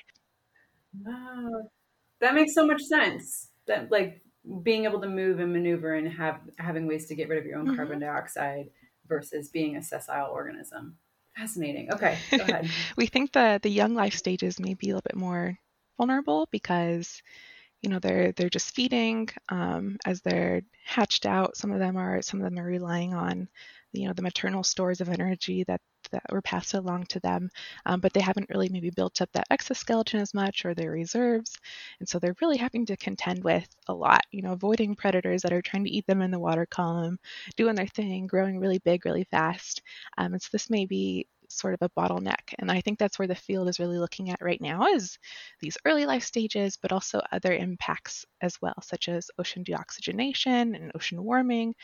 Wow. 1.05 1.71
That 2.21 2.35
makes 2.35 2.55
so 2.55 2.67
much 2.67 2.83
sense. 2.83 3.49
That 3.67 3.91
like 3.91 4.23
being 4.63 4.85
able 4.85 5.01
to 5.01 5.09
move 5.09 5.41
and 5.41 5.53
maneuver 5.53 5.95
and 5.95 6.09
have 6.13 6.41
having 6.59 6.87
ways 6.87 7.07
to 7.07 7.15
get 7.15 7.29
rid 7.29 7.39
of 7.39 7.47
your 7.47 7.59
own 7.59 7.67
mm-hmm. 7.67 7.77
carbon 7.77 8.01
dioxide 8.01 8.67
versus 9.07 9.49
being 9.51 9.77
a 9.77 9.83
sessile 9.83 10.31
organism. 10.31 10.97
Fascinating. 11.37 11.93
Okay, 11.93 12.19
go 12.31 12.37
ahead. 12.43 12.71
we 12.97 13.07
think 13.07 13.33
the 13.33 13.61
the 13.63 13.71
young 13.71 13.95
life 13.95 14.15
stages 14.15 14.59
may 14.59 14.75
be 14.75 14.91
a 14.91 14.95
little 14.95 15.09
bit 15.09 15.17
more 15.17 15.59
vulnerable 15.99 16.49
because 16.51 17.23
you 17.87 17.93
know 17.93 18.01
they're 18.01 18.33
they're 18.33 18.51
just 18.51 18.75
feeding 18.75 19.29
um, 19.49 19.97
as 20.05 20.21
they're 20.21 20.63
hatched 20.85 21.25
out. 21.25 21.57
Some 21.57 21.71
of 21.71 21.79
them 21.79 21.97
are 21.97 22.21
some 22.21 22.41
of 22.41 22.45
them 22.45 22.59
are 22.59 22.67
relying 22.67 23.15
on 23.15 23.49
you 23.93 24.09
know 24.09 24.13
the 24.13 24.23
maternal 24.23 24.65
stores 24.65 25.01
of 25.01 25.09
energy 25.09 25.63
that 25.69 25.81
that 26.11 26.25
were 26.33 26.43
passed 26.43 26.75
along 26.75 27.05
to 27.07 27.21
them 27.21 27.49
um, 27.87 28.01
but 28.01 28.13
they 28.13 28.21
haven't 28.21 28.49
really 28.51 28.69
maybe 28.69 28.91
built 28.91 29.23
up 29.23 29.31
that 29.33 29.47
exoskeleton 29.51 30.21
as 30.21 30.35
much 30.35 30.65
or 30.65 30.75
their 30.75 30.91
reserves. 30.91 31.57
And 32.01 32.09
so 32.09 32.19
they're 32.19 32.37
really 32.41 32.57
having 32.57 32.87
to 32.87 32.97
contend 32.97 33.45
with 33.45 33.69
a 33.87 33.95
lot 33.95 34.23
you 34.33 34.43
know 34.43 34.53
avoiding 34.53 34.97
predators 34.97 35.43
that 35.43 35.53
are 35.53 35.63
trying 35.63 35.85
to 35.85 35.91
eat 35.91 36.07
them 36.09 36.23
in 36.23 36.33
the 36.33 36.41
water 36.41 36.67
column 36.67 37.19
doing 37.57 37.77
their 37.77 37.87
thing 37.87 38.27
growing 38.27 38.59
really 38.59 38.79
big 38.81 39.05
really 39.07 39.25
fast. 39.31 39.83
Um, 40.19 40.33
and 40.33 40.43
so 40.43 40.49
this 40.51 40.71
may 40.71 40.87
be 40.87 41.29
sort 41.49 41.75
of 41.75 41.83
a 41.83 42.01
bottleneck. 42.01 42.55
And 42.59 42.71
I 42.71 42.81
think 42.81 42.99
that's 42.99 43.19
where 43.19 43.29
the 43.29 43.35
field 43.35 43.69
is 43.69 43.79
really 43.79 43.99
looking 43.99 44.31
at 44.31 44.43
right 44.43 44.61
now 44.61 44.87
is 44.87 45.19
these 45.61 45.79
early 45.85 46.07
life 46.07 46.23
stages, 46.23 46.77
but 46.77 46.93
also 46.93 47.21
other 47.33 47.53
impacts 47.53 48.25
as 48.41 48.61
well, 48.61 48.81
such 48.83 49.09
as 49.09 49.31
ocean 49.39 49.65
deoxygenation 49.65 50.75
and 50.75 50.93
ocean 50.95 51.23
warming, 51.23 51.75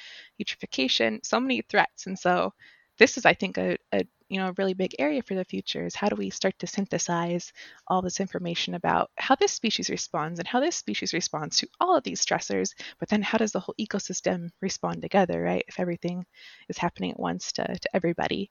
eutrophication, 0.40 1.25
so 1.25 1.40
many 1.40 1.62
threats. 1.62 2.07
And 2.07 2.19
so 2.19 2.52
this 2.99 3.16
is, 3.16 3.25
I 3.25 3.35
think, 3.35 3.59
a, 3.59 3.76
a 3.92 4.04
you 4.33 4.38
know 4.38 4.49
a 4.49 4.54
really 4.57 4.73
big 4.73 4.95
area 4.99 5.21
for 5.23 5.35
the 5.35 5.45
future 5.45 5.85
is 5.85 5.95
how 5.95 6.09
do 6.09 6.16
we 6.16 6.31
start 6.31 6.59
to 6.59 6.66
synthesize 6.66 7.52
all 7.87 8.00
this 8.00 8.19
information 8.19 8.75
about 8.75 9.10
how 9.19 9.34
this 9.34 9.52
species 9.52 9.91
responds 9.91 10.39
and 10.39 10.49
how 10.49 10.58
this 10.58 10.75
species 10.75 11.13
responds 11.13 11.58
to 11.58 11.69
all 11.80 11.95
of 11.95 12.02
these 12.02 12.25
stressors 12.25 12.71
but 12.99 13.10
then 13.10 13.21
how 13.21 13.37
does 13.37 13.52
the 13.52 13.60
whole 13.60 13.75
ecosystem 13.78 14.49
respond 14.63 15.02
together 15.02 15.43
right 15.43 15.67
if 15.69 15.78
everything 15.78 16.25
is 16.71 16.78
happening 16.78 17.10
at 17.10 17.21
once 17.21 17.52
to, 17.52 17.63
to 17.63 17.89
everybody 17.95 18.50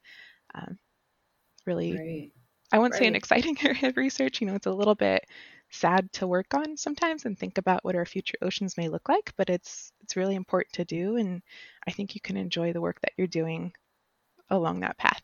um, 0.53 0.77
really 1.65 1.97
right. 1.97 2.31
I 2.71 2.79
won't 2.79 2.93
right. 2.93 2.99
say 2.99 3.07
an 3.07 3.15
exciting 3.15 3.57
area 3.63 3.89
of 3.89 3.97
research. 3.97 4.41
You 4.41 4.47
know, 4.47 4.55
it's 4.55 4.67
a 4.67 4.71
little 4.71 4.95
bit 4.95 5.25
sad 5.69 6.11
to 6.13 6.27
work 6.27 6.53
on 6.53 6.75
sometimes 6.77 7.25
and 7.25 7.37
think 7.37 7.57
about 7.57 7.83
what 7.83 7.95
our 7.95 8.05
future 8.05 8.37
oceans 8.41 8.77
may 8.77 8.89
look 8.89 9.07
like, 9.07 9.33
but 9.37 9.49
it's 9.49 9.91
it's 10.01 10.17
really 10.17 10.35
important 10.35 10.73
to 10.73 10.85
do 10.85 11.17
and 11.17 11.41
I 11.87 11.91
think 11.91 12.13
you 12.13 12.21
can 12.21 12.37
enjoy 12.37 12.73
the 12.73 12.81
work 12.81 12.99
that 13.01 13.13
you're 13.17 13.27
doing 13.27 13.73
along 14.49 14.81
that 14.81 14.97
path. 14.97 15.23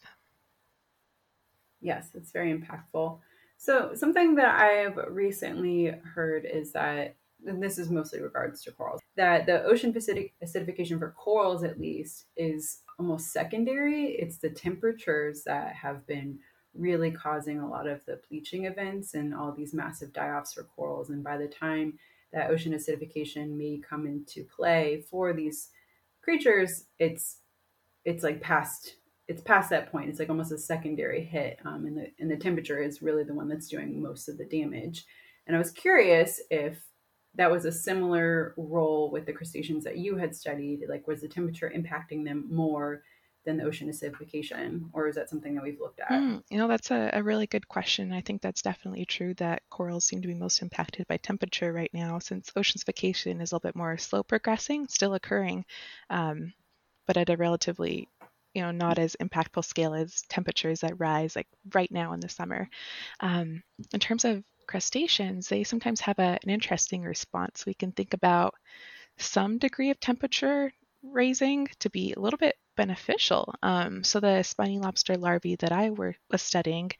Yes, 1.82 2.10
it's 2.16 2.32
very 2.32 2.58
impactful. 2.58 3.20
So, 3.58 3.94
something 3.94 4.36
that 4.36 4.60
I've 4.60 4.98
recently 5.10 5.88
heard 5.88 6.46
is 6.46 6.72
that 6.74 7.16
and 7.48 7.62
this 7.62 7.78
is 7.78 7.90
mostly 7.90 8.22
regards 8.22 8.62
to 8.64 8.72
corals, 8.72 9.02
that 9.16 9.46
the 9.46 9.64
ocean 9.64 9.94
acidification 9.94 11.00
for 11.00 11.12
corals 11.18 11.64
at 11.64 11.80
least 11.80 12.26
is 12.36 12.82
almost 13.00 13.32
secondary. 13.32 14.12
It's 14.12 14.38
the 14.38 14.50
temperatures 14.50 15.44
that 15.46 15.74
have 15.74 16.06
been 16.08 16.40
really 16.74 17.12
causing 17.12 17.60
a 17.60 17.68
lot 17.68 17.88
of 17.88 18.06
the 18.06 18.20
bleaching 18.30 18.66
events 18.66 19.14
and 19.14 19.34
all 19.34 19.52
these 19.52 19.74
massive 19.74 20.14
die-offs 20.14 20.54
for 20.54 20.64
corals. 20.64 21.10
And 21.10 21.24
by 21.24 21.38
the 21.38 21.48
time 21.48 21.98
that 22.34 22.50
ocean 22.50 22.74
acidification 22.74 23.58
may 23.58 23.80
come 23.88 24.06
into 24.06 24.44
play 24.44 25.04
for 25.10 25.34
these 25.34 25.70
creatures, 26.22 26.86
it's 27.00 27.40
it's 28.06 28.24
like 28.24 28.42
past 28.42 28.96
it's 29.28 29.42
past 29.42 29.70
that 29.70 29.92
point. 29.92 30.10
It's 30.10 30.20
like 30.20 30.30
almost 30.30 30.52
a 30.52 30.58
secondary 30.58 31.24
hit, 31.24 31.60
um, 31.66 31.86
and 31.86 31.98
the 31.98 32.08
and 32.20 32.32
the 32.32 32.38
temperature 32.38 32.82
is 32.82 33.02
really 33.02 33.24
the 33.24 33.34
one 33.34 33.50
that's 33.50 33.68
doing 33.68 34.02
most 34.02 34.30
of 34.30 34.38
the 34.38 34.46
damage. 34.46 35.06
And 35.46 35.56
I 35.56 35.60
was 35.60 35.72
curious 35.72 36.42
if 36.50 36.78
that 37.38 37.52
was 37.52 37.66
a 37.66 37.72
similar 37.72 38.54
role 38.58 39.12
with 39.12 39.26
the 39.26 39.34
crustaceans 39.34 39.84
that 39.84 39.98
you 39.98 40.18
had 40.18 40.36
studied? 40.36 40.82
Like, 40.90 41.08
was 41.08 41.22
the 41.22 41.28
temperature 41.28 41.72
impacting 41.74 42.26
them 42.26 42.46
more 42.52 43.04
than 43.46 43.58
the 43.58 43.64
ocean 43.64 43.90
acidification, 43.90 44.90
or 44.92 45.08
is 45.08 45.16
that 45.16 45.30
something 45.30 45.56
that 45.56 45.64
we've 45.64 45.80
looked 45.80 46.02
at? 46.02 46.10
Mm, 46.10 46.44
you 46.50 46.58
know, 46.58 46.68
that's 46.68 46.92
a, 46.92 47.10
a, 47.14 47.24
really 47.24 47.48
good 47.48 47.68
question. 47.68 48.12
I 48.12 48.20
think 48.20 48.42
that's 48.42 48.62
definitely 48.62 49.06
true 49.06 49.34
that 49.36 49.64
corals 49.70 50.04
seem 50.04 50.22
to 50.22 50.28
be 50.28 50.34
most 50.34 50.62
impacted 50.62 51.08
by 51.08 51.18
temperature 51.18 51.72
right 51.72 51.92
now, 51.94 52.20
since 52.20 52.52
oceanification 52.52 53.42
is 53.42 53.52
a 53.52 53.56
little 53.56 53.70
bit 53.70 53.76
more 53.76 53.98
slow 53.98 54.22
progressing, 54.22 54.88
still 54.90 55.14
occurring, 55.14 55.64
um, 56.10 56.52
but 57.08 57.16
at 57.16 57.30
a 57.30 57.38
relatively 57.38 58.10
you 58.54 58.62
know 58.62 58.72
not 58.72 58.98
as 58.98 59.16
impactful 59.22 59.64
scale 59.64 59.94
as 59.94 60.24
temperatures 60.30 60.80
that 60.80 61.00
rise 61.00 61.36
like 61.36 61.48
right 61.74 61.92
now 61.92 62.14
in 62.14 62.20
the 62.20 62.30
summer 62.30 62.68
um, 63.20 63.62
in 63.94 64.00
terms 64.00 64.26
of 64.26 64.44
crustaceans, 64.68 65.48
they 65.50 65.64
sometimes 65.64 66.02
have 66.02 66.20
a, 66.20 66.38
an 66.44 66.50
interesting 66.50 67.04
response. 67.04 67.66
We 67.66 67.74
can 67.74 67.92
think 67.92 68.14
about 68.14 68.54
some 69.18 69.58
degree 69.58 69.90
of 69.90 70.00
temperature 70.00 70.72
raising 71.04 71.68
to 71.80 71.90
be 71.90 72.14
a 72.14 72.20
little 72.20 72.38
bit 72.38 72.56
beneficial. 72.76 73.54
Um, 73.64 74.04
so 74.04 74.20
the 74.20 74.44
spiny 74.44 74.80
lobster 74.80 75.18
larvae 75.18 75.56
that 75.58 75.72
I 75.72 75.90
were, 75.90 76.16
was 76.32 76.42
studying 76.42 76.92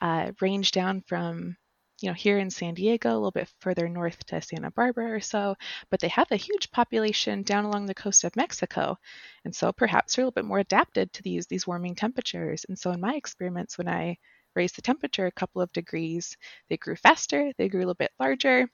uh, 0.00 0.32
range 0.40 0.72
down 0.72 1.02
from 1.02 1.56
you 2.00 2.08
know 2.10 2.14
here 2.14 2.38
in 2.38 2.50
San 2.50 2.74
Diego, 2.74 3.10
a 3.10 3.14
little 3.14 3.30
bit 3.30 3.52
further 3.60 3.88
north 3.88 4.24
to 4.26 4.40
Santa 4.40 4.70
Barbara 4.70 5.12
or 5.12 5.20
so, 5.20 5.54
but 5.90 6.00
they 6.00 6.08
have 6.08 6.30
a 6.30 6.36
huge 6.36 6.70
population 6.70 7.42
down 7.42 7.64
along 7.64 7.86
the 7.86 7.94
coast 7.94 8.24
of 8.24 8.36
Mexico, 8.36 8.98
and 9.44 9.54
so 9.54 9.72
perhaps 9.72 10.14
they're 10.14 10.24
a 10.24 10.26
little 10.26 10.42
bit 10.42 10.44
more 10.48 10.58
adapted 10.58 11.12
to 11.12 11.22
these 11.22 11.46
these 11.46 11.66
warming 11.66 11.94
temperatures. 11.94 12.66
And 12.68 12.78
so 12.78 12.90
in 12.90 13.00
my 13.00 13.14
experiments, 13.14 13.78
when 13.78 13.88
I 13.88 14.18
raised 14.54 14.76
the 14.76 14.82
temperature 14.82 15.26
a 15.26 15.32
couple 15.32 15.62
of 15.62 15.72
degrees, 15.72 16.36
they 16.68 16.76
grew 16.76 16.96
faster, 16.96 17.52
they 17.58 17.68
grew 17.68 17.80
a 17.80 17.82
little 17.82 17.94
bit 17.94 18.12
larger. 18.18 18.68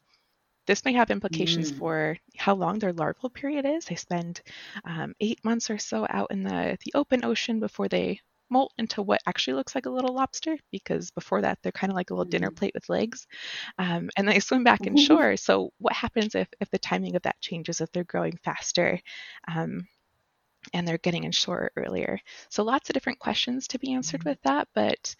This 0.66 0.84
may 0.84 0.92
have 0.92 1.10
implications 1.10 1.72
mm. 1.72 1.78
for 1.78 2.16
how 2.36 2.54
long 2.54 2.78
their 2.78 2.92
larval 2.92 3.30
period 3.30 3.66
is. 3.66 3.86
They 3.86 3.96
spend 3.96 4.40
um, 4.84 5.14
eight 5.20 5.44
months 5.44 5.70
or 5.70 5.78
so 5.78 6.06
out 6.08 6.30
in 6.30 6.42
the, 6.44 6.78
the 6.84 6.92
open 6.94 7.24
ocean 7.24 7.60
before 7.60 7.88
they 7.88 8.20
molt 8.50 8.72
into 8.78 9.00
what 9.02 9.22
actually 9.26 9.54
looks 9.54 9.74
like 9.74 9.86
a 9.86 9.90
little 9.90 10.14
lobster 10.14 10.58
because 10.70 11.10
before 11.12 11.40
that 11.40 11.58
they're 11.62 11.72
kind 11.72 11.90
of 11.90 11.94
like 11.94 12.10
a 12.10 12.14
little 12.14 12.26
mm. 12.26 12.30
dinner 12.30 12.50
plate 12.50 12.74
with 12.74 12.88
legs 12.88 13.26
um, 13.78 14.10
and 14.16 14.28
they 14.28 14.40
swim 14.40 14.64
back 14.64 14.80
inshore 14.86 15.36
so 15.36 15.72
what 15.78 15.94
happens 15.94 16.34
if, 16.34 16.48
if 16.60 16.68
the 16.70 16.78
timing 16.78 17.16
of 17.16 17.22
that 17.22 17.40
changes 17.40 17.80
if 17.80 17.90
they're 17.92 18.04
growing 18.04 18.36
faster 18.42 19.00
um, 19.48 19.86
and 20.74 20.86
they're 20.86 20.98
getting 20.98 21.24
inshore 21.24 21.70
earlier 21.76 22.18
so 22.48 22.62
lots 22.62 22.90
of 22.90 22.94
different 22.94 23.18
questions 23.18 23.68
to 23.68 23.78
be 23.78 23.92
answered 23.92 24.22
mm. 24.22 24.30
with 24.30 24.42
that 24.42 24.68
but 24.74 25.14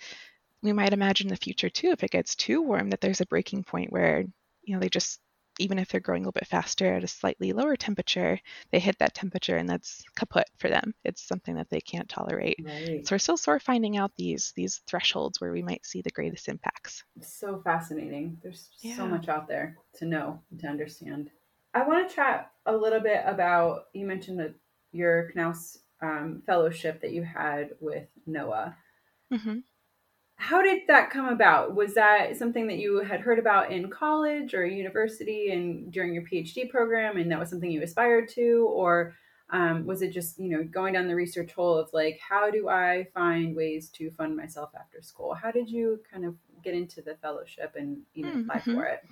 we 0.63 0.73
might 0.73 0.93
imagine 0.93 1.29
in 1.29 1.35
the 1.35 1.37
future 1.37 1.71
too, 1.71 1.91
if 1.91 2.03
it 2.03 2.11
gets 2.11 2.35
too 2.35 2.63
warm, 2.63 2.91
that 2.91 3.01
there's 3.01 3.21
a 3.21 3.27
breaking 3.27 3.65
point 3.65 3.93
where, 3.93 4.25
you 4.63 4.75
know, 4.75 4.81
they 4.81 4.89
just 4.89 5.21
even 5.59 5.79
if 5.79 5.89
they're 5.89 6.01
growing 6.01 6.23
a 6.23 6.25
little 6.25 6.33
bit 6.41 6.47
faster 6.47 6.95
at 6.95 7.05
a 7.05 7.09
slightly 7.09 7.53
lower 7.53 7.77
temperature, 7.77 8.41
they 8.73 8.79
hit 8.79 8.99
that 8.99 9.15
temperature 9.15 9.57
and 9.57 9.69
that's 9.69 10.03
kaput 10.17 10.47
for 10.59 10.71
them. 10.71 10.95
It's 11.05 11.27
something 11.27 11.55
that 11.57 11.69
they 11.69 11.83
can't 11.83 12.09
tolerate. 12.09 12.57
Right. 12.65 13.07
So 13.07 13.15
we're 13.15 13.19
still 13.19 13.37
sort 13.37 13.57
of 13.57 13.63
finding 13.63 13.99
out 13.99 14.13
these 14.17 14.55
these 14.57 14.81
thresholds 14.87 15.41
where 15.41 15.53
we 15.53 15.63
might 15.63 15.85
see 15.85 16.01
the 16.01 16.11
greatest 16.11 16.49
impacts. 16.49 17.05
So 17.21 17.61
fascinating. 17.63 18.39
There's 18.43 18.71
yeah. 18.81 18.97
so 18.97 19.07
much 19.07 19.29
out 19.29 19.49
there 19.49 19.77
to 19.97 20.07
know 20.07 20.41
to 20.61 20.67
understand. 20.67 21.31
I 21.75 21.87
want 21.87 22.09
to 22.09 22.15
chat 22.15 22.51
a 22.65 22.75
little 22.75 23.01
bit 23.01 23.23
about 23.27 23.87
you 23.93 24.07
mentioned 24.07 24.41
that 24.41 24.55
your 24.93 25.31
Knauss 25.37 25.79
um, 26.03 26.43
fellowship 26.47 27.03
that 27.03 27.13
you 27.13 27.23
had 27.23 27.71
with 27.81 28.09
NOAA. 28.27 28.75
Mm-hmm. 29.33 29.59
How 30.41 30.63
did 30.63 30.87
that 30.89 31.11
come 31.11 31.29
about? 31.29 31.75
Was 31.75 31.93
that 31.95 32.35
something 32.35 32.67
that 32.69 32.79
you 32.79 33.01
had 33.01 33.21
heard 33.21 33.39
about 33.39 33.71
in 33.71 33.91
college 33.91 34.55
or 34.55 34.65
university 34.65 35.51
and 35.53 35.93
during 35.93 36.15
your 36.15 36.23
PhD 36.23 36.71
program, 36.71 37.19
and 37.19 37.31
that 37.31 37.39
was 37.39 37.51
something 37.51 37.71
you 37.71 37.83
aspired 37.83 38.27
to, 38.31 38.67
or 38.73 39.15
um, 39.51 39.85
was 39.85 40.01
it 40.01 40.13
just 40.13 40.39
you 40.39 40.49
know 40.49 40.65
going 40.65 40.95
down 40.95 41.09
the 41.09 41.15
research 41.15 41.53
hole 41.53 41.77
of 41.77 41.91
like 41.93 42.19
how 42.27 42.51
do 42.51 42.71
I 42.71 43.09
find 43.13 43.55
ways 43.55 43.91
to 43.91 44.11
fund 44.13 44.35
myself 44.35 44.71
after 44.75 45.03
school? 45.03 45.35
How 45.35 45.51
did 45.51 45.69
you 45.69 46.01
kind 46.11 46.25
of 46.25 46.35
get 46.65 46.73
into 46.73 47.03
the 47.03 47.17
fellowship 47.17 47.75
and 47.77 47.99
you 48.15 48.25
know 48.25 48.41
apply 48.41 48.61
mm-hmm. 48.61 48.75
for 48.77 48.87
it? 48.87 49.05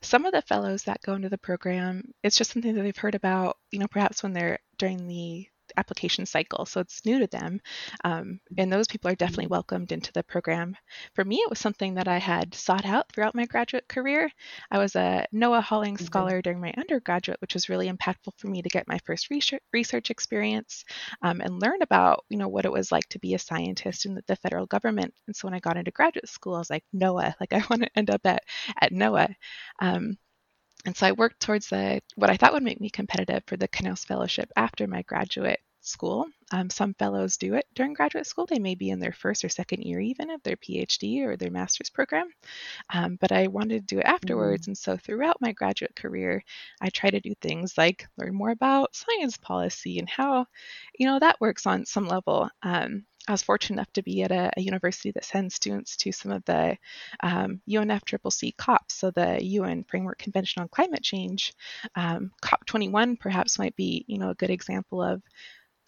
Some 0.00 0.26
of 0.26 0.32
the 0.32 0.42
fellows 0.42 0.84
that 0.84 1.02
go 1.02 1.14
into 1.14 1.28
the 1.28 1.38
program, 1.38 2.12
it's 2.22 2.38
just 2.38 2.52
something 2.52 2.76
that 2.76 2.82
they've 2.82 2.96
heard 2.96 3.16
about, 3.16 3.56
you 3.72 3.80
know, 3.80 3.88
perhaps 3.88 4.22
when 4.22 4.32
they're 4.32 4.60
during 4.78 5.08
the 5.08 5.48
application 5.78 6.26
cycle. 6.26 6.66
So 6.66 6.80
it's 6.80 7.04
new 7.04 7.20
to 7.20 7.26
them. 7.26 7.60
Um, 8.04 8.40
and 8.56 8.72
those 8.72 8.88
people 8.88 9.10
are 9.10 9.14
definitely 9.14 9.44
mm-hmm. 9.44 9.52
welcomed 9.52 9.92
into 9.92 10.12
the 10.12 10.22
program. 10.22 10.76
For 11.14 11.24
me, 11.24 11.36
it 11.36 11.50
was 11.50 11.58
something 11.58 11.94
that 11.94 12.08
I 12.08 12.18
had 12.18 12.54
sought 12.54 12.84
out 12.84 13.10
throughout 13.12 13.34
my 13.34 13.46
graduate 13.46 13.88
career. 13.88 14.30
I 14.70 14.78
was 14.78 14.96
a 14.96 15.26
NOAA 15.32 15.62
Hollings 15.62 16.00
mm-hmm. 16.00 16.06
Scholar 16.06 16.42
during 16.42 16.60
my 16.60 16.72
undergraduate, 16.76 17.40
which 17.40 17.54
was 17.54 17.68
really 17.68 17.90
impactful 17.90 18.32
for 18.36 18.48
me 18.48 18.62
to 18.62 18.68
get 18.68 18.88
my 18.88 18.98
first 19.06 19.30
research, 19.30 19.62
research 19.72 20.10
experience 20.10 20.84
um, 21.22 21.40
and 21.40 21.60
learn 21.60 21.82
about, 21.82 22.24
you 22.28 22.38
know, 22.38 22.48
what 22.48 22.64
it 22.64 22.72
was 22.72 22.92
like 22.92 23.08
to 23.10 23.18
be 23.18 23.34
a 23.34 23.38
scientist 23.38 24.06
in 24.06 24.14
the, 24.14 24.22
the 24.26 24.36
federal 24.36 24.66
government. 24.66 25.14
And 25.26 25.36
so 25.36 25.46
when 25.46 25.54
I 25.54 25.60
got 25.60 25.76
into 25.76 25.90
graduate 25.90 26.28
school, 26.28 26.54
I 26.54 26.58
was 26.58 26.70
like, 26.70 26.84
NOAA, 26.94 27.34
like 27.40 27.52
I 27.52 27.62
want 27.70 27.82
to 27.82 27.90
end 27.96 28.10
up 28.10 28.24
at, 28.24 28.42
at 28.80 28.92
NOAA. 28.92 29.34
Um, 29.80 30.18
and 30.86 30.96
so 30.96 31.06
I 31.06 31.12
worked 31.12 31.40
towards 31.40 31.68
the 31.68 32.00
what 32.14 32.30
I 32.30 32.36
thought 32.36 32.52
would 32.52 32.62
make 32.62 32.80
me 32.80 32.88
competitive 32.88 33.42
for 33.46 33.56
the 33.56 33.68
Knauss 33.68 34.06
Fellowship 34.06 34.50
after 34.56 34.86
my 34.86 35.02
graduate 35.02 35.60
school. 35.80 36.26
Um, 36.50 36.70
some 36.70 36.94
fellows 36.94 37.36
do 37.36 37.54
it 37.54 37.66
during 37.74 37.92
graduate 37.92 38.26
school. 38.26 38.46
They 38.46 38.58
may 38.58 38.74
be 38.74 38.90
in 38.90 39.00
their 39.00 39.12
first 39.12 39.44
or 39.44 39.48
second 39.48 39.82
year, 39.82 40.00
even 40.00 40.30
of 40.30 40.42
their 40.42 40.56
PhD 40.56 41.24
or 41.24 41.36
their 41.36 41.50
master's 41.50 41.90
program. 41.90 42.28
Um, 42.92 43.16
but 43.20 43.32
I 43.32 43.48
wanted 43.48 43.88
to 43.88 43.94
do 43.94 44.00
it 44.00 44.06
afterwards. 44.06 44.64
Mm. 44.64 44.68
And 44.68 44.78
so 44.78 44.96
throughout 44.96 45.40
my 45.40 45.52
graduate 45.52 45.94
career, 45.94 46.42
I 46.80 46.90
try 46.90 47.10
to 47.10 47.20
do 47.20 47.34
things 47.40 47.76
like 47.76 48.06
learn 48.16 48.34
more 48.34 48.50
about 48.50 48.96
science 48.96 49.36
policy 49.36 49.98
and 49.98 50.08
how, 50.08 50.46
you 50.98 51.06
know, 51.06 51.18
that 51.18 51.40
works 51.40 51.66
on 51.66 51.86
some 51.86 52.08
level. 52.08 52.48
Um, 52.62 53.04
I 53.28 53.32
was 53.32 53.42
fortunate 53.42 53.76
enough 53.76 53.92
to 53.92 54.02
be 54.02 54.22
at 54.22 54.32
a, 54.32 54.50
a, 54.56 54.60
university 54.60 55.10
that 55.10 55.24
sends 55.24 55.54
students 55.54 55.98
to 55.98 56.12
some 56.12 56.32
of 56.32 56.42
the 56.46 56.78
um, 57.22 57.60
UNFCCC 57.68 58.56
COPs, 58.56 58.94
so 58.94 59.10
the 59.10 59.44
UN 59.44 59.84
Framework 59.84 60.18
Convention 60.18 60.62
on 60.62 60.68
Climate 60.68 61.02
Change. 61.02 61.52
Um, 61.94 62.30
COP21 62.42 63.20
perhaps 63.20 63.58
might 63.58 63.76
be, 63.76 64.06
you 64.08 64.16
know, 64.16 64.30
a 64.30 64.34
good 64.34 64.48
example 64.48 65.02
of 65.02 65.22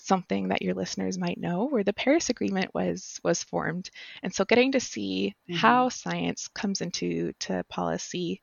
something 0.02 0.48
that 0.48 0.62
your 0.62 0.74
listeners 0.74 1.18
might 1.18 1.38
know 1.38 1.66
where 1.66 1.84
the 1.84 1.92
paris 1.92 2.30
agreement 2.30 2.72
was 2.74 3.20
was 3.22 3.42
formed 3.42 3.90
and 4.22 4.34
so 4.34 4.44
getting 4.44 4.72
to 4.72 4.80
see 4.80 5.34
mm-hmm. 5.48 5.58
how 5.58 5.88
science 5.88 6.48
comes 6.48 6.80
into 6.80 7.32
to 7.38 7.62
policy 7.68 8.40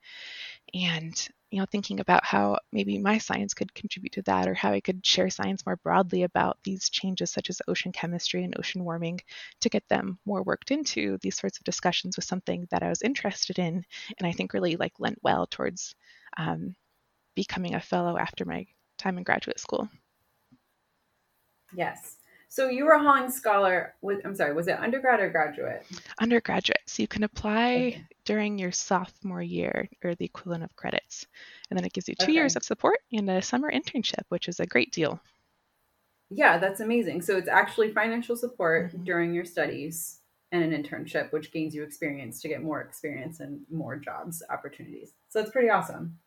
and 0.73 1.29
you 1.49 1.59
know 1.59 1.65
thinking 1.71 1.99
about 1.99 2.25
how 2.25 2.57
maybe 2.71 2.97
my 2.97 3.17
science 3.17 3.53
could 3.53 3.73
contribute 3.73 4.11
to 4.11 4.21
that 4.23 4.47
or 4.47 4.53
how 4.53 4.71
i 4.71 4.79
could 4.79 5.05
share 5.05 5.29
science 5.29 5.65
more 5.65 5.77
broadly 5.77 6.23
about 6.23 6.57
these 6.63 6.89
changes 6.89 7.31
such 7.31 7.49
as 7.49 7.61
ocean 7.67 7.91
chemistry 7.91 8.43
and 8.43 8.55
ocean 8.57 8.83
warming 8.83 9.19
to 9.61 9.69
get 9.69 9.87
them 9.89 10.19
more 10.25 10.43
worked 10.43 10.71
into 10.71 11.17
these 11.21 11.37
sorts 11.37 11.57
of 11.57 11.63
discussions 11.63 12.17
was 12.17 12.25
something 12.25 12.67
that 12.71 12.83
i 12.83 12.89
was 12.89 13.01
interested 13.01 13.57
in 13.59 13.83
and 14.17 14.27
i 14.27 14.31
think 14.31 14.53
really 14.53 14.75
like 14.75 14.93
lent 14.99 15.17
well 15.23 15.47
towards 15.47 15.95
um, 16.37 16.75
becoming 17.35 17.75
a 17.75 17.79
fellow 17.79 18.17
after 18.17 18.45
my 18.45 18.65
time 18.97 19.17
in 19.17 19.23
graduate 19.23 19.59
school 19.59 19.89
Yes. 21.75 22.17
So 22.49 22.69
you 22.69 22.85
were 22.85 22.93
a 22.93 23.03
Hollings 23.03 23.35
Scholar 23.35 23.95
with, 24.01 24.25
I'm 24.25 24.33
sorry, 24.33 24.53
was 24.53 24.67
it 24.67 24.79
undergrad 24.79 25.19
or 25.19 25.29
graduate? 25.29 25.85
Undergraduate. 26.19 26.79
So 26.85 27.01
you 27.01 27.07
can 27.07 27.23
apply 27.23 27.75
okay. 27.75 28.05
during 28.23 28.57
your 28.57 28.71
sophomore 28.71 29.41
year 29.41 29.89
or 30.03 30.15
the 30.15 30.25
equivalent 30.25 30.63
of 30.63 30.75
credits. 30.75 31.27
And 31.69 31.77
then 31.77 31.85
it 31.85 31.91
gives 31.91 32.07
you 32.07 32.15
two 32.15 32.23
okay. 32.23 32.33
years 32.33 32.55
of 32.55 32.63
support 32.63 32.99
and 33.11 33.29
a 33.29 33.41
summer 33.41 33.71
internship, 33.71 34.23
which 34.29 34.47
is 34.47 34.61
a 34.61 34.65
great 34.65 34.93
deal. 34.93 35.19
Yeah, 36.29 36.57
that's 36.57 36.79
amazing. 36.79 37.21
So 37.21 37.37
it's 37.37 37.49
actually 37.49 37.91
financial 37.91 38.35
support 38.35 38.87
mm-hmm. 38.87 39.03
during 39.03 39.33
your 39.33 39.45
studies 39.45 40.21
and 40.51 40.63
an 40.63 40.83
internship, 40.83 41.31
which 41.33 41.51
gains 41.51 41.75
you 41.75 41.83
experience 41.83 42.41
to 42.41 42.47
get 42.47 42.63
more 42.63 42.81
experience 42.81 43.41
and 43.41 43.59
more 43.69 43.97
jobs 43.97 44.41
opportunities. 44.49 45.13
So 45.27 45.41
it's 45.41 45.51
pretty 45.51 45.69
awesome. 45.69 46.17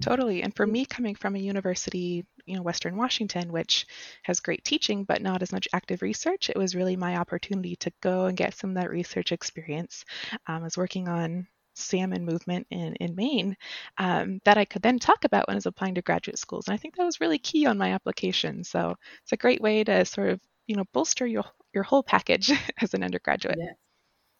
Totally. 0.00 0.42
And 0.42 0.54
for 0.54 0.66
me, 0.66 0.84
coming 0.84 1.14
from 1.14 1.34
a 1.34 1.40
university, 1.40 2.24
you 2.48 2.56
know, 2.56 2.62
Western 2.62 2.96
Washington, 2.96 3.52
which 3.52 3.86
has 4.22 4.40
great 4.40 4.64
teaching 4.64 5.04
but 5.04 5.22
not 5.22 5.42
as 5.42 5.52
much 5.52 5.68
active 5.72 6.02
research, 6.02 6.50
it 6.50 6.56
was 6.56 6.74
really 6.74 6.96
my 6.96 7.16
opportunity 7.16 7.76
to 7.76 7.92
go 8.00 8.26
and 8.26 8.36
get 8.36 8.54
some 8.54 8.70
of 8.70 8.76
that 8.76 8.90
research 8.90 9.32
experience. 9.32 10.04
Um, 10.46 10.62
I 10.62 10.64
was 10.64 10.76
working 10.76 11.08
on 11.08 11.46
salmon 11.78 12.24
movement 12.24 12.66
in, 12.70 12.94
in 12.96 13.14
Maine 13.14 13.56
um, 13.98 14.40
that 14.44 14.58
I 14.58 14.64
could 14.64 14.82
then 14.82 14.98
talk 14.98 15.24
about 15.24 15.46
when 15.46 15.54
I 15.54 15.58
was 15.58 15.66
applying 15.66 15.94
to 15.94 16.02
graduate 16.02 16.38
schools. 16.38 16.66
And 16.66 16.74
I 16.74 16.76
think 16.76 16.96
that 16.96 17.04
was 17.04 17.20
really 17.20 17.38
key 17.38 17.66
on 17.66 17.78
my 17.78 17.92
application. 17.92 18.64
So 18.64 18.96
it's 19.22 19.32
a 19.32 19.36
great 19.36 19.60
way 19.60 19.84
to 19.84 20.04
sort 20.04 20.30
of, 20.30 20.40
you 20.66 20.76
know, 20.76 20.84
bolster 20.92 21.26
your, 21.26 21.44
your 21.72 21.84
whole 21.84 22.02
package 22.02 22.52
as 22.82 22.94
an 22.94 23.04
undergraduate. 23.04 23.58
Yes, 23.58 23.76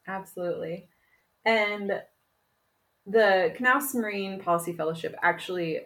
absolutely. 0.06 0.88
And 1.44 2.02
the 3.06 3.54
Knauss 3.58 3.94
Marine 3.94 4.40
Policy 4.40 4.74
Fellowship 4.74 5.14
actually 5.22 5.80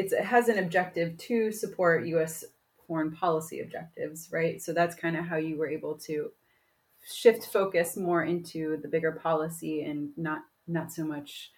it 0.00 0.24
has 0.24 0.48
an 0.48 0.58
objective 0.58 1.16
to 1.18 1.52
support 1.52 2.06
U.S. 2.06 2.44
foreign 2.86 3.12
policy 3.12 3.60
objectives, 3.60 4.28
right? 4.32 4.60
So 4.60 4.72
that's 4.72 4.94
kind 4.94 5.16
of 5.16 5.24
how 5.26 5.36
you 5.36 5.56
were 5.56 5.68
able 5.68 5.96
to 6.06 6.30
shift 7.12 7.46
focus 7.46 7.96
more 7.96 8.24
into 8.24 8.78
the 8.82 8.88
bigger 8.88 9.12
policy 9.12 9.82
and 9.82 10.10
not 10.16 10.42
not 10.66 10.92
so 10.92 11.04
much, 11.04 11.50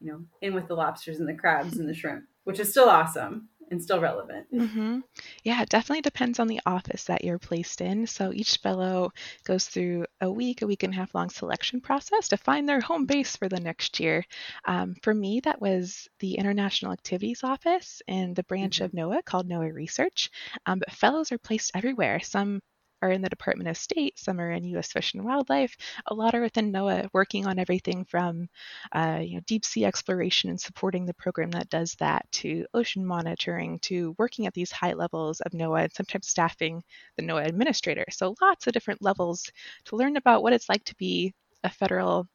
you 0.00 0.10
know, 0.10 0.24
in 0.40 0.54
with 0.54 0.68
the 0.68 0.74
lobsters 0.74 1.18
and 1.18 1.28
the 1.28 1.34
crabs 1.34 1.76
and 1.76 1.88
the 1.88 1.94
shrimp, 1.94 2.24
which 2.44 2.60
is 2.60 2.70
still 2.70 2.88
awesome 2.88 3.48
and 3.70 3.82
still 3.82 4.00
relevant. 4.00 4.46
Mm-hmm. 4.52 5.00
Yeah, 5.42 5.62
it 5.62 5.68
definitely 5.68 6.02
depends 6.02 6.38
on 6.38 6.46
the 6.46 6.60
office 6.66 7.04
that 7.04 7.24
you're 7.24 7.38
placed 7.38 7.80
in. 7.80 8.06
So 8.06 8.32
each 8.32 8.58
fellow 8.58 9.12
goes 9.44 9.66
through 9.66 10.06
a 10.20 10.30
week, 10.30 10.62
a 10.62 10.66
week 10.66 10.82
and 10.82 10.92
a 10.92 10.96
half 10.96 11.14
long 11.14 11.30
selection 11.30 11.80
process 11.80 12.28
to 12.28 12.36
find 12.36 12.68
their 12.68 12.80
home 12.80 13.06
base 13.06 13.36
for 13.36 13.48
the 13.48 13.60
next 13.60 14.00
year. 14.00 14.24
Um, 14.64 14.94
for 15.02 15.14
me, 15.14 15.40
that 15.40 15.60
was 15.60 16.08
the 16.20 16.34
International 16.34 16.92
Activities 16.92 17.42
Office 17.42 18.02
in 18.06 18.34
the 18.34 18.44
branch 18.44 18.76
mm-hmm. 18.80 18.84
of 18.84 18.92
NOAA 18.92 19.24
called 19.24 19.48
NOAA 19.48 19.74
Research. 19.74 20.30
Um, 20.66 20.78
but 20.78 20.92
fellows 20.92 21.32
are 21.32 21.38
placed 21.38 21.72
everywhere. 21.74 22.20
Some 22.20 22.60
are 23.04 23.10
in 23.10 23.20
the 23.20 23.28
Department 23.28 23.68
of 23.68 23.76
State, 23.76 24.18
some 24.18 24.40
are 24.40 24.50
in 24.50 24.64
U.S. 24.64 24.90
Fish 24.90 25.12
and 25.12 25.24
Wildlife. 25.24 25.76
A 26.06 26.14
lot 26.14 26.34
are 26.34 26.40
within 26.40 26.72
NOAA, 26.72 27.08
working 27.12 27.46
on 27.46 27.58
everything 27.58 28.06
from 28.06 28.48
uh, 28.92 29.20
you 29.22 29.34
know, 29.34 29.42
deep 29.46 29.64
sea 29.64 29.84
exploration 29.84 30.48
and 30.48 30.58
supporting 30.58 31.04
the 31.04 31.12
program 31.14 31.50
that 31.50 31.68
does 31.68 31.94
that, 32.00 32.26
to 32.32 32.64
ocean 32.72 33.04
monitoring, 33.04 33.78
to 33.80 34.14
working 34.18 34.46
at 34.46 34.54
these 34.54 34.72
high 34.72 34.94
levels 34.94 35.40
of 35.42 35.52
NOAA, 35.52 35.84
and 35.84 35.92
sometimes 35.92 36.28
staffing 36.28 36.82
the 37.18 37.22
NOAA 37.22 37.46
administrator. 37.46 38.06
So 38.10 38.34
lots 38.40 38.66
of 38.66 38.72
different 38.72 39.02
levels 39.02 39.50
to 39.84 39.96
learn 39.96 40.16
about 40.16 40.42
what 40.42 40.54
it's 40.54 40.70
like 40.70 40.84
to 40.84 40.96
be 40.96 41.34
a 41.62 41.68
federal, 41.68 42.26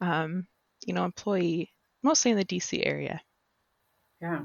um, 0.00 0.46
you 0.86 0.94
know, 0.94 1.04
employee, 1.04 1.70
mostly 2.02 2.30
in 2.30 2.38
the 2.38 2.44
DC 2.46 2.82
area. 2.84 3.20
Yeah 4.22 4.44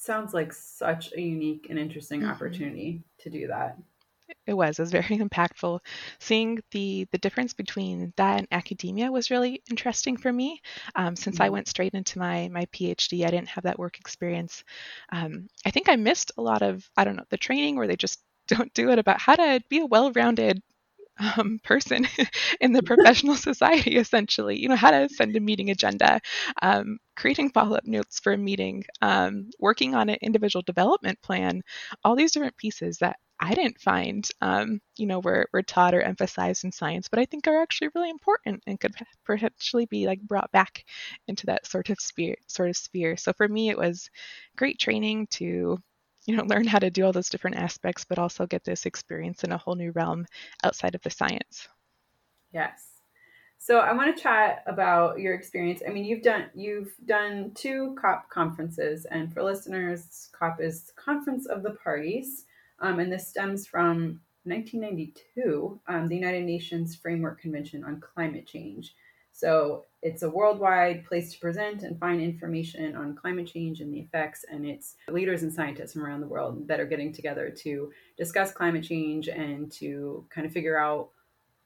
sounds 0.00 0.32
like 0.32 0.50
such 0.50 1.12
a 1.12 1.20
unique 1.20 1.66
and 1.68 1.78
interesting 1.78 2.20
mm-hmm. 2.20 2.30
opportunity 2.30 3.02
to 3.18 3.28
do 3.28 3.46
that 3.46 3.76
it 4.46 4.54
was. 4.54 4.78
It 4.78 4.82
was 4.82 4.90
very 4.90 5.04
impactful. 5.18 5.80
Seeing 6.18 6.60
the 6.70 7.06
the 7.12 7.18
difference 7.18 7.54
between 7.54 8.12
that 8.16 8.38
and 8.38 8.48
academia 8.50 9.10
was 9.10 9.30
really 9.30 9.62
interesting 9.70 10.16
for 10.16 10.32
me. 10.32 10.60
Um, 10.94 11.16
since 11.16 11.36
mm-hmm. 11.36 11.44
I 11.44 11.50
went 11.50 11.68
straight 11.68 11.94
into 11.94 12.18
my 12.18 12.48
my 12.48 12.66
PhD, 12.66 13.26
I 13.26 13.30
didn't 13.30 13.48
have 13.48 13.64
that 13.64 13.78
work 13.78 13.98
experience. 13.98 14.64
Um, 15.12 15.48
I 15.64 15.70
think 15.70 15.88
I 15.88 15.96
missed 15.96 16.32
a 16.36 16.42
lot 16.42 16.62
of 16.62 16.88
I 16.96 17.04
don't 17.04 17.16
know 17.16 17.24
the 17.30 17.36
training 17.36 17.76
where 17.76 17.86
they 17.86 17.96
just 17.96 18.20
don't 18.48 18.72
do 18.74 18.90
it 18.90 18.98
about 18.98 19.20
how 19.20 19.36
to 19.36 19.60
be 19.68 19.78
a 19.78 19.86
well-rounded 19.86 20.60
um, 21.36 21.60
person 21.62 22.06
in 22.60 22.72
the 22.72 22.82
professional 22.82 23.36
society, 23.36 23.96
essentially. 23.96 24.58
You 24.58 24.68
know, 24.68 24.76
how 24.76 24.90
to 24.90 25.08
send 25.08 25.36
a 25.36 25.40
meeting 25.40 25.70
agenda, 25.70 26.20
um, 26.62 26.98
creating 27.16 27.50
follow 27.50 27.76
up 27.76 27.84
notes 27.84 28.20
for 28.20 28.32
a 28.32 28.38
meeting, 28.38 28.84
um, 29.02 29.50
working 29.58 29.94
on 29.94 30.08
an 30.08 30.18
individual 30.22 30.62
development 30.62 31.20
plan, 31.22 31.62
all 32.04 32.16
these 32.16 32.32
different 32.32 32.56
pieces 32.56 32.98
that 32.98 33.16
I 33.42 33.54
didn't 33.54 33.80
find, 33.80 34.28
um, 34.42 34.80
you 34.98 35.06
know, 35.06 35.18
were, 35.20 35.48
were 35.52 35.62
taught 35.62 35.94
or 35.94 36.02
emphasized 36.02 36.64
in 36.64 36.72
science, 36.72 37.08
but 37.08 37.18
I 37.18 37.24
think 37.24 37.46
are 37.46 37.62
actually 37.62 37.88
really 37.94 38.10
important 38.10 38.62
and 38.66 38.78
could 38.78 38.94
potentially 39.24 39.86
be 39.86 40.06
like 40.06 40.20
brought 40.20 40.52
back 40.52 40.84
into 41.26 41.46
that 41.46 41.66
sort 41.66 41.88
of 41.88 41.98
sphere, 41.98 42.36
sort 42.48 42.68
of 42.68 42.76
sphere. 42.76 43.16
So 43.16 43.32
for 43.32 43.48
me, 43.48 43.70
it 43.70 43.78
was 43.78 44.10
great 44.56 44.78
training 44.78 45.26
to, 45.32 45.78
you 46.26 46.36
know, 46.36 46.44
learn 46.48 46.66
how 46.66 46.78
to 46.80 46.90
do 46.90 47.04
all 47.04 47.12
those 47.12 47.30
different 47.30 47.56
aspects, 47.56 48.04
but 48.04 48.18
also 48.18 48.46
get 48.46 48.62
this 48.62 48.84
experience 48.84 49.42
in 49.42 49.52
a 49.52 49.58
whole 49.58 49.74
new 49.74 49.90
realm 49.92 50.26
outside 50.62 50.94
of 50.94 51.00
the 51.00 51.10
science. 51.10 51.66
Yes. 52.52 52.90
So 53.62 53.78
I 53.78 53.92
want 53.92 54.14
to 54.14 54.22
chat 54.22 54.64
about 54.66 55.18
your 55.18 55.34
experience. 55.34 55.82
I 55.86 55.90
mean, 55.90 56.04
you've 56.04 56.22
done 56.22 56.46
you've 56.54 56.94
done 57.04 57.52
two 57.54 57.94
COP 58.00 58.28
conferences, 58.30 59.04
and 59.04 59.32
for 59.32 59.42
listeners, 59.42 60.30
COP 60.32 60.62
is 60.62 60.92
Conference 60.96 61.46
of 61.46 61.62
the 61.62 61.72
Parties. 61.72 62.46
Um, 62.80 62.98
and 62.98 63.12
this 63.12 63.28
stems 63.28 63.66
from 63.66 64.20
1992, 64.44 65.80
um, 65.86 66.08
the 66.08 66.16
United 66.16 66.44
Nations 66.44 66.96
Framework 66.96 67.40
Convention 67.40 67.84
on 67.84 68.00
Climate 68.00 68.46
Change. 68.46 68.94
So 69.32 69.84
it's 70.02 70.22
a 70.22 70.30
worldwide 70.30 71.04
place 71.04 71.32
to 71.32 71.38
present 71.38 71.82
and 71.82 71.98
find 71.98 72.20
information 72.20 72.96
on 72.96 73.14
climate 73.14 73.46
change 73.46 73.80
and 73.80 73.92
the 73.92 74.00
effects. 74.00 74.44
And 74.50 74.66
it's 74.66 74.96
leaders 75.08 75.42
and 75.42 75.52
scientists 75.52 75.92
from 75.92 76.04
around 76.04 76.20
the 76.20 76.26
world 76.26 76.66
that 76.68 76.80
are 76.80 76.86
getting 76.86 77.12
together 77.12 77.50
to 77.62 77.92
discuss 78.16 78.52
climate 78.52 78.84
change 78.84 79.28
and 79.28 79.70
to 79.72 80.26
kind 80.30 80.46
of 80.46 80.52
figure 80.52 80.78
out 80.78 81.10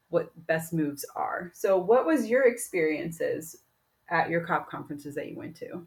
what 0.09 0.31
best 0.47 0.73
moves 0.73 1.05
are. 1.15 1.51
So, 1.53 1.77
what 1.77 2.05
was 2.05 2.29
your 2.29 2.43
experiences 2.43 3.57
at 4.09 4.29
your 4.29 4.41
COP 4.41 4.69
conferences 4.69 5.15
that 5.15 5.29
you 5.29 5.35
went 5.35 5.55
to? 5.57 5.85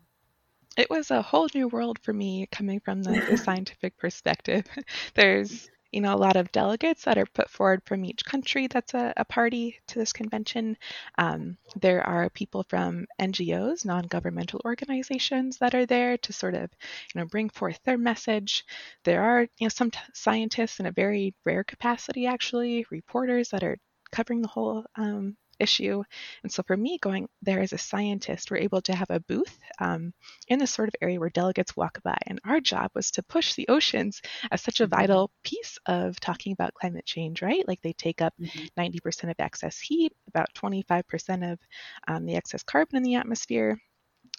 It 0.79 0.89
was 0.89 1.11
a 1.11 1.21
whole 1.21 1.49
new 1.55 1.69
world 1.69 1.99
for 2.03 2.13
me 2.13 2.47
coming 2.51 2.81
from 2.81 3.03
the, 3.03 3.21
the 3.29 3.37
scientific 3.47 3.99
perspective. 3.99 4.65
There's 5.15 5.69
you 5.91 6.03
know 6.03 6.15
a 6.15 6.17
lot 6.17 6.37
of 6.37 6.53
delegates 6.53 7.05
that 7.05 7.19
are 7.19 7.27
put 7.27 7.51
forward 7.51 7.83
from 7.85 8.05
each 8.05 8.25
country 8.25 8.67
that's 8.67 8.95
a, 8.95 9.13
a 9.17 9.25
party 9.25 9.81
to 9.87 9.99
this 9.99 10.13
convention 10.13 10.77
um, 11.17 11.57
there 11.81 12.07
are 12.07 12.29
people 12.29 12.63
from 12.69 13.07
ngos 13.19 13.87
non-governmental 13.87 14.61
organizations 14.67 15.57
that 15.57 15.75
are 15.75 15.87
there 15.87 16.19
to 16.19 16.31
sort 16.31 16.55
of 16.55 16.71
you 17.15 17.19
know 17.19 17.27
bring 17.27 17.49
forth 17.49 17.81
their 17.85 17.97
message 17.97 18.67
there 19.05 19.23
are 19.23 19.41
you 19.43 19.65
know 19.65 19.69
some 19.71 19.91
t- 19.91 19.99
scientists 20.13 20.79
in 20.79 20.85
a 20.85 20.93
very 20.93 21.35
rare 21.47 21.65
capacity 21.65 22.27
actually 22.27 22.85
reporters 22.91 23.49
that 23.49 23.65
are 23.65 23.79
covering 24.13 24.43
the 24.43 24.49
whole 24.49 24.85
um, 24.97 25.37
issue. 25.59 26.03
And 26.43 26.53
so 26.53 26.63
for 26.63 26.77
me, 26.77 26.99
going 26.99 27.29
there 27.43 27.61
as 27.61 27.73
a 27.73 27.79
scientist, 27.79 28.51
we're 28.51 28.59
able 28.59 28.83
to 28.83 28.95
have 28.95 29.11
a 29.11 29.21
booth 29.21 29.59
um, 29.79 30.13
in 30.49 30.59
this 30.59 30.71
sort 30.71 30.89
of 30.89 30.95
area 31.01 31.21
where 31.21 31.31
delegates 31.31 31.77
walk 31.77 32.03
by. 32.03 32.17
And 32.27 32.41
our 32.45 32.61
job 32.61 32.91
was 32.95 33.11
to 33.13 33.23
push 33.23 33.55
the 33.55 33.69
oceans 33.69 34.21
as 34.51 34.63
such 34.63 34.81
a 34.81 34.85
mm-hmm. 34.85 35.01
vital 35.01 35.31
piece 35.45 35.79
of 35.87 36.19
talking 36.21 36.53
about 36.53 36.75
climate 36.75 37.07
change, 37.07 37.43
right? 37.43 37.67
Like 37.67 37.83
they 37.83 37.93
take 37.93 38.21
up 38.21 38.35
mm-hmm. 38.41 38.81
90% 38.81 39.31
of 39.31 39.37
excess 39.39 39.79
heat, 39.79 40.13
about 40.29 40.49
25% 40.55 41.53
of 41.53 41.59
um, 42.07 42.27
the 42.27 42.37
excess 42.37 42.63
carbon 42.63 42.97
in 42.99 43.03
the 43.03 43.17
atmosphere 43.17 43.79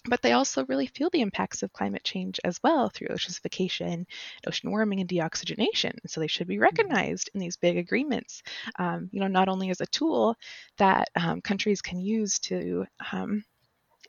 but 0.05 0.21
they 0.21 0.31
also 0.31 0.65
really 0.65 0.87
feel 0.87 1.09
the 1.09 1.21
impacts 1.21 1.63
of 1.63 1.73
climate 1.73 2.03
change 2.03 2.39
as 2.43 2.59
well 2.63 2.89
through 2.89 3.09
oceanification, 3.09 4.05
ocean 4.47 4.71
warming, 4.71 5.01
and 5.01 5.09
deoxygenation. 5.09 5.93
So 6.07 6.19
they 6.19 6.27
should 6.27 6.47
be 6.47 6.55
mm-hmm. 6.55 6.63
recognized 6.63 7.29
in 7.33 7.39
these 7.39 7.57
big 7.57 7.77
agreements. 7.77 8.43
Um, 8.77 9.09
you 9.11 9.19
know, 9.19 9.27
not 9.27 9.49
only 9.49 9.69
as 9.69 9.81
a 9.81 9.85
tool 9.87 10.35
that 10.77 11.09
um, 11.15 11.41
countries 11.41 11.81
can 11.81 11.99
use 11.99 12.39
to 12.39 12.85
um, 13.11 13.43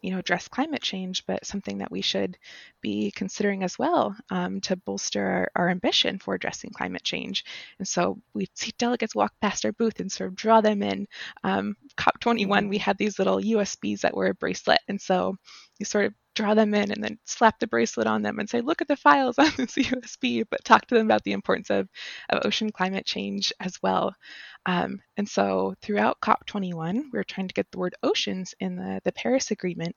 you 0.02 0.10
know 0.10 0.18
address 0.18 0.48
climate 0.48 0.82
change, 0.82 1.24
but 1.26 1.44
something 1.44 1.78
that 1.78 1.90
we 1.90 2.00
should 2.00 2.38
be 2.80 3.10
considering 3.10 3.62
as 3.62 3.78
well 3.78 4.16
um, 4.30 4.60
to 4.62 4.76
bolster 4.76 5.24
our, 5.24 5.50
our, 5.56 5.68
ambition 5.68 6.18
for 6.18 6.34
addressing 6.34 6.70
climate 6.70 7.02
change. 7.02 7.44
And 7.78 7.86
so 7.86 8.18
we 8.34 8.48
see 8.54 8.72
delegates 8.78 9.14
walk 9.14 9.34
past 9.40 9.64
our 9.64 9.72
booth 9.72 10.00
and 10.00 10.10
sort 10.10 10.28
of 10.28 10.36
draw 10.36 10.60
them 10.60 10.82
in. 10.82 11.06
Um, 12.00 12.12
COP21, 12.20 12.68
we 12.68 12.78
had 12.78 12.98
these 12.98 13.18
little 13.18 13.38
USBs 13.38 14.00
that 14.00 14.16
were 14.16 14.26
a 14.26 14.34
bracelet, 14.34 14.80
and 14.88 15.00
so 15.00 15.36
you 15.78 15.86
sort 15.86 16.06
of 16.06 16.14
draw 16.34 16.54
them 16.54 16.74
in 16.74 16.90
and 16.92 17.02
then 17.02 17.18
slap 17.24 17.58
the 17.58 17.66
bracelet 17.66 18.06
on 18.06 18.22
them 18.22 18.38
and 18.38 18.48
say, 18.48 18.60
look 18.60 18.80
at 18.80 18.88
the 18.88 18.96
files 18.96 19.38
on 19.38 19.50
this 19.56 19.74
USB, 19.74 20.44
but 20.48 20.64
talk 20.64 20.86
to 20.86 20.94
them 20.94 21.06
about 21.06 21.24
the 21.24 21.32
importance 21.32 21.70
of, 21.70 21.88
of 22.28 22.42
ocean 22.44 22.70
climate 22.70 23.04
change 23.04 23.52
as 23.60 23.78
well. 23.82 24.14
Um, 24.66 25.00
and 25.16 25.28
so 25.28 25.74
throughout 25.82 26.20
COP21, 26.20 27.04
we 27.12 27.18
are 27.18 27.24
trying 27.24 27.48
to 27.48 27.54
get 27.54 27.70
the 27.70 27.78
word 27.78 27.94
oceans 28.02 28.54
in 28.60 28.76
the, 28.76 29.00
the 29.04 29.12
Paris 29.12 29.50
Agreement. 29.50 29.96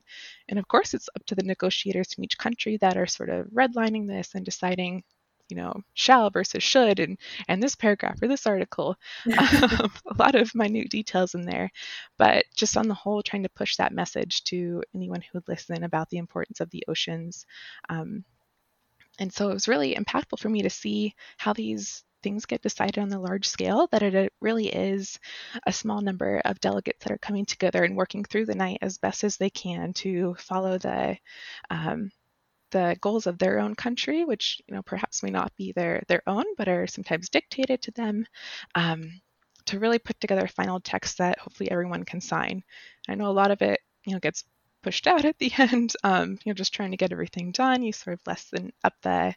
And 0.50 0.58
of 0.58 0.68
course, 0.68 0.94
it's 0.94 1.10
up 1.16 1.26
to 1.28 1.36
the 1.36 1.44
negotiators 1.44 2.14
from 2.14 2.24
each 2.24 2.38
country 2.38 2.78
that 2.78 2.98
are 2.98 3.08
sort 3.08 3.30
of 3.30 3.48
redlining 3.48 4.08
this 4.08 4.36
and 4.36 4.46
deciding 4.46 5.04
you 5.50 5.58
know 5.58 5.74
shall 5.94 6.30
versus 6.30 6.64
should 6.64 7.00
and 7.00 7.18
and 7.48 7.62
this 7.62 7.76
paragraph 7.76 8.22
or 8.22 8.28
this 8.28 8.48
article 8.48 8.96
um, 9.38 9.92
a 10.08 10.16
lot 10.18 10.36
of 10.36 10.54
minute 10.56 10.90
details 10.90 11.36
in 11.36 11.46
there. 11.46 11.70
But 12.18 12.46
just 12.56 12.78
on 12.78 12.88
the 12.88 12.94
whole 12.94 13.22
trying 13.22 13.44
to 13.44 13.50
push 13.50 13.76
that 13.78 13.94
message 13.94 14.44
to 14.46 14.84
anyone 14.96 15.22
who 15.22 15.30
would 15.38 15.48
listen 15.48 15.84
about 15.84 16.10
the 16.10 16.18
importance 16.18 16.60
of 16.60 16.70
the 16.70 16.84
oceans 16.88 17.46
um, 17.90 18.24
and 19.20 19.32
so 19.32 19.50
it 19.50 19.54
was 19.54 19.68
really 19.68 19.96
impactful 19.96 20.40
for 20.40 20.50
me 20.50 20.64
to 20.64 20.70
see 20.70 21.14
how 21.38 21.54
these 21.54 22.04
things 22.24 22.46
get 22.46 22.62
decided 22.62 22.98
on 22.98 23.10
the 23.10 23.20
large 23.20 23.48
scale, 23.48 23.88
that 23.92 24.02
it 24.02 24.34
really 24.42 24.68
is 24.68 25.20
a 25.68 25.74
small 25.74 26.02
number 26.02 26.42
of 26.46 26.60
delegates 26.60 27.04
that 27.04 27.12
are 27.12 27.18
coming 27.18 27.46
together 27.46 27.84
and 27.84 27.96
working 27.96 28.24
through 28.24 28.46
the 28.46 28.56
night 28.56 28.80
as 28.82 28.98
best 28.98 29.24
as 29.24 29.38
they 29.38 29.50
can 29.50 29.94
to 29.94 30.34
follow 30.40 30.78
the 30.78 31.18
um, 31.70 32.10
the 32.74 32.98
goals 33.00 33.28
of 33.28 33.38
their 33.38 33.60
own 33.60 33.76
country, 33.76 34.26
which 34.26 34.62
you 34.68 34.76
know 34.76 34.82
perhaps 34.82 35.24
may 35.24 35.30
not 35.30 35.56
be 35.56 35.72
their 35.72 36.04
their 36.08 36.24
own, 36.28 36.44
but 36.58 36.68
are 36.68 36.88
sometimes 36.88 37.30
dictated 37.30 37.82
to 37.84 37.92
them, 37.92 38.26
um, 38.76 39.22
to 39.68 39.80
really 39.80 40.00
put 40.00 40.20
together 40.20 40.44
a 40.44 40.50
final 40.50 40.80
text 40.82 41.20
that 41.20 41.40
hopefully 41.40 41.72
everyone 41.72 42.04
can 42.04 42.20
sign. 42.20 42.64
I 43.08 43.16
know 43.16 43.28
a 43.28 43.40
lot 43.42 43.52
of 43.52 43.62
it 43.62 43.80
you 44.06 44.14
know 44.14 44.20
gets 44.20 44.44
pushed 44.82 45.08
out 45.14 45.26
at 45.26 45.38
the 45.40 45.52
end. 45.58 45.94
Um, 46.04 46.32
you 46.44 46.52
know, 46.52 46.54
just 46.54 46.74
trying 46.74 46.92
to 46.92 46.98
get 46.98 47.12
everything 47.12 47.52
done. 47.52 47.84
You 47.84 47.94
sort 47.94 48.16
of 48.16 48.28
lessen 48.28 48.74
up 48.84 48.94
the 49.02 49.36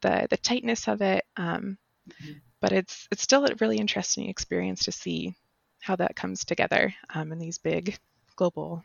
the, 0.00 0.26
the 0.30 0.38
tightness 0.38 0.88
of 0.88 1.02
it. 1.02 1.24
Um, 1.36 1.78
mm-hmm. 2.08 2.32
But 2.60 2.72
it's 2.72 3.08
it's 3.10 3.22
still 3.22 3.44
a 3.44 3.54
really 3.60 3.78
interesting 3.78 4.28
experience 4.28 4.84
to 4.84 4.92
see 4.92 5.34
how 5.80 5.96
that 5.96 6.16
comes 6.16 6.44
together 6.44 6.94
um, 7.14 7.32
in 7.32 7.38
these 7.38 7.58
big 7.58 7.98
global 8.36 8.82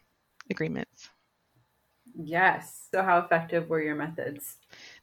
agreements. 0.49 1.09
Yes. 2.15 2.87
So, 2.91 3.03
how 3.03 3.19
effective 3.19 3.69
were 3.69 3.81
your 3.81 3.95
methods? 3.95 4.57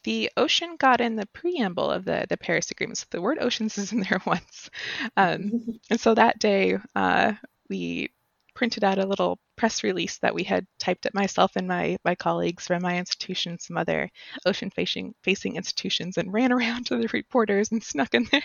The 0.04 0.30
ocean 0.36 0.76
got 0.78 1.00
in 1.00 1.16
the 1.16 1.26
preamble 1.26 1.90
of 1.90 2.04
the, 2.04 2.26
the 2.28 2.36
Paris 2.36 2.70
Agreement. 2.70 2.98
So, 2.98 3.06
the 3.10 3.22
word 3.22 3.38
oceans 3.40 3.78
is 3.78 3.92
in 3.92 4.00
there 4.00 4.20
once. 4.26 4.70
Um, 5.16 5.80
and 5.90 6.00
so 6.00 6.14
that 6.14 6.38
day, 6.38 6.78
uh, 6.94 7.32
we 7.68 8.10
printed 8.54 8.82
out 8.82 8.98
a 8.98 9.06
little 9.06 9.38
press 9.56 9.84
release 9.84 10.18
that 10.18 10.34
we 10.34 10.42
had 10.42 10.66
typed 10.80 11.06
up 11.06 11.14
myself 11.14 11.52
and 11.54 11.68
my, 11.68 11.96
my 12.04 12.16
colleagues 12.16 12.66
from 12.66 12.82
my 12.82 12.98
institution, 12.98 13.56
some 13.58 13.76
other 13.76 14.10
ocean 14.46 14.68
facing 14.70 15.14
facing 15.22 15.54
institutions, 15.54 16.16
and 16.16 16.32
ran 16.32 16.52
around 16.56 16.86
to 16.86 16.96
the 16.96 17.08
reporters 17.12 17.70
and 17.70 17.82
snuck 17.82 18.14
in 18.14 18.26
there, 18.32 18.42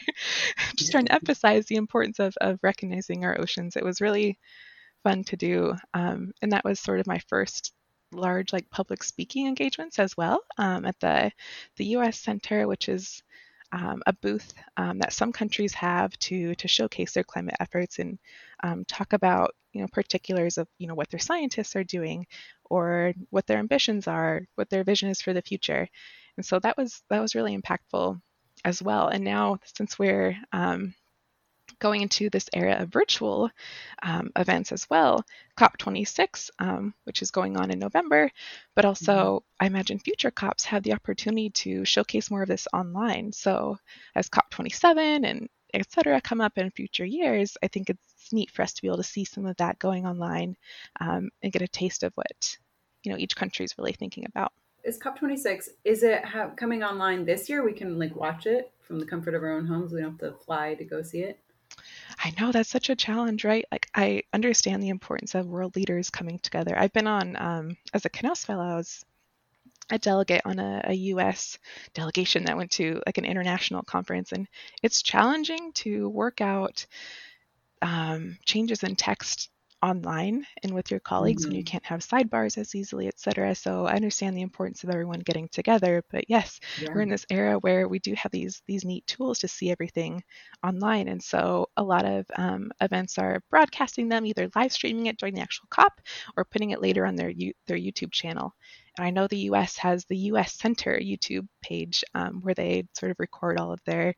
just 0.76 0.91
trying 0.91 1.06
to 1.06 1.13
emphasize 1.13 1.65
the 1.65 1.78
importance 1.78 2.19
of, 2.19 2.36
of 2.41 2.60
recognizing 2.62 3.26
our 3.26 3.39
oceans. 3.39 3.76
It 3.76 3.84
was 3.84 4.02
really 4.02 4.38
fun 5.04 5.23
to 5.26 5.36
do. 5.36 5.73
Um, 5.93 6.32
and 6.41 6.52
that 6.52 6.63
was 6.63 6.80
sort 6.80 6.99
of 6.99 7.08
my 7.08 7.19
first 7.28 7.73
large 8.13 8.54
like 8.54 8.69
public 8.69 9.04
speaking 9.04 9.47
engagements 9.47 9.99
as 9.99 10.15
well 10.17 10.41
um, 10.58 10.86
at 10.86 10.99
the 10.99 11.32
the 11.78 11.86
U.S. 11.97 12.19
Center, 12.19 12.67
which 12.67 12.89
is 12.89 13.23
um, 13.71 14.04
a 14.06 14.13
booth 14.13 14.54
um, 14.78 14.99
that 14.99 15.13
some 15.13 15.32
countries 15.32 15.73
have 15.73 16.17
to 16.19 16.56
to 16.56 16.67
showcase 16.67 17.13
their 17.13 17.23
climate 17.23 17.56
efforts 17.60 17.99
and 17.99 18.19
um, 18.63 18.86
talk 18.86 19.13
about 19.13 19.56
you 19.73 19.82
know 19.82 19.88
particulars 19.91 20.58
of 20.58 20.67
you 20.78 20.88
know 20.88 20.95
what 20.95 21.10
their 21.10 21.19
scientists 21.19 21.76
are 21.76 21.84
doing 21.84 22.26
or 22.65 23.13
what 23.32 23.47
their 23.47 23.60
ambitions 23.60 24.08
are, 24.08 24.41
what 24.56 24.69
their 24.69 24.84
vision 24.84 25.10
is 25.10 25.21
for 25.21 25.34
the 25.34 25.41
future, 25.41 25.88
and 26.38 26.45
so 26.45 26.60
that 26.60 26.78
was 26.78 27.02
that 27.10 27.21
was 27.21 27.36
really 27.36 27.58
impactful 27.58 28.19
as 28.63 28.82
well. 28.82 29.08
And 29.08 29.23
now 29.23 29.58
since 29.76 29.97
we're 29.97 30.38
um, 30.52 30.93
going 31.84 32.02
into 32.02 32.30
this 32.30 32.50
era 32.54 32.78
of 32.80 32.88
virtual 32.88 33.52
um, 34.02 34.32
events 34.38 34.72
as 34.72 34.89
well. 34.89 35.26
COP26, 35.58 36.50
um, 36.58 36.93
which 37.04 37.22
is 37.22 37.30
going 37.30 37.58
on 37.58 37.72
in 37.72 37.78
November, 37.78 38.32
but 38.74 38.86
also 38.86 39.13
mm-hmm. 39.13 39.63
I 39.65 39.67
imagine 39.67 40.00
future 40.00 40.32
COPs 40.32 40.63
have 40.63 40.84
the 40.84 40.93
opportunity 40.93 41.50
to 41.50 41.84
showcase 41.84 42.32
more 42.32 42.41
of 42.41 42.48
this 42.48 42.69
online. 42.74 43.34
So 43.34 43.78
as 44.15 44.30
COP27 44.30 45.30
and 45.30 45.50
et 45.74 45.91
cetera 45.91 46.22
come 46.22 46.39
up 46.39 46.58
in 46.58 46.72
future 46.72 47.06
years, 47.06 47.58
I 47.62 47.67
think 47.67 47.89
it's 47.89 48.32
neat 48.32 48.50
for 48.50 48.62
us 48.62 48.72
to 48.74 48.82
be 48.82 48.88
able 48.88 48.98
to 48.98 49.04
see 49.04 49.26
some 49.26 49.46
of 49.46 49.58
that 49.58 49.78
going 49.78 50.06
online 50.06 50.56
um, 51.02 51.32
and 51.41 51.52
get 51.52 51.62
a 51.62 51.67
taste 51.67 52.04
of 52.04 52.13
what 52.15 52.58
you 53.04 53.12
know 53.12 53.17
each 53.17 53.36
country 53.36 53.65
is 53.65 53.78
really 53.78 53.91
thinking 53.91 54.26
about. 54.26 54.54
Is 54.86 55.00
COP26 55.00 55.67
is 55.84 56.04
it 56.04 56.24
ha- 56.24 56.52
coming 56.56 56.82
online 56.82 57.26
this 57.26 57.50
year? 57.50 57.62
We 57.62 57.74
can 57.74 58.00
like 58.00 58.15
watch 58.15 58.46
it 58.46 58.72
from 58.88 59.00
the 59.00 59.06
comfort 59.06 59.34
of 59.34 59.43
our 59.43 59.52
own 59.52 59.65
homes. 59.65 59.91
We 59.91 60.02
don't 60.02 60.12
have 60.12 60.32
to 60.32 60.38
fly 60.46 60.76
to 60.76 60.86
go 60.86 61.02
see 61.02 61.19
it. 61.19 61.39
I 62.19 62.34
know 62.39 62.52
that's 62.52 62.69
such 62.69 62.89
a 62.89 62.96
challenge, 62.96 63.43
right? 63.43 63.65
Like 63.72 63.89
I 63.93 64.24
understand 64.34 64.82
the 64.82 64.89
importance 64.89 65.36
of 65.36 65.48
world 65.48 65.76
leaders 65.76 66.10
coming 66.10 66.39
together. 66.39 66.78
I've 66.78 66.93
been 66.93 67.08
on 67.08 67.36
um, 67.36 67.78
as 67.93 68.06
a 68.06 68.10
Knauss 68.10 68.46
fellow. 68.46 68.63
I 68.63 68.76
was 68.76 69.06
a 69.89 70.00
delegate 70.00 70.41
on 70.46 70.60
a, 70.60 70.82
a, 70.86 70.93
US 70.93 71.60
delegation 71.93 72.46
that 72.46 72.56
went 72.56 72.72
to 72.72 73.02
like 73.06 73.17
an 73.17 73.26
international 73.26 73.84
conference, 73.84 74.32
and 74.32 74.48
it's 74.82 75.02
challenging 75.02 75.74
to 75.74 76.10
work 76.10 76.41
out 76.41 76.86
um, 77.82 78.38
changes 78.46 78.84
in 78.84 78.96
text 78.96 79.50
online 79.84 80.46
and 80.63 80.74
with 80.74 80.89
your 80.89 81.02
colleagues 81.02 81.43
mm-hmm. 81.43 81.50
when 81.50 81.58
you 81.58 81.63
mm-hmm. 81.63 81.72
can't 81.72 81.86
have 81.86 82.00
sidebars 82.00 82.58
as 82.58 82.74
easily, 82.74 83.08
etc. 83.08 83.54
So 83.54 83.86
I 83.86 83.96
understand 83.96 84.36
the 84.36 84.41
importance 84.41 84.84
of 84.84 84.89
everyone 84.89 85.19
getting 85.19 85.50
together, 85.50 86.04
but 86.10 86.30
yes, 86.30 86.62
yeah. 86.82 86.89
we're 86.93 87.02
in 87.02 87.10
this 87.10 87.26
era 87.30 87.58
where 87.60 87.88
we 87.89 88.00
do 88.00 88.13
have 88.15 88.32
these 88.32 88.62
these 88.65 88.86
neat 88.86 89.06
tools 89.06 89.39
to 89.39 89.48
see 89.50 89.72
everything 89.72 90.24
online, 90.65 91.10
and 91.10 91.22
so 91.22 91.69
a 91.76 91.84
lot 91.84 92.06
of 92.06 92.26
um, 92.38 92.72
events 92.80 93.17
are 93.17 93.43
broadcasting 93.50 94.08
them, 94.08 94.26
either 94.26 94.50
live 94.56 94.72
streaming 94.72 95.08
it 95.08 95.17
during 95.17 95.36
the 95.36 95.41
actual 95.41 95.67
COP 95.69 96.00
or 96.38 96.46
putting 96.46 96.72
it 96.72 96.82
later 96.82 97.06
on 97.06 97.15
their 97.15 97.34
their 97.67 97.78
YouTube 97.78 98.12
channel. 98.12 98.56
And 98.98 99.06
I 99.06 99.10
know 99.10 99.28
the 99.28 99.50
U.S. 99.50 99.76
has 99.78 100.06
the 100.06 100.17
U.S. 100.17 100.54
Center 100.54 100.98
YouTube 100.98 101.48
page 101.62 102.04
um, 102.13 102.39
where 102.41 102.54
they 102.54 102.86
sort 102.93 103.12
of 103.12 103.19
record 103.19 103.60
all 103.60 103.74
of 103.74 103.84
their 103.86 104.15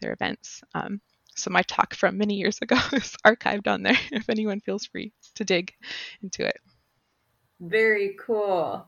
their 0.00 0.12
events. 0.12 0.62
Um, 0.74 1.00
so 1.38 1.50
my 1.50 1.62
talk 1.62 1.94
from 1.94 2.18
many 2.18 2.34
years 2.34 2.58
ago 2.60 2.76
is 2.92 3.16
archived 3.24 3.68
on 3.68 3.82
there 3.82 3.98
if 4.12 4.28
anyone 4.28 4.60
feels 4.60 4.86
free 4.86 5.12
to 5.34 5.44
dig 5.44 5.72
into 6.22 6.46
it. 6.46 6.60
Very 7.60 8.16
cool. 8.20 8.86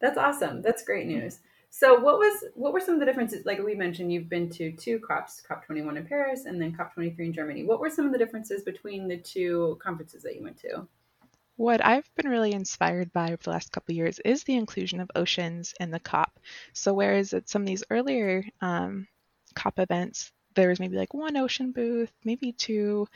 That's 0.00 0.18
awesome. 0.18 0.62
That's 0.62 0.84
great 0.84 1.06
news. 1.06 1.40
So 1.70 1.98
what 2.00 2.18
was 2.18 2.44
what 2.54 2.72
were 2.72 2.80
some 2.80 2.94
of 2.94 3.00
the 3.00 3.06
differences? 3.06 3.44
Like 3.44 3.62
we 3.62 3.74
mentioned, 3.74 4.12
you've 4.12 4.28
been 4.28 4.48
to 4.50 4.72
two 4.72 4.98
COPs, 5.00 5.42
COP21 5.48 5.96
in 5.96 6.06
Paris 6.06 6.46
and 6.46 6.60
then 6.60 6.76
COP23 6.76 7.18
in 7.18 7.32
Germany. 7.32 7.64
What 7.64 7.80
were 7.80 7.90
some 7.90 8.06
of 8.06 8.12
the 8.12 8.18
differences 8.18 8.62
between 8.62 9.06
the 9.06 9.18
two 9.18 9.78
conferences 9.82 10.22
that 10.22 10.34
you 10.34 10.42
went 10.42 10.58
to? 10.60 10.86
What 11.56 11.84
I've 11.84 12.08
been 12.14 12.30
really 12.30 12.52
inspired 12.52 13.12
by 13.12 13.26
over 13.26 13.42
the 13.42 13.50
last 13.50 13.72
couple 13.72 13.94
years 13.94 14.20
is 14.20 14.44
the 14.44 14.56
inclusion 14.56 15.00
of 15.00 15.10
oceans 15.14 15.74
in 15.80 15.90
the 15.90 16.00
COP. 16.00 16.38
So 16.72 16.94
whereas 16.94 17.34
at 17.34 17.48
some 17.48 17.62
of 17.62 17.68
these 17.68 17.84
earlier 17.90 18.44
um, 18.60 19.08
COP 19.54 19.78
events, 19.80 20.32
there 20.58 20.68
was 20.68 20.80
maybe 20.80 20.96
like 20.96 21.14
one 21.14 21.36
ocean 21.36 21.70
booth, 21.70 22.10
maybe 22.24 22.50
two, 22.50 23.06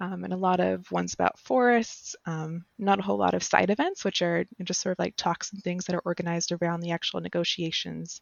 um, 0.00 0.24
and 0.24 0.32
a 0.32 0.36
lot 0.36 0.58
of 0.58 0.90
ones 0.90 1.14
about 1.14 1.38
forests. 1.38 2.16
Um, 2.26 2.64
not 2.76 2.98
a 2.98 3.02
whole 3.02 3.16
lot 3.16 3.34
of 3.34 3.44
side 3.44 3.70
events, 3.70 4.04
which 4.04 4.20
are 4.20 4.46
just 4.64 4.80
sort 4.80 4.94
of 4.94 4.98
like 4.98 5.14
talks 5.14 5.52
and 5.52 5.62
things 5.62 5.84
that 5.84 5.94
are 5.94 6.02
organized 6.04 6.50
around 6.50 6.80
the 6.80 6.90
actual 6.90 7.20
negotiations. 7.20 8.20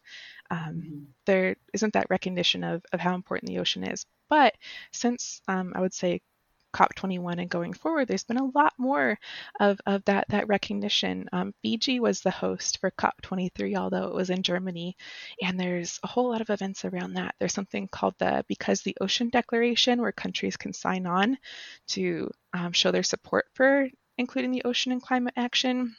Um, 0.50 0.58
mm-hmm. 0.58 0.98
There 1.24 1.56
isn't 1.72 1.94
that 1.94 2.10
recognition 2.10 2.64
of, 2.64 2.84
of 2.92 3.00
how 3.00 3.14
important 3.14 3.48
the 3.48 3.60
ocean 3.60 3.82
is. 3.82 4.04
But 4.28 4.54
since 4.92 5.40
um, 5.48 5.72
I 5.74 5.80
would 5.80 5.94
say 5.94 6.20
COP21 6.76 7.40
and 7.40 7.48
going 7.48 7.72
forward, 7.72 8.06
there's 8.06 8.24
been 8.24 8.36
a 8.36 8.50
lot 8.54 8.74
more 8.76 9.18
of, 9.60 9.80
of 9.86 10.04
that, 10.04 10.26
that 10.28 10.48
recognition. 10.48 11.28
Um, 11.32 11.54
Fiji 11.62 12.00
was 12.00 12.20
the 12.20 12.30
host 12.30 12.78
for 12.80 12.90
COP23, 12.90 13.76
although 13.76 14.08
it 14.08 14.14
was 14.14 14.28
in 14.28 14.42
Germany, 14.42 14.96
and 15.42 15.58
there's 15.58 15.98
a 16.02 16.06
whole 16.06 16.30
lot 16.30 16.42
of 16.42 16.50
events 16.50 16.84
around 16.84 17.14
that. 17.14 17.34
There's 17.38 17.54
something 17.54 17.88
called 17.88 18.14
the 18.18 18.44
Because 18.46 18.82
the 18.82 18.96
Ocean 19.00 19.30
Declaration, 19.30 20.02
where 20.02 20.12
countries 20.12 20.56
can 20.58 20.74
sign 20.74 21.06
on 21.06 21.38
to 21.88 22.30
um, 22.52 22.72
show 22.72 22.90
their 22.90 23.02
support 23.02 23.46
for 23.54 23.88
including 24.18 24.50
the 24.52 24.64
ocean 24.64 24.92
in 24.92 25.00
climate 25.00 25.34
action 25.36 25.96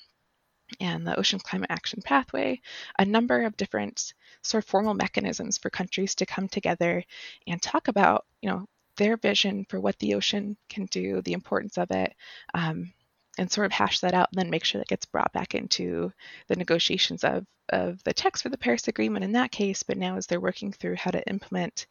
and 0.79 1.07
the 1.07 1.17
Ocean 1.17 1.39
Climate 1.39 1.71
Action 1.71 2.01
Pathway, 2.03 2.59
a 2.99 3.05
number 3.05 3.43
of 3.43 3.55
different 3.55 4.13
sort 4.41 4.63
of 4.63 4.69
formal 4.69 4.93
mechanisms 4.93 5.57
for 5.57 5.69
countries 5.69 6.15
to 6.15 6.25
come 6.25 6.47
together 6.47 7.03
and 7.47 7.61
talk 7.61 7.87
about, 7.87 8.25
you 8.41 8.49
know, 8.49 8.67
their 8.97 9.17
vision 9.17 9.65
for 9.69 9.79
what 9.79 9.97
the 9.99 10.15
ocean 10.15 10.57
can 10.69 10.86
do, 10.88 11.21
the 11.21 11.33
importance 11.33 11.77
of 11.77 11.89
it, 11.91 12.13
um, 12.53 12.91
and 13.38 13.51
sort 13.51 13.65
of 13.65 13.71
hash 13.71 13.99
that 13.99 14.13
out 14.13 14.29
and 14.31 14.39
then 14.39 14.49
make 14.49 14.65
sure 14.65 14.79
that 14.79 14.88
gets 14.88 15.05
brought 15.05 15.31
back 15.31 15.55
into 15.55 16.12
the 16.47 16.55
negotiations 16.55 17.23
of, 17.23 17.45
of 17.69 18.03
the 18.03 18.13
text 18.13 18.43
for 18.43 18.49
the 18.49 18.57
Paris 18.57 18.88
Agreement 18.88 19.23
in 19.23 19.33
that 19.33 19.51
case. 19.51 19.83
But 19.83 19.97
now, 19.97 20.17
as 20.17 20.25
they're 20.25 20.41
working 20.41 20.71
through 20.71 20.95
how 20.95 21.12
to 21.12 21.27
implement 21.29 21.86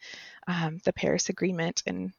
um, 0.48 0.80
the 0.84 0.92
Paris 0.92 1.28
Agreement 1.28 1.82
and 1.86 2.12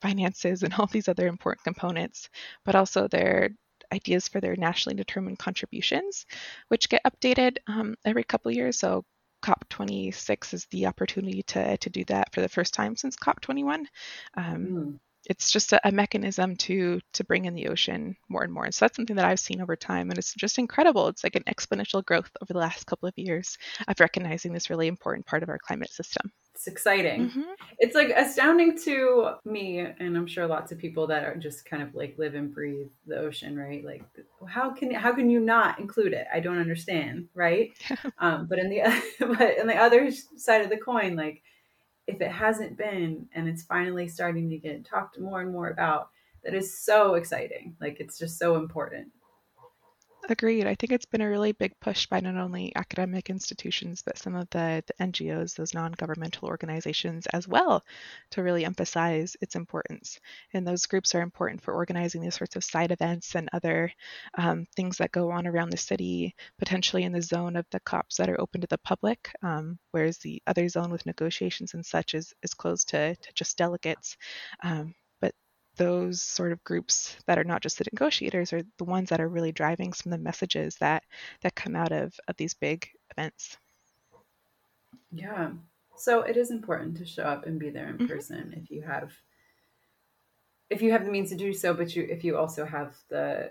finances 0.00 0.62
and 0.62 0.74
all 0.78 0.86
these 0.86 1.08
other 1.08 1.26
important 1.26 1.64
components, 1.64 2.28
but 2.64 2.74
also 2.74 3.06
their 3.06 3.50
ideas 3.92 4.28
for 4.28 4.40
their 4.40 4.56
nationally 4.56 4.96
determined 4.96 5.38
contributions, 5.38 6.26
which 6.68 6.88
get 6.88 7.02
updated 7.04 7.58
um, 7.66 7.96
every 8.04 8.24
couple 8.24 8.50
years. 8.50 8.78
So 8.78 9.04
COP26 9.42 10.54
is 10.54 10.66
the 10.66 10.86
opportunity 10.86 11.42
to, 11.44 11.76
to 11.76 11.90
do 11.90 12.04
that 12.04 12.32
for 12.34 12.40
the 12.40 12.48
first 12.48 12.74
time 12.74 12.96
since 12.96 13.16
COP21. 13.16 13.84
Um, 14.36 14.66
mm 14.66 14.98
it's 15.26 15.50
just 15.50 15.72
a, 15.72 15.80
a, 15.86 15.92
mechanism 15.92 16.56
to 16.56 17.00
to 17.12 17.24
bring 17.24 17.44
in 17.44 17.54
the 17.54 17.68
ocean 17.68 18.16
more 18.28 18.42
and 18.42 18.52
more. 18.52 18.64
And 18.64 18.74
so 18.74 18.84
that's 18.84 18.96
something 18.96 19.16
that 19.16 19.24
I've 19.24 19.40
seen 19.40 19.60
over 19.60 19.76
time, 19.76 20.10
and 20.10 20.18
it's 20.18 20.34
just 20.34 20.58
incredible. 20.58 21.08
It's 21.08 21.24
like 21.24 21.36
an 21.36 21.44
exponential 21.44 22.04
growth 22.04 22.30
over 22.42 22.52
the 22.52 22.58
last 22.58 22.86
couple 22.86 23.08
of 23.08 23.18
years 23.18 23.58
of 23.86 24.00
recognizing 24.00 24.52
this 24.52 24.70
really 24.70 24.88
important 24.88 25.26
part 25.26 25.42
of 25.42 25.48
our 25.48 25.58
climate 25.58 25.90
system. 25.90 26.32
It's 26.54 26.66
exciting. 26.66 27.30
Mm-hmm. 27.30 27.42
It's 27.78 27.94
like 27.94 28.10
astounding 28.10 28.76
to 28.80 29.34
me, 29.44 29.78
and 29.78 30.16
I'm 30.16 30.26
sure 30.26 30.46
lots 30.46 30.72
of 30.72 30.78
people 30.78 31.06
that 31.06 31.24
are 31.24 31.36
just 31.36 31.64
kind 31.64 31.82
of 31.82 31.94
like 31.94 32.18
live 32.18 32.34
and 32.34 32.52
breathe 32.52 32.90
the 33.06 33.16
ocean, 33.16 33.56
right? 33.58 33.84
Like, 33.84 34.04
how 34.46 34.70
can 34.70 34.92
how 34.92 35.12
can 35.14 35.30
you 35.30 35.40
not 35.40 35.78
include 35.78 36.12
it? 36.12 36.26
I 36.32 36.40
don't 36.40 36.58
understand, 36.58 37.28
right? 37.34 37.72
um, 38.18 38.46
but 38.46 38.58
in 38.58 38.68
the 38.68 38.82
but 39.20 39.58
in 39.58 39.66
the 39.66 39.76
other 39.76 40.10
side 40.36 40.62
of 40.62 40.70
the 40.70 40.76
coin, 40.76 41.16
like 41.16 41.42
if 42.10 42.20
it 42.20 42.30
hasn't 42.30 42.76
been 42.76 43.28
and 43.34 43.48
it's 43.48 43.62
finally 43.62 44.08
starting 44.08 44.50
to 44.50 44.58
get 44.58 44.84
talked 44.84 45.18
more 45.18 45.40
and 45.40 45.52
more 45.52 45.68
about 45.68 46.10
that 46.42 46.54
is 46.54 46.78
so 46.78 47.14
exciting 47.14 47.76
like 47.80 48.00
it's 48.00 48.18
just 48.18 48.38
so 48.38 48.56
important 48.56 49.08
Agreed. 50.30 50.64
I 50.64 50.76
think 50.76 50.92
it's 50.92 51.06
been 51.06 51.22
a 51.22 51.28
really 51.28 51.50
big 51.50 51.72
push 51.80 52.06
by 52.06 52.20
not 52.20 52.36
only 52.36 52.72
academic 52.76 53.30
institutions, 53.30 54.00
but 54.06 54.16
some 54.16 54.36
of 54.36 54.48
the, 54.50 54.80
the 54.86 55.04
NGOs, 55.04 55.56
those 55.56 55.74
non 55.74 55.90
governmental 55.90 56.46
organizations 56.46 57.26
as 57.26 57.48
well, 57.48 57.84
to 58.30 58.44
really 58.44 58.64
emphasize 58.64 59.36
its 59.40 59.56
importance. 59.56 60.20
And 60.54 60.64
those 60.64 60.86
groups 60.86 61.16
are 61.16 61.20
important 61.20 61.62
for 61.62 61.74
organizing 61.74 62.22
these 62.22 62.36
sorts 62.36 62.54
of 62.54 62.62
side 62.62 62.92
events 62.92 63.34
and 63.34 63.48
other 63.52 63.92
um, 64.38 64.66
things 64.76 64.98
that 64.98 65.10
go 65.10 65.32
on 65.32 65.48
around 65.48 65.70
the 65.70 65.76
city, 65.76 66.36
potentially 66.60 67.02
in 67.02 67.10
the 67.10 67.22
zone 67.22 67.56
of 67.56 67.66
the 67.72 67.80
COPs 67.80 68.16
that 68.18 68.30
are 68.30 68.40
open 68.40 68.60
to 68.60 68.68
the 68.68 68.78
public, 68.78 69.32
um, 69.42 69.80
whereas 69.90 70.18
the 70.18 70.40
other 70.46 70.68
zone 70.68 70.92
with 70.92 71.06
negotiations 71.06 71.74
and 71.74 71.84
such 71.84 72.14
is, 72.14 72.32
is 72.44 72.54
closed 72.54 72.90
to, 72.90 73.16
to 73.16 73.32
just 73.34 73.58
delegates. 73.58 74.16
Um, 74.62 74.94
those 75.80 76.20
sort 76.20 76.52
of 76.52 76.62
groups 76.62 77.16
that 77.26 77.38
are 77.38 77.44
not 77.44 77.62
just 77.62 77.78
the 77.78 77.86
negotiators 77.90 78.52
are 78.52 78.62
the 78.76 78.84
ones 78.84 79.08
that 79.08 79.20
are 79.20 79.28
really 79.28 79.50
driving 79.50 79.94
some 79.94 80.12
of 80.12 80.18
the 80.18 80.22
messages 80.22 80.76
that 80.76 81.02
that 81.40 81.54
come 81.54 81.74
out 81.74 81.90
of, 81.90 82.12
of 82.28 82.36
these 82.36 82.52
big 82.52 82.86
events. 83.16 83.56
Yeah. 85.10 85.52
So 85.96 86.20
it 86.20 86.36
is 86.36 86.50
important 86.50 86.98
to 86.98 87.06
show 87.06 87.22
up 87.22 87.46
and 87.46 87.58
be 87.58 87.70
there 87.70 87.88
in 87.88 87.96
mm-hmm. 87.96 88.08
person 88.08 88.54
if 88.62 88.70
you 88.70 88.82
have 88.82 89.10
if 90.68 90.82
you 90.82 90.92
have 90.92 91.06
the 91.06 91.10
means 91.10 91.30
to 91.30 91.36
do 91.36 91.54
so 91.54 91.72
but 91.72 91.96
you 91.96 92.06
if 92.10 92.24
you 92.24 92.36
also 92.36 92.66
have 92.66 92.94
the 93.08 93.50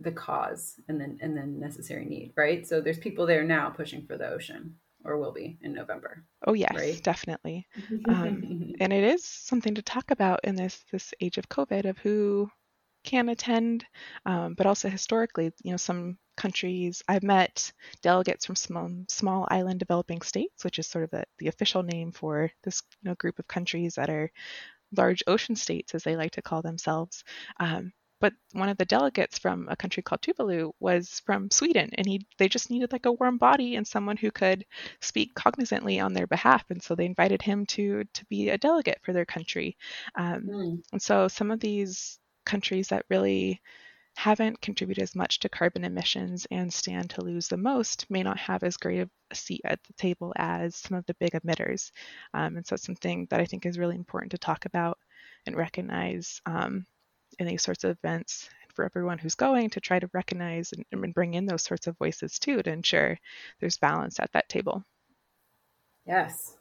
the 0.00 0.12
cause 0.12 0.74
and 0.86 1.00
then 1.00 1.18
and 1.22 1.34
then 1.34 1.58
necessary 1.58 2.04
need 2.04 2.34
right? 2.36 2.66
So 2.66 2.82
there's 2.82 2.98
people 2.98 3.24
there 3.24 3.42
now 3.42 3.70
pushing 3.70 4.04
for 4.06 4.18
the 4.18 4.28
ocean 4.28 4.76
or 5.04 5.18
will 5.18 5.32
be 5.32 5.58
in 5.62 5.72
November. 5.72 6.24
Oh 6.46 6.54
yes, 6.54 7.00
right? 7.00 7.02
definitely. 7.02 7.66
Um, 8.08 8.48
and 8.80 8.92
it 8.92 9.04
is 9.04 9.24
something 9.24 9.74
to 9.76 9.82
talk 9.82 10.10
about 10.10 10.40
in 10.44 10.54
this 10.56 10.84
this 10.90 11.14
age 11.20 11.38
of 11.38 11.48
COVID 11.48 11.84
of 11.88 11.98
who 11.98 12.50
can 13.04 13.28
attend, 13.28 13.86
um, 14.26 14.54
but 14.54 14.66
also 14.66 14.88
historically, 14.88 15.52
you 15.64 15.72
know, 15.72 15.76
some 15.76 16.18
countries 16.36 17.02
I've 17.08 17.22
met 17.24 17.72
delegates 18.02 18.46
from 18.46 18.56
small 18.56 18.90
small 19.08 19.46
island 19.50 19.80
developing 19.80 20.22
states, 20.22 20.64
which 20.64 20.78
is 20.78 20.86
sort 20.86 21.04
of 21.04 21.10
the, 21.10 21.24
the 21.38 21.48
official 21.48 21.82
name 21.82 22.12
for 22.12 22.50
this 22.64 22.82
you 23.02 23.10
know, 23.10 23.14
group 23.16 23.38
of 23.38 23.48
countries 23.48 23.96
that 23.96 24.10
are 24.10 24.30
large 24.96 25.22
ocean 25.26 25.56
states, 25.56 25.94
as 25.94 26.04
they 26.04 26.16
like 26.16 26.32
to 26.32 26.42
call 26.42 26.62
themselves. 26.62 27.24
Um, 27.60 27.92
but 28.22 28.32
one 28.52 28.68
of 28.68 28.78
the 28.78 28.84
delegates 28.84 29.36
from 29.36 29.66
a 29.68 29.74
country 29.74 30.00
called 30.00 30.22
Tuvalu 30.22 30.70
was 30.78 31.20
from 31.26 31.50
Sweden, 31.50 31.90
and 31.98 32.06
he 32.06 32.24
they 32.38 32.48
just 32.48 32.70
needed 32.70 32.92
like 32.92 33.04
a 33.04 33.12
warm 33.12 33.36
body 33.36 33.74
and 33.74 33.84
someone 33.84 34.16
who 34.16 34.30
could 34.30 34.64
speak 35.00 35.34
cognizantly 35.34 36.02
on 36.02 36.12
their 36.12 36.28
behalf, 36.28 36.64
and 36.70 36.80
so 36.80 36.94
they 36.94 37.04
invited 37.04 37.42
him 37.42 37.66
to 37.66 38.04
to 38.04 38.24
be 38.26 38.48
a 38.48 38.56
delegate 38.56 39.00
for 39.02 39.12
their 39.12 39.24
country. 39.24 39.76
Um, 40.14 40.42
mm. 40.44 40.82
And 40.92 41.02
so 41.02 41.26
some 41.26 41.50
of 41.50 41.58
these 41.58 42.20
countries 42.46 42.88
that 42.88 43.06
really 43.10 43.60
haven't 44.16 44.60
contributed 44.60 45.02
as 45.02 45.16
much 45.16 45.40
to 45.40 45.48
carbon 45.48 45.84
emissions 45.84 46.46
and 46.50 46.72
stand 46.72 47.10
to 47.10 47.24
lose 47.24 47.48
the 47.48 47.56
most 47.56 48.08
may 48.08 48.22
not 48.22 48.38
have 48.38 48.62
as 48.62 48.76
great 48.76 49.08
a 49.30 49.34
seat 49.34 49.62
at 49.64 49.82
the 49.84 49.94
table 49.94 50.32
as 50.36 50.76
some 50.76 50.96
of 50.96 51.04
the 51.06 51.14
big 51.14 51.32
emitters. 51.32 51.90
Um, 52.34 52.56
and 52.56 52.66
so 52.66 52.74
it's 52.74 52.84
something 52.84 53.26
that 53.30 53.40
I 53.40 53.46
think 53.46 53.66
is 53.66 53.78
really 53.78 53.96
important 53.96 54.30
to 54.32 54.38
talk 54.38 54.64
about 54.66 54.98
and 55.46 55.56
recognize 55.56 56.40
um, 56.46 56.86
in 57.38 57.46
these 57.46 57.62
sorts 57.62 57.84
of 57.84 57.96
events 58.02 58.48
for 58.74 58.84
everyone 58.84 59.18
who's 59.18 59.34
going 59.34 59.70
to 59.70 59.80
try 59.80 59.98
to 59.98 60.10
recognize 60.12 60.72
and, 60.72 60.84
and 60.92 61.14
bring 61.14 61.34
in 61.34 61.46
those 61.46 61.62
sorts 61.62 61.86
of 61.86 61.98
voices 61.98 62.38
too 62.38 62.62
to 62.62 62.70
ensure 62.70 63.18
there's 63.60 63.76
balance 63.76 64.18
at 64.18 64.32
that 64.32 64.48
table. 64.48 64.84
Yes. 66.06 66.56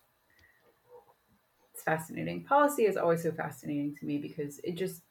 It's 1.74 1.84
fascinating. 1.84 2.44
Policy 2.44 2.84
is 2.84 2.98
always 2.98 3.24
so 3.24 3.32
fascinating 3.32 3.96
to 3.96 4.06
me 4.06 4.18
because 4.18 4.60
it 4.64 4.76
just 4.76 5.02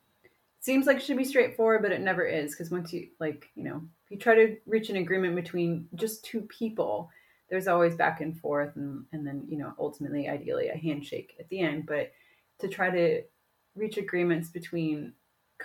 seems 0.61 0.86
like 0.86 0.98
it 0.98 1.02
should 1.02 1.16
be 1.16 1.24
straightforward, 1.24 1.82
but 1.82 1.92
it 1.92 2.00
never 2.00 2.24
is 2.24 2.52
because 2.52 2.70
once 2.70 2.92
you 2.92 3.08
like, 3.18 3.50
you 3.54 3.64
know, 3.64 3.80
if 4.04 4.11
you 4.11 4.18
try 4.18 4.34
to 4.34 4.56
reach 4.66 4.90
an 4.90 4.96
agreement 4.96 5.34
between 5.34 5.88
just 5.94 6.24
two 6.24 6.42
people, 6.42 7.11
there's 7.48 7.66
always 7.66 7.96
back 7.96 8.20
and 8.20 8.38
forth 8.38 8.76
and, 8.76 9.04
and 9.12 9.26
then, 9.26 9.44
you 9.48 9.58
know, 9.58 9.72
ultimately 9.78 10.28
ideally 10.28 10.68
a 10.68 10.76
handshake 10.76 11.34
at 11.40 11.48
the 11.48 11.61
end. 11.61 11.86
But 11.86 12.12
to 12.61 12.68
try 12.68 12.90
to 12.90 13.22
reach 13.74 13.96
agreements 13.96 14.50
between 14.50 15.14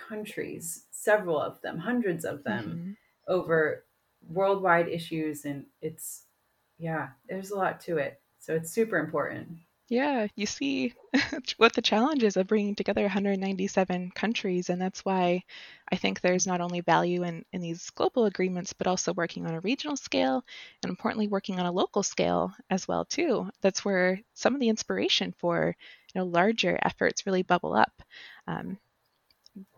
countries, 0.08 0.84
several 0.90 1.40
of 1.40 1.60
them, 1.62 1.78
hundreds 1.78 2.24
of 2.24 2.44
them, 2.44 2.64
mm-hmm. 2.64 2.92
over 3.32 3.84
worldwide 4.28 4.88
issues 4.88 5.44
and 5.44 5.64
it's 5.80 6.24
yeah, 6.78 7.08
there's 7.28 7.50
a 7.50 7.56
lot 7.56 7.80
to 7.80 7.96
it. 7.96 8.20
So 8.38 8.54
it's 8.54 8.70
super 8.70 8.98
important. 8.98 9.58
Yeah, 9.88 10.26
you 10.34 10.46
see 10.46 10.94
what 11.58 11.72
the 11.72 11.82
challenges 11.82 12.36
of 12.36 12.48
bringing 12.48 12.74
together 12.74 13.02
197 13.02 14.10
countries, 14.10 14.68
and 14.68 14.82
that's 14.82 15.04
why 15.04 15.44
I 15.90 15.94
think 15.94 16.20
there's 16.20 16.46
not 16.46 16.60
only 16.60 16.80
value 16.80 17.22
in, 17.22 17.44
in 17.52 17.60
these 17.60 17.90
global 17.90 18.24
agreements, 18.24 18.72
but 18.72 18.88
also 18.88 19.12
working 19.14 19.46
on 19.46 19.54
a 19.54 19.60
regional 19.60 19.96
scale, 19.96 20.44
and 20.82 20.90
importantly, 20.90 21.28
working 21.28 21.60
on 21.60 21.66
a 21.66 21.72
local 21.72 22.02
scale 22.02 22.52
as 22.68 22.88
well 22.88 23.04
too. 23.04 23.48
That's 23.62 23.84
where 23.84 24.20
some 24.34 24.54
of 24.54 24.60
the 24.60 24.70
inspiration 24.70 25.32
for 25.38 25.76
you 26.14 26.20
know 26.20 26.26
larger 26.26 26.76
efforts 26.82 27.24
really 27.24 27.42
bubble 27.42 27.74
up. 27.74 28.02
Um, 28.48 28.78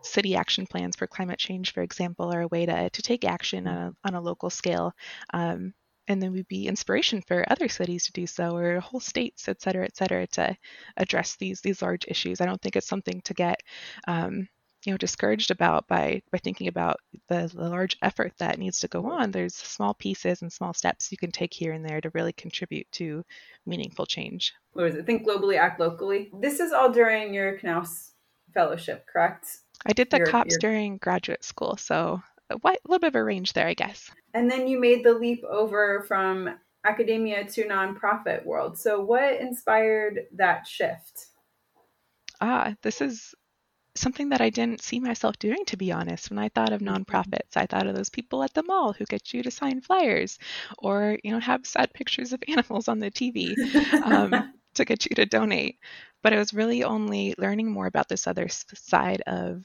city 0.01 0.35
action 0.35 0.65
plans 0.67 0.95
for 0.95 1.07
climate 1.07 1.39
change, 1.39 1.73
for 1.73 1.81
example, 1.81 2.33
are 2.33 2.41
a 2.41 2.47
way 2.47 2.65
to, 2.65 2.89
to 2.89 3.01
take 3.01 3.25
action 3.25 3.67
on 3.67 3.77
a, 3.77 3.93
on 4.07 4.15
a 4.15 4.21
local 4.21 4.49
scale. 4.49 4.93
Um, 5.33 5.73
and 6.07 6.21
then 6.21 6.31
we'd 6.31 6.47
be 6.47 6.67
inspiration 6.67 7.21
for 7.21 7.45
other 7.49 7.69
cities 7.69 8.05
to 8.05 8.11
do 8.11 8.25
so 8.25 8.57
or 8.57 8.79
whole 8.79 8.99
states 8.99 9.47
et 9.47 9.61
cetera 9.61 9.85
et 9.85 9.95
cetera 9.95 10.25
to 10.27 10.57
address 10.97 11.35
these 11.35 11.61
these 11.61 11.81
large 11.81 12.05
issues. 12.07 12.41
I 12.41 12.45
don't 12.45 12.61
think 12.61 12.75
it's 12.75 12.87
something 12.87 13.21
to 13.21 13.33
get 13.35 13.61
um, 14.07 14.47
you 14.83 14.91
know 14.91 14.97
discouraged 14.97 15.51
about 15.51 15.87
by 15.87 16.21
by 16.31 16.39
thinking 16.39 16.67
about 16.67 16.97
the, 17.27 17.51
the 17.53 17.69
large 17.69 17.95
effort 18.01 18.33
that 18.39 18.57
needs 18.57 18.79
to 18.79 18.87
go 18.87 19.05
on. 19.05 19.31
There's 19.31 19.55
small 19.55 19.93
pieces 19.93 20.41
and 20.41 20.51
small 20.51 20.73
steps 20.73 21.11
you 21.11 21.17
can 21.17 21.31
take 21.31 21.53
here 21.53 21.73
and 21.73 21.85
there 21.85 22.01
to 22.01 22.11
really 22.13 22.33
contribute 22.33 22.91
to 22.93 23.23
meaningful 23.65 24.07
change. 24.07 24.53
What 24.73 24.87
is 24.87 24.95
it? 24.95 25.05
Think 25.05 25.27
globally 25.27 25.59
act 25.59 25.79
locally. 25.79 26.31
This 26.33 26.59
is 26.59 26.73
all 26.73 26.91
during 26.91 27.33
your 27.33 27.59
Knauss 27.59 28.13
fellowship 28.53 29.05
correct 29.05 29.59
i 29.85 29.93
did 29.93 30.09
the 30.09 30.17
your, 30.17 30.27
cops 30.27 30.51
your... 30.51 30.59
during 30.59 30.97
graduate 30.97 31.43
school 31.43 31.77
so 31.77 32.21
a 32.49 32.57
little 32.63 32.99
bit 32.99 33.07
of 33.07 33.15
a 33.15 33.23
range 33.23 33.53
there 33.53 33.67
i 33.67 33.73
guess 33.73 34.11
and 34.33 34.49
then 34.49 34.67
you 34.67 34.79
made 34.79 35.03
the 35.03 35.13
leap 35.13 35.43
over 35.43 36.03
from 36.07 36.49
academia 36.85 37.45
to 37.45 37.67
nonprofit 37.67 38.45
world. 38.45 38.77
So 38.77 39.01
what 39.01 39.39
inspired 39.39 40.27
that 40.35 40.67
shift? 40.67 41.27
Ah, 42.41 42.75
this 42.81 43.01
is 43.01 43.35
something 43.95 44.29
that 44.29 44.39
I 44.39 44.49
didn't 44.49 44.81
see 44.81 44.99
myself 44.99 45.37
doing, 45.39 45.65
to 45.65 45.77
be 45.77 45.91
honest. 45.91 46.29
When 46.29 46.39
I 46.39 46.49
thought 46.49 46.71
of 46.71 46.81
mm-hmm. 46.81 47.03
nonprofits, 47.03 47.57
I 47.57 47.65
thought 47.65 47.87
of 47.87 47.95
those 47.95 48.09
people 48.09 48.43
at 48.43 48.53
the 48.53 48.63
mall 48.63 48.93
who 48.93 49.05
get 49.05 49.33
you 49.33 49.43
to 49.43 49.51
sign 49.51 49.81
flyers 49.81 50.39
or, 50.77 51.17
you 51.23 51.31
know, 51.31 51.39
have 51.39 51.65
sad 51.65 51.93
pictures 51.93 52.31
of 52.31 52.43
animals 52.47 52.87
on 52.87 52.99
the 52.99 53.11
TV 53.11 53.57
um, 54.03 54.53
to 54.75 54.85
get 54.85 55.05
you 55.05 55.15
to 55.15 55.25
donate. 55.25 55.79
But 56.23 56.33
it 56.33 56.37
was 56.37 56.53
really 56.53 56.83
only 56.83 57.35
learning 57.37 57.71
more 57.71 57.87
about 57.87 58.09
this 58.09 58.27
other 58.27 58.47
side 58.49 59.21
of 59.27 59.63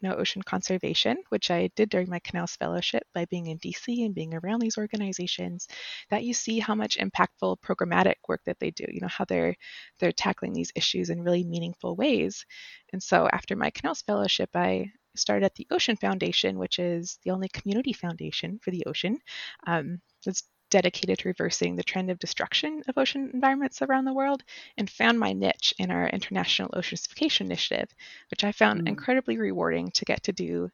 you 0.00 0.08
know 0.08 0.16
ocean 0.16 0.42
conservation, 0.42 1.18
which 1.28 1.50
I 1.50 1.70
did 1.76 1.88
during 1.88 2.10
my 2.10 2.20
Knauss 2.20 2.56
Fellowship 2.56 3.04
by 3.14 3.24
being 3.26 3.46
in 3.46 3.58
DC 3.58 4.04
and 4.04 4.14
being 4.14 4.34
around 4.34 4.60
these 4.60 4.78
organizations, 4.78 5.68
that 6.10 6.24
you 6.24 6.34
see 6.34 6.58
how 6.58 6.74
much 6.74 6.98
impactful 6.98 7.58
programmatic 7.60 8.16
work 8.28 8.42
that 8.46 8.58
they 8.58 8.70
do, 8.70 8.84
you 8.88 9.00
know, 9.00 9.08
how 9.08 9.24
they're 9.24 9.54
they're 10.00 10.12
tackling 10.12 10.52
these 10.52 10.72
issues 10.74 11.10
in 11.10 11.22
really 11.22 11.44
meaningful 11.44 11.96
ways. 11.96 12.44
And 12.92 13.02
so 13.02 13.28
after 13.32 13.56
my 13.56 13.70
Knauss 13.70 14.02
Fellowship, 14.04 14.50
I 14.54 14.90
started 15.16 15.44
at 15.44 15.54
the 15.54 15.66
Ocean 15.70 15.96
Foundation, 15.96 16.58
which 16.58 16.78
is 16.78 17.18
the 17.24 17.30
only 17.30 17.48
community 17.48 17.92
foundation 17.92 18.58
for 18.62 18.70
the 18.70 18.84
ocean. 18.86 19.18
Um, 19.66 20.00
it's 20.26 20.44
dedicated 20.72 21.18
to 21.18 21.28
reversing 21.28 21.76
the 21.76 21.84
trend 21.84 22.10
of 22.10 22.18
destruction 22.18 22.82
of 22.88 22.96
ocean 22.96 23.30
environments 23.34 23.82
around 23.82 24.06
the 24.06 24.14
world 24.14 24.42
and 24.78 24.88
found 24.88 25.20
my 25.20 25.34
niche 25.34 25.74
in 25.78 25.90
our 25.90 26.08
International 26.08 26.70
Ocean 26.72 26.96
Acidification 26.96 27.42
Initiative, 27.42 27.94
which 28.30 28.42
I 28.42 28.52
found 28.52 28.82
mm. 28.82 28.88
incredibly 28.88 29.36
rewarding 29.36 29.90
to 29.90 30.06
get 30.06 30.22
to 30.24 30.32
do 30.32 30.70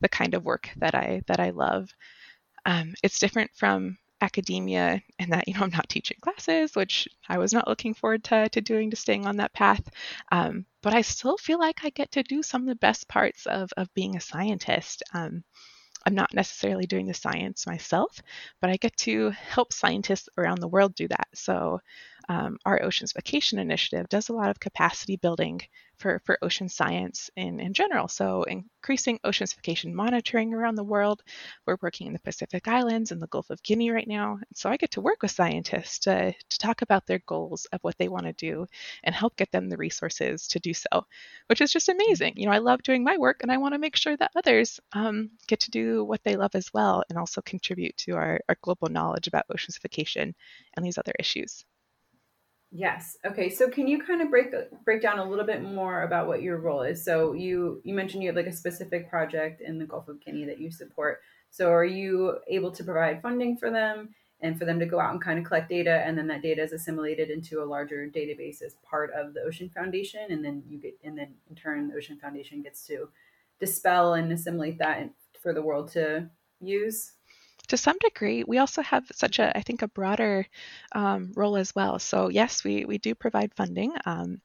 the 0.00 0.08
kind 0.08 0.32
of 0.32 0.42
work 0.42 0.70
that 0.76 0.94
I 0.94 1.20
that 1.26 1.38
I 1.38 1.50
love. 1.50 1.90
Um, 2.64 2.94
it's 3.02 3.18
different 3.18 3.50
from 3.54 3.98
academia 4.22 5.02
in 5.18 5.30
that 5.30 5.46
you 5.46 5.52
know 5.52 5.60
I'm 5.60 5.70
not 5.70 5.90
teaching 5.90 6.16
classes, 6.22 6.74
which 6.74 7.06
I 7.28 7.36
was 7.36 7.52
not 7.52 7.68
looking 7.68 7.92
forward 7.92 8.24
to, 8.24 8.48
to 8.48 8.60
doing 8.62 8.90
to 8.90 8.96
staying 8.96 9.26
on 9.26 9.36
that 9.36 9.52
path. 9.52 9.86
Um, 10.30 10.64
but 10.82 10.94
I 10.94 11.02
still 11.02 11.36
feel 11.36 11.58
like 11.58 11.84
I 11.84 11.90
get 11.90 12.12
to 12.12 12.22
do 12.22 12.42
some 12.42 12.62
of 12.62 12.68
the 12.68 12.86
best 12.86 13.06
parts 13.06 13.44
of 13.44 13.70
of 13.76 13.92
being 13.92 14.16
a 14.16 14.20
scientist. 14.20 15.02
Um, 15.12 15.44
I'm 16.06 16.14
not 16.14 16.34
necessarily 16.34 16.86
doing 16.86 17.06
the 17.06 17.14
science 17.14 17.66
myself, 17.66 18.20
but 18.60 18.70
I 18.70 18.76
get 18.76 18.96
to 18.98 19.30
help 19.30 19.72
scientists 19.72 20.28
around 20.36 20.60
the 20.60 20.68
world 20.68 20.94
do 20.94 21.08
that. 21.08 21.28
So 21.34 21.80
um, 22.28 22.58
our 22.64 22.80
vacation 23.12 23.58
Initiative 23.58 24.08
does 24.08 24.28
a 24.28 24.32
lot 24.34 24.50
of 24.50 24.60
capacity 24.60 25.16
building 25.16 25.60
for, 26.02 26.20
for 26.24 26.36
ocean 26.42 26.68
science 26.68 27.30
in, 27.36 27.60
in 27.60 27.72
general. 27.72 28.08
So, 28.08 28.42
increasing 28.42 29.20
ocean 29.24 29.46
acidification 29.46 29.92
monitoring 29.92 30.52
around 30.52 30.74
the 30.74 30.84
world. 30.84 31.22
We're 31.64 31.78
working 31.80 32.08
in 32.08 32.12
the 32.12 32.18
Pacific 32.18 32.66
Islands 32.66 33.12
and 33.12 33.22
the 33.22 33.28
Gulf 33.28 33.50
of 33.50 33.62
Guinea 33.62 33.90
right 33.92 34.08
now. 34.08 34.38
So, 34.52 34.68
I 34.68 34.76
get 34.76 34.90
to 34.92 35.00
work 35.00 35.22
with 35.22 35.30
scientists 35.30 36.00
to, 36.00 36.32
to 36.32 36.58
talk 36.58 36.82
about 36.82 37.06
their 37.06 37.20
goals 37.26 37.66
of 37.66 37.80
what 37.82 37.96
they 37.98 38.08
want 38.08 38.26
to 38.26 38.32
do 38.32 38.66
and 39.04 39.14
help 39.14 39.36
get 39.36 39.50
them 39.52 39.68
the 39.68 39.76
resources 39.76 40.48
to 40.48 40.58
do 40.58 40.74
so, 40.74 41.06
which 41.46 41.60
is 41.60 41.72
just 41.72 41.88
amazing. 41.88 42.34
You 42.36 42.46
know, 42.46 42.52
I 42.52 42.58
love 42.58 42.82
doing 42.82 43.04
my 43.04 43.16
work 43.16 43.42
and 43.42 43.52
I 43.52 43.58
want 43.58 43.74
to 43.74 43.78
make 43.78 43.96
sure 43.96 44.16
that 44.16 44.32
others 44.36 44.80
um, 44.92 45.30
get 45.46 45.60
to 45.60 45.70
do 45.70 46.04
what 46.04 46.22
they 46.24 46.36
love 46.36 46.54
as 46.54 46.74
well 46.74 47.04
and 47.08 47.18
also 47.18 47.40
contribute 47.42 47.96
to 47.98 48.16
our, 48.16 48.40
our 48.48 48.56
global 48.62 48.88
knowledge 48.88 49.28
about 49.28 49.46
ocean 49.50 49.72
acidification 49.72 50.34
and 50.74 50.84
these 50.84 50.98
other 50.98 51.12
issues. 51.18 51.64
Yes. 52.74 53.18
Okay. 53.26 53.50
So 53.50 53.68
can 53.68 53.86
you 53.86 54.02
kind 54.02 54.22
of 54.22 54.30
break 54.30 54.54
break 54.84 55.02
down 55.02 55.18
a 55.18 55.28
little 55.28 55.44
bit 55.44 55.62
more 55.62 56.04
about 56.04 56.26
what 56.26 56.40
your 56.40 56.56
role 56.56 56.82
is? 56.82 57.04
So 57.04 57.34
you 57.34 57.82
you 57.84 57.92
mentioned 57.92 58.22
you 58.22 58.30
have 58.30 58.36
like 58.36 58.46
a 58.46 58.52
specific 58.52 59.10
project 59.10 59.60
in 59.60 59.78
the 59.78 59.84
Gulf 59.84 60.08
of 60.08 60.24
Guinea 60.24 60.46
that 60.46 60.58
you 60.58 60.70
support. 60.70 61.20
So 61.50 61.70
are 61.70 61.84
you 61.84 62.38
able 62.48 62.72
to 62.72 62.82
provide 62.82 63.20
funding 63.20 63.58
for 63.58 63.70
them 63.70 64.14
and 64.40 64.58
for 64.58 64.64
them 64.64 64.78
to 64.78 64.86
go 64.86 64.98
out 64.98 65.12
and 65.12 65.20
kind 65.22 65.38
of 65.38 65.44
collect 65.44 65.68
data 65.68 66.02
and 66.06 66.16
then 66.16 66.26
that 66.28 66.40
data 66.40 66.62
is 66.62 66.72
assimilated 66.72 67.28
into 67.28 67.62
a 67.62 67.64
larger 67.64 68.08
database 68.08 68.62
as 68.62 68.76
part 68.82 69.10
of 69.12 69.34
the 69.34 69.42
Ocean 69.42 69.68
Foundation 69.68 70.30
and 70.30 70.42
then 70.42 70.62
you 70.66 70.78
get 70.78 70.98
and 71.04 71.16
then 71.16 71.34
in 71.50 71.54
turn 71.54 71.88
the 71.88 71.94
Ocean 71.94 72.18
Foundation 72.18 72.62
gets 72.62 72.86
to 72.86 73.10
dispel 73.60 74.14
and 74.14 74.32
assimilate 74.32 74.78
that 74.78 75.10
for 75.42 75.52
the 75.52 75.62
world 75.62 75.92
to 75.92 76.26
use? 76.58 77.12
To 77.68 77.76
some 77.76 77.96
degree, 77.98 78.44
we 78.44 78.58
also 78.58 78.82
have 78.82 79.04
such 79.12 79.38
a, 79.38 79.56
I 79.56 79.62
think, 79.62 79.82
a 79.82 79.88
broader 79.88 80.46
um, 80.92 81.32
role 81.34 81.56
as 81.56 81.74
well. 81.74 81.98
So 81.98 82.28
yes, 82.28 82.64
we 82.64 82.84
we 82.84 82.98
do 82.98 83.14
provide 83.14 83.54
funding 83.54 83.92
um, 84.04 84.40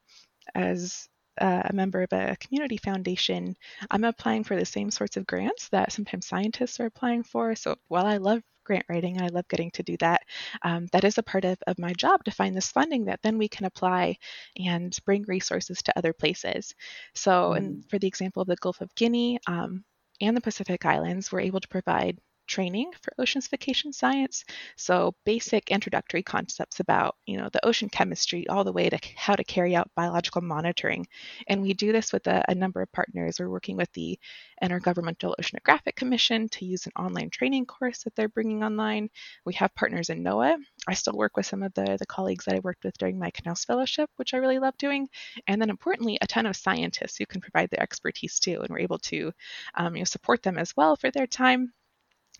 as 0.54 1.08
a 1.40 1.70
member 1.72 2.02
of 2.02 2.12
a 2.12 2.36
community 2.40 2.76
foundation. 2.78 3.56
I'm 3.90 4.04
applying 4.04 4.44
for 4.44 4.56
the 4.56 4.64
same 4.64 4.90
sorts 4.90 5.16
of 5.16 5.26
grants 5.26 5.68
that 5.68 5.92
sometimes 5.92 6.26
scientists 6.26 6.80
are 6.80 6.86
applying 6.86 7.22
for. 7.22 7.54
So 7.54 7.76
while 7.88 8.06
I 8.06 8.16
love 8.16 8.42
grant 8.68 8.84
writing 8.88 9.20
I 9.20 9.28
love 9.28 9.48
getting 9.48 9.70
to 9.72 9.82
do 9.82 9.96
that. 9.96 10.22
Um, 10.62 10.88
that 10.92 11.04
is 11.04 11.16
a 11.16 11.22
part 11.22 11.46
of, 11.46 11.56
of 11.66 11.78
my 11.78 11.94
job 11.94 12.22
to 12.24 12.30
find 12.30 12.54
this 12.54 12.70
funding 12.70 13.06
that 13.06 13.20
then 13.22 13.38
we 13.38 13.48
can 13.48 13.64
apply 13.64 14.18
and 14.58 14.96
bring 15.06 15.24
resources 15.26 15.82
to 15.82 15.98
other 15.98 16.12
places. 16.12 16.74
So, 17.14 17.30
mm. 17.30 17.56
and 17.56 17.90
for 17.90 17.98
the 17.98 18.06
example 18.06 18.42
of 18.42 18.48
the 18.48 18.56
Gulf 18.56 18.82
of 18.82 18.94
Guinea 18.94 19.38
um, 19.46 19.84
and 20.20 20.36
the 20.36 20.42
Pacific 20.42 20.84
Islands, 20.84 21.32
we're 21.32 21.40
able 21.40 21.60
to 21.60 21.68
provide 21.68 22.18
training 22.48 22.90
for 23.02 23.12
ocean 23.18 23.40
acidification 23.40 23.94
science. 23.94 24.44
So 24.76 25.14
basic 25.24 25.70
introductory 25.70 26.22
concepts 26.22 26.80
about, 26.80 27.16
you 27.26 27.36
know, 27.36 27.48
the 27.52 27.64
ocean 27.64 27.88
chemistry 27.88 28.48
all 28.48 28.64
the 28.64 28.72
way 28.72 28.88
to 28.88 28.98
how 29.16 29.34
to 29.34 29.44
carry 29.44 29.76
out 29.76 29.90
biological 29.94 30.42
monitoring. 30.42 31.06
And 31.46 31.62
we 31.62 31.74
do 31.74 31.92
this 31.92 32.12
with 32.12 32.26
a, 32.26 32.44
a 32.48 32.54
number 32.54 32.82
of 32.82 32.92
partners. 32.92 33.38
We're 33.38 33.48
working 33.50 33.76
with 33.76 33.92
the 33.92 34.18
Intergovernmental 34.62 35.34
Oceanographic 35.40 35.94
Commission 35.94 36.48
to 36.48 36.64
use 36.64 36.86
an 36.86 36.92
online 36.96 37.30
training 37.30 37.66
course 37.66 38.02
that 38.04 38.14
they're 38.16 38.28
bringing 38.28 38.64
online. 38.64 39.08
We 39.44 39.54
have 39.54 39.74
partners 39.74 40.10
in 40.10 40.24
NOAA. 40.24 40.56
I 40.88 40.94
still 40.94 41.14
work 41.14 41.36
with 41.36 41.46
some 41.46 41.62
of 41.62 41.72
the, 41.74 41.96
the 41.98 42.06
colleagues 42.06 42.46
that 42.46 42.54
I 42.54 42.60
worked 42.60 42.84
with 42.84 42.96
during 42.98 43.18
my 43.18 43.30
Knauss 43.30 43.66
Fellowship, 43.66 44.10
which 44.16 44.34
I 44.34 44.38
really 44.38 44.58
love 44.58 44.76
doing. 44.78 45.08
And 45.46 45.60
then 45.60 45.70
importantly, 45.70 46.18
a 46.20 46.26
ton 46.26 46.46
of 46.46 46.56
scientists 46.56 47.16
who 47.16 47.26
can 47.26 47.40
provide 47.40 47.70
their 47.70 47.82
expertise 47.82 48.38
too. 48.38 48.60
And 48.60 48.68
we're 48.70 48.80
able 48.80 48.98
to 48.98 49.32
um, 49.74 49.94
you 49.94 50.00
know, 50.00 50.04
support 50.04 50.42
them 50.42 50.58
as 50.58 50.76
well 50.76 50.96
for 50.96 51.10
their 51.10 51.26
time 51.26 51.72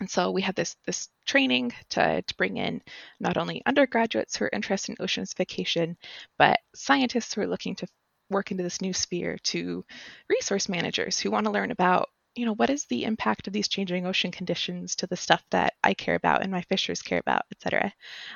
and 0.01 0.09
so 0.11 0.31
we 0.31 0.43
have 0.43 0.55
this 0.55 0.77
this 0.87 1.09
training 1.27 1.73
to, 1.91 2.23
to 2.23 2.37
bring 2.37 2.57
in 2.57 2.83
not 3.21 3.37
only 3.37 3.63
undergraduates 3.67 4.37
who 4.37 4.45
are 4.45 4.51
interested 4.53 4.93
in 4.93 5.05
ocean 5.05 5.25
acidification, 5.25 5.97
but 6.39 6.59
scientists 6.75 7.35
who 7.35 7.41
are 7.41 7.47
looking 7.47 7.75
to 7.77 7.87
work 8.31 8.51
into 8.51 8.63
this 8.63 8.81
new 8.81 8.93
sphere 8.93 9.39
to 9.43 9.85
resource 10.29 10.69
managers 10.69 11.19
who 11.19 11.31
want 11.31 11.47
to 11.47 11.53
learn 11.53 11.71
about 11.71 12.09
you 12.35 12.47
know 12.47 12.55
what 12.55 12.71
is 12.71 12.85
the 12.87 13.05
impact 13.05 13.47
of 13.49 13.53
these 13.53 13.69
changing 13.69 14.07
ocean 14.07 14.31
conditions 14.31 14.95
to 14.97 15.07
the 15.09 15.17
stuff 15.17 15.43
that 15.51 15.75
I 15.83 15.95
care 15.95 16.15
about 16.15 16.43
and 16.43 16.53
my 16.53 16.63
fishers 16.63 17.03
care 17.03 17.19
about, 17.19 17.43
et 17.51 17.61
cetera. 17.61 17.93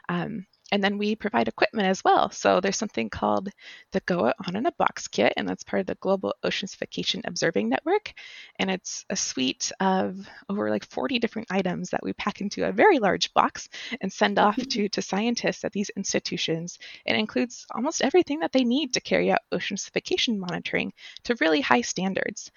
Um, 0.08 0.46
and 0.72 0.82
then 0.82 0.96
we 0.96 1.14
provide 1.14 1.48
equipment 1.48 1.86
as 1.86 2.02
well. 2.02 2.30
So 2.30 2.58
there's 2.58 2.78
something 2.78 3.10
called 3.10 3.50
the 3.92 4.00
Go 4.00 4.32
On 4.46 4.56
in 4.56 4.64
a 4.64 4.72
Box 4.72 5.06
kit, 5.06 5.34
and 5.36 5.46
that's 5.46 5.62
part 5.62 5.80
of 5.80 5.86
the 5.86 5.96
Global 5.96 6.34
Ocean 6.42 6.66
Acidification 6.66 7.20
Observing 7.26 7.68
Network. 7.68 8.14
And 8.58 8.70
it's 8.70 9.04
a 9.10 9.14
suite 9.14 9.70
of 9.80 10.26
over 10.48 10.70
like 10.70 10.86
40 10.86 11.18
different 11.18 11.48
items 11.50 11.90
that 11.90 12.02
we 12.02 12.14
pack 12.14 12.40
into 12.40 12.66
a 12.66 12.72
very 12.72 12.98
large 12.98 13.34
box 13.34 13.68
and 14.00 14.10
send 14.10 14.38
off 14.38 14.56
mm-hmm. 14.56 14.68
to, 14.68 14.88
to 14.88 15.02
scientists 15.02 15.62
at 15.62 15.72
these 15.72 15.90
institutions. 15.94 16.78
It 17.04 17.16
includes 17.16 17.66
almost 17.70 18.00
everything 18.00 18.40
that 18.40 18.52
they 18.52 18.64
need 18.64 18.94
to 18.94 19.00
carry 19.02 19.30
out 19.30 19.40
ocean 19.52 19.76
acidification 19.76 20.38
monitoring 20.38 20.94
to 21.24 21.36
really 21.40 21.60
high 21.60 21.82
standards. 21.82 22.50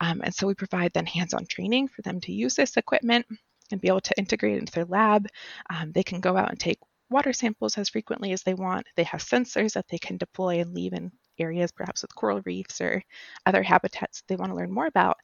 Um, 0.00 0.22
and 0.24 0.34
so 0.34 0.46
we 0.46 0.54
provide 0.54 0.94
then 0.94 1.06
hands 1.06 1.34
on 1.34 1.44
training 1.44 1.88
for 1.88 2.00
them 2.00 2.20
to 2.20 2.32
use 2.32 2.54
this 2.54 2.78
equipment 2.78 3.26
and 3.70 3.80
be 3.80 3.88
able 3.88 4.00
to 4.00 4.18
integrate 4.18 4.54
it 4.54 4.60
into 4.60 4.72
their 4.72 4.84
lab. 4.84 5.28
Um, 5.68 5.92
they 5.92 6.02
can 6.02 6.20
go 6.20 6.36
out 6.36 6.50
and 6.50 6.58
take 6.58 6.78
water 7.10 7.32
samples 7.32 7.78
as 7.78 7.88
frequently 7.88 8.32
as 8.32 8.42
they 8.42 8.54
want. 8.54 8.86
They 8.96 9.04
have 9.04 9.22
sensors 9.22 9.72
that 9.74 9.88
they 9.88 9.98
can 9.98 10.16
deploy 10.16 10.60
and 10.60 10.74
leave 10.74 10.92
in 10.92 11.12
areas, 11.38 11.72
perhaps 11.72 12.02
with 12.02 12.14
coral 12.14 12.42
reefs 12.44 12.80
or 12.80 13.02
other 13.46 13.62
habitats 13.62 14.22
they 14.26 14.36
want 14.36 14.50
to 14.50 14.56
learn 14.56 14.72
more 14.72 14.86
about. 14.86 15.16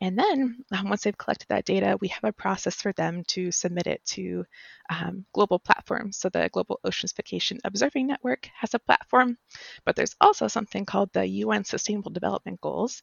And 0.00 0.18
then 0.18 0.64
um, 0.72 0.88
once 0.88 1.02
they've 1.02 1.16
collected 1.16 1.48
that 1.48 1.64
data, 1.64 1.96
we 2.00 2.08
have 2.08 2.24
a 2.24 2.32
process 2.32 2.76
for 2.76 2.92
them 2.92 3.24
to 3.28 3.50
submit 3.50 3.86
it 3.86 4.04
to 4.06 4.44
um, 4.90 5.24
global 5.32 5.58
platforms. 5.58 6.18
So 6.18 6.28
the 6.28 6.50
Global 6.52 6.80
Ocean 6.84 7.08
Acidification 7.08 7.58
Observing 7.64 8.06
Network 8.06 8.48
has 8.54 8.74
a 8.74 8.78
platform, 8.78 9.38
but 9.84 9.96
there's 9.96 10.16
also 10.20 10.48
something 10.48 10.84
called 10.84 11.10
the 11.12 11.26
UN 11.26 11.64
Sustainable 11.64 12.12
Development 12.12 12.60
Goals. 12.60 13.02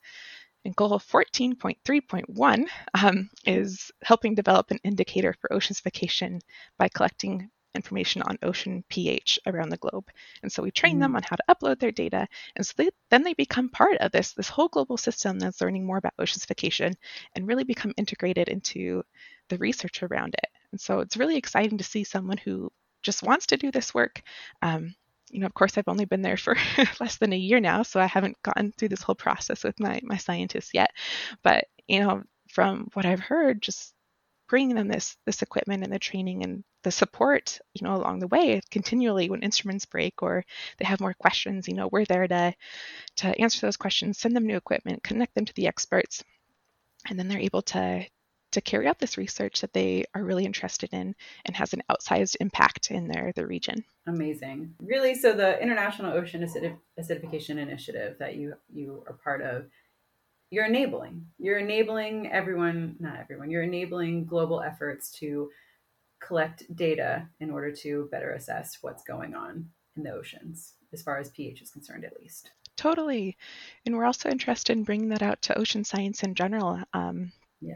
And 0.66 0.76
goal 0.76 1.00
14.3.1 1.00 2.66
um, 3.02 3.30
is 3.46 3.92
helping 4.04 4.36
develop 4.36 4.72
an 4.72 4.80
indicator 4.84 5.34
for 5.40 5.54
ocean 5.54 5.74
acidification 5.74 6.42
by 6.78 6.90
collecting 6.90 7.50
information 7.76 8.22
on 8.24 8.38
ocean 8.42 8.84
pH 8.90 9.40
around 9.46 9.70
the 9.70 9.78
globe. 9.78 10.10
And 10.42 10.52
so 10.52 10.64
we 10.64 10.72
train 10.72 10.98
mm. 10.98 11.02
them 11.02 11.16
on 11.16 11.24
how 11.24 11.36
to 11.36 11.44
upload 11.50 11.80
their 11.80 11.92
data. 11.92 12.28
And 12.56 12.66
so 12.66 12.74
they, 12.78 12.90
then 13.10 13.24
they 13.24 13.34
become 13.34 13.70
part 13.70 13.98
of 13.98 14.12
this, 14.12 14.34
this 14.34 14.50
whole 14.50 14.68
global 14.68 14.98
system 14.98 15.40
that's 15.40 15.62
learning 15.62 15.86
more 15.86 15.98
about 15.98 16.14
ocean 16.20 16.40
acidification 16.40 16.96
and 17.36 17.48
really 17.48 17.64
become 17.64 17.94
integrated 17.98 18.50
into 18.50 19.04
the 19.50 19.58
research 19.58 20.04
around 20.04 20.36
it. 20.36 20.50
And 20.72 20.82
so 20.82 21.00
it's 21.00 21.18
really 21.18 21.38
exciting 21.38 21.78
to 21.78 21.84
see 21.84 22.04
someone 22.04 22.38
who 22.38 22.72
just 23.02 23.24
wants 23.24 23.48
to 23.48 23.58
do 23.58 23.72
this 23.72 23.94
work. 23.94 24.22
Um, 24.62 24.96
you 25.30 25.40
know, 25.40 25.46
of 25.46 25.54
course, 25.54 25.78
I've 25.78 25.88
only 25.88 26.06
been 26.06 26.22
there 26.22 26.38
for 26.38 26.56
less 27.00 27.18
than 27.18 27.34
a 27.34 27.38
year 27.38 27.60
now, 27.60 27.84
so 27.84 28.00
I 28.00 28.08
haven't 28.08 28.42
gotten 28.42 28.72
through 28.72 28.90
this 28.90 29.04
whole 29.04 29.16
process 29.16 29.64
with 29.64 29.80
my 29.80 30.00
my 30.04 30.18
scientists 30.18 30.72
yet. 30.74 30.92
But 31.44 31.66
you 31.88 32.00
know, 32.00 32.24
from 32.50 32.90
what 32.94 33.06
I've 33.06 33.20
heard, 33.20 33.62
just 33.62 33.94
bringing 34.50 34.76
them 34.76 34.88
this 34.88 35.16
this 35.26 35.42
equipment 35.42 35.84
and 35.84 35.94
the 35.94 36.00
training 36.00 36.44
and 36.44 36.64
the 36.84 36.92
support 36.92 37.60
you 37.74 37.86
know 37.86 37.96
along 37.96 38.20
the 38.20 38.28
way 38.28 38.60
continually 38.72 39.30
when 39.30 39.42
instruments 39.42 39.86
break 39.86 40.22
or 40.22 40.44
they 40.78 40.86
have 40.86 41.00
more 41.00 41.14
questions 41.14 41.68
you 41.68 41.74
know 41.74 41.88
we're 41.92 42.06
there 42.06 42.28
to 42.28 42.54
to 43.16 43.40
answer 43.40 43.66
those 43.66 43.78
questions 43.78 44.18
send 44.18 44.36
them 44.36 44.48
new 44.48 44.58
equipment 44.58 45.04
connect 45.04 45.34
them 45.36 45.46
to 45.46 45.54
the 45.54 45.68
experts 45.68 46.24
and 47.08 47.18
then 47.18 47.28
they're 47.28 47.40
able 47.40 47.62
to 47.62 48.06
to 48.52 48.62
carry 48.62 48.88
out 48.88 49.00
this 49.00 49.18
research 49.18 49.62
that 49.62 49.74
they 49.74 50.04
are 50.16 50.24
really 50.24 50.46
interested 50.46 50.90
in 50.92 51.16
and 51.46 51.56
has 51.56 51.74
an 51.74 51.84
outsized 51.90 52.36
impact 52.40 52.92
in 52.92 53.08
their 53.08 53.32
their 53.36 53.48
region. 53.48 53.84
Amazing. 54.08 54.74
Really 54.82 55.16
so 55.16 55.34
the 55.34 55.62
international 55.62 56.14
ocean 56.14 56.42
acidification 57.00 57.58
initiative 57.58 58.18
that 58.20 58.36
you 58.36 58.56
you 58.74 59.04
are 59.08 59.14
part 59.14 59.42
of 59.42 59.66
you're 60.52 60.66
enabling. 60.66 61.28
You're 61.38 61.60
enabling 61.60 62.32
everyone 62.32 62.96
not 63.00 63.18
everyone 63.20 63.52
you're 63.52 63.64
enabling 63.64 64.26
global 64.26 64.62
efforts 64.62 65.12
to 65.20 65.50
collect 66.22 66.64
data 66.76 67.28
in 67.40 67.50
order 67.50 67.72
to 67.72 68.10
better 68.12 68.34
assess 68.34 68.78
what's 68.82 69.04
going 69.04 69.36
on 69.36 69.70
in 69.96 70.04
the 70.04 70.12
oceans 70.12 70.74
as 70.92 71.02
far 71.02 71.18
as 71.18 71.30
ph 71.30 71.62
is 71.62 71.72
concerned 71.72 72.04
at 72.04 72.20
least. 72.20 72.52
Totally. 72.76 73.38
And 73.86 73.96
we're 73.96 74.06
also 74.06 74.30
interested 74.30 74.78
in 74.78 74.84
bringing 74.84 75.10
that 75.10 75.22
out 75.22 75.42
to 75.44 75.58
ocean 75.58 75.84
science 75.84 76.24
in 76.24 76.34
general 76.34 76.80
um, 76.94 77.32
yeah. 77.60 77.76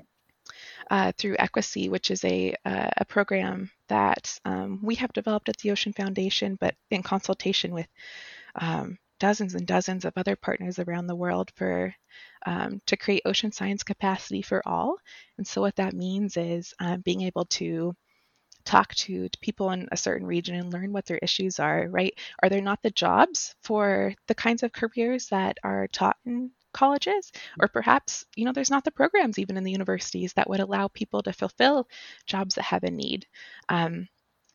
uh, 0.89 1.11
through 1.17 1.36
EquiSea, 1.36 1.89
which 1.89 2.09
is 2.09 2.24
a, 2.24 2.55
uh, 2.63 2.89
a 2.97 3.05
program 3.05 3.69
that 3.89 4.39
um, 4.45 4.80
we 4.82 4.95
have 4.95 5.11
developed 5.11 5.49
at 5.49 5.57
the 5.57 5.71
Ocean 5.71 5.91
Foundation, 5.91 6.57
but 6.59 6.76
in 6.89 7.03
consultation 7.03 7.74
with 7.74 7.88
um, 8.55 8.97
dozens 9.24 9.55
and 9.55 9.65
dozens 9.65 10.03
of 10.03 10.11
other 10.17 10.36
partners 10.36 10.80
around 10.80 11.07
the 11.07 11.15
world 11.15 11.49
for 11.55 11.95
um, 12.45 12.82
to 12.86 12.97
create 12.97 13.21
ocean 13.24 13.53
science 13.53 13.82
capacity 13.82 14.41
for 14.41 14.61
all. 14.67 14.97
And 15.38 15.47
so 15.47 15.61
what 15.61 15.78
that 15.78 15.93
means 15.93 16.36
is 16.36 16.74
um, 16.82 16.99
being 16.99 17.21
able 17.21 17.45
to 17.45 17.95
talk 18.65 18.93
to, 18.95 19.30
to, 19.30 19.39
people 19.39 19.71
in 19.71 19.88
a 19.93 19.95
certain 19.95 20.28
region 20.28 20.55
and 20.55 20.74
learn 20.74 20.91
what 20.91 21.05
their 21.05 21.19
issues 21.19 21.57
are, 21.57 21.88
right? 21.89 22.13
Are 22.41 22.49
there 22.49 22.59
not 22.59 22.82
the 22.84 22.91
jobs 22.91 23.55
for 23.63 24.13
the 24.28 24.36
kinds 24.36 24.61
of 24.61 24.74
careers 24.74 25.30
that 25.30 25.57
are 25.63 25.88
taught 25.88 26.17
in 26.26 26.51
colleges? 26.74 27.32
Or 27.61 27.69
perhaps, 27.69 28.26
you 28.36 28.43
know, 28.43 28.51
there's 28.51 28.71
not 28.71 28.84
the 28.84 28.91
programs 28.91 29.39
even 29.39 29.55
in 29.55 29.63
the 29.63 29.71
universities 29.71 30.34
that 30.34 30.49
would 30.49 30.59
allow 30.59 30.89
people 30.89 31.24
to 31.24 31.32
fulfill 31.32 31.88
jobs 32.26 32.55
that 32.55 32.65
have 32.65 32.84
a 32.84 32.91
need. 32.91 33.26
Um, 33.69 34.09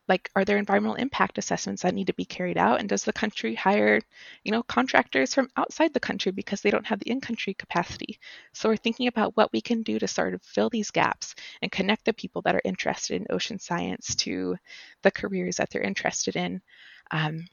like 0.09 0.29
are 0.35 0.43
there 0.43 0.57
environmental 0.57 0.95
impact 0.95 1.37
assessments 1.37 1.83
that 1.83 1.93
need 1.93 2.07
to 2.07 2.13
be 2.13 2.25
carried 2.25 2.57
out? 2.57 2.79
And 2.79 2.89
does 2.89 3.03
the 3.03 3.13
country 3.13 3.55
hire 3.55 4.01
you 4.43 4.51
know 4.51 4.63
contractors 4.63 5.33
from 5.33 5.49
outside 5.55 5.93
the 5.93 5.99
country 5.99 6.31
because 6.31 6.61
they 6.61 6.71
don't 6.71 6.87
have 6.87 6.99
the 6.99 7.11
in-country 7.11 7.53
capacity? 7.53 8.19
So 8.53 8.69
we're 8.69 8.77
thinking 8.77 9.07
about 9.07 9.37
what 9.37 9.53
we 9.53 9.61
can 9.61 9.83
do 9.83 9.99
to 9.99 10.07
sort 10.07 10.33
of 10.33 10.41
fill 10.43 10.69
these 10.69 10.91
gaps 10.91 11.35
and 11.61 11.71
connect 11.71 12.05
the 12.05 12.13
people 12.13 12.41
that 12.41 12.55
are 12.55 12.61
interested 12.65 13.21
in 13.21 13.27
ocean 13.29 13.59
science 13.59 14.15
to 14.15 14.57
the 15.03 15.11
careers 15.11 15.57
that 15.57 15.69
they're 15.69 15.81
interested 15.81 16.35
in 16.35 16.61
um, 17.11 17.45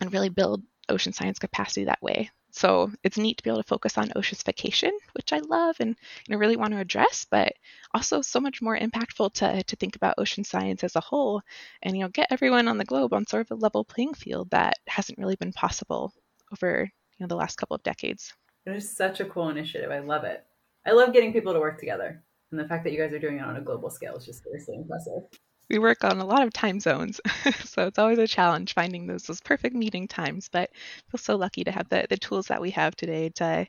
and 0.00 0.12
really 0.12 0.30
build 0.30 0.62
ocean 0.88 1.12
science 1.12 1.38
capacity 1.38 1.84
that 1.84 2.02
way 2.02 2.30
so 2.54 2.92
it's 3.02 3.18
neat 3.18 3.36
to 3.36 3.42
be 3.42 3.50
able 3.50 3.60
to 3.60 3.66
focus 3.66 3.98
on 3.98 4.12
ocean 4.14 4.38
acidification, 4.38 4.92
which 5.14 5.32
I 5.32 5.38
love 5.38 5.74
and 5.80 5.90
you 5.90 6.32
know 6.32 6.38
really 6.38 6.56
want 6.56 6.72
to 6.72 6.78
address, 6.78 7.26
but 7.28 7.52
also 7.92 8.22
so 8.22 8.38
much 8.38 8.62
more 8.62 8.78
impactful 8.78 9.32
to, 9.34 9.64
to 9.64 9.76
think 9.76 9.96
about 9.96 10.14
ocean 10.18 10.44
science 10.44 10.84
as 10.84 10.94
a 10.94 11.00
whole 11.00 11.42
and 11.82 11.96
you 11.96 12.02
know 12.02 12.08
get 12.08 12.28
everyone 12.30 12.68
on 12.68 12.78
the 12.78 12.84
globe 12.84 13.12
on 13.12 13.26
sort 13.26 13.40
of 13.40 13.50
a 13.50 13.60
level 13.60 13.84
playing 13.84 14.14
field 14.14 14.50
that 14.50 14.74
hasn't 14.86 15.18
really 15.18 15.34
been 15.34 15.52
possible 15.52 16.12
over 16.52 16.82
you 16.82 17.24
know 17.24 17.26
the 17.26 17.34
last 17.34 17.56
couple 17.56 17.74
of 17.74 17.82
decades. 17.82 18.32
It 18.66 18.76
is 18.76 18.96
such 18.96 19.18
a 19.18 19.24
cool 19.24 19.48
initiative. 19.48 19.90
I 19.90 19.98
love 19.98 20.22
it. 20.22 20.44
I 20.86 20.92
love 20.92 21.12
getting 21.12 21.32
people 21.32 21.52
to 21.52 21.60
work 21.60 21.80
together. 21.80 22.22
And 22.52 22.60
the 22.60 22.68
fact 22.68 22.84
that 22.84 22.92
you 22.92 22.98
guys 22.98 23.12
are 23.12 23.18
doing 23.18 23.38
it 23.38 23.44
on 23.44 23.56
a 23.56 23.60
global 23.60 23.90
scale 23.90 24.16
is 24.16 24.26
just 24.26 24.44
seriously 24.44 24.76
impressive 24.76 25.24
we 25.68 25.78
work 25.78 26.04
on 26.04 26.18
a 26.18 26.24
lot 26.24 26.46
of 26.46 26.52
time 26.52 26.80
zones. 26.80 27.20
So 27.64 27.86
it's 27.86 27.98
always 27.98 28.18
a 28.18 28.26
challenge 28.26 28.74
finding 28.74 29.06
those 29.06 29.24
those 29.24 29.40
perfect 29.40 29.74
meeting 29.74 30.06
times 30.06 30.48
but 30.48 30.70
I 30.72 31.10
feel 31.10 31.18
so 31.18 31.36
lucky 31.36 31.64
to 31.64 31.72
have 31.72 31.88
the, 31.88 32.06
the 32.08 32.16
tools 32.16 32.46
that 32.46 32.60
we 32.60 32.70
have 32.70 32.94
today 32.94 33.30
to 33.30 33.66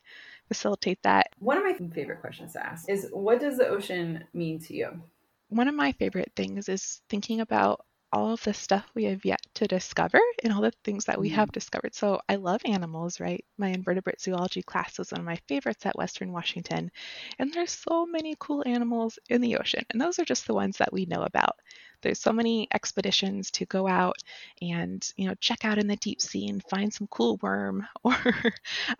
facilitate 0.47 1.01
that. 1.03 1.27
One 1.39 1.57
of 1.57 1.63
my 1.63 1.73
favorite 1.93 2.21
questions 2.21 2.53
to 2.53 2.65
ask 2.65 2.89
is 2.89 3.09
what 3.11 3.39
does 3.39 3.57
the 3.57 3.67
ocean 3.67 4.25
mean 4.33 4.59
to 4.59 4.75
you? 4.75 5.01
One 5.49 5.67
of 5.67 5.75
my 5.75 5.91
favorite 5.93 6.31
things 6.35 6.69
is 6.69 7.01
thinking 7.09 7.41
about 7.41 7.83
all 8.11 8.31
of 8.31 8.43
the 8.43 8.53
stuff 8.53 8.85
we 8.93 9.05
have 9.05 9.25
yet 9.25 9.41
to 9.55 9.67
discover 9.67 10.19
and 10.43 10.53
all 10.53 10.61
the 10.61 10.71
things 10.83 11.05
that 11.05 11.19
we 11.19 11.29
have 11.29 11.49
mm. 11.49 11.53
discovered. 11.53 11.93
So 11.93 12.21
I 12.29 12.35
love 12.35 12.61
animals, 12.65 13.19
right? 13.19 13.43
My 13.57 13.69
invertebrate 13.69 14.21
zoology 14.21 14.61
class 14.61 14.97
was 14.97 15.11
one 15.11 15.21
of 15.21 15.25
my 15.25 15.37
favorites 15.47 15.85
at 15.85 15.97
Western 15.97 16.31
Washington. 16.31 16.91
And 17.39 17.53
there's 17.53 17.71
so 17.71 18.05
many 18.05 18.35
cool 18.39 18.63
animals 18.65 19.19
in 19.29 19.41
the 19.41 19.57
ocean. 19.57 19.83
And 19.89 19.99
those 19.99 20.19
are 20.19 20.25
just 20.25 20.47
the 20.47 20.53
ones 20.53 20.77
that 20.77 20.93
we 20.93 21.05
know 21.05 21.23
about. 21.23 21.59
There's 22.01 22.19
so 22.19 22.31
many 22.31 22.67
expeditions 22.73 23.49
to 23.51 23.65
go 23.65 23.87
out 23.87 24.17
and 24.61 25.05
you 25.17 25.27
know 25.27 25.33
check 25.39 25.65
out 25.65 25.79
in 25.79 25.87
the 25.87 25.95
deep 25.95 26.21
sea 26.21 26.47
and 26.47 26.63
find 26.69 26.93
some 26.93 27.07
cool 27.07 27.39
worm 27.41 27.87
or 28.03 28.15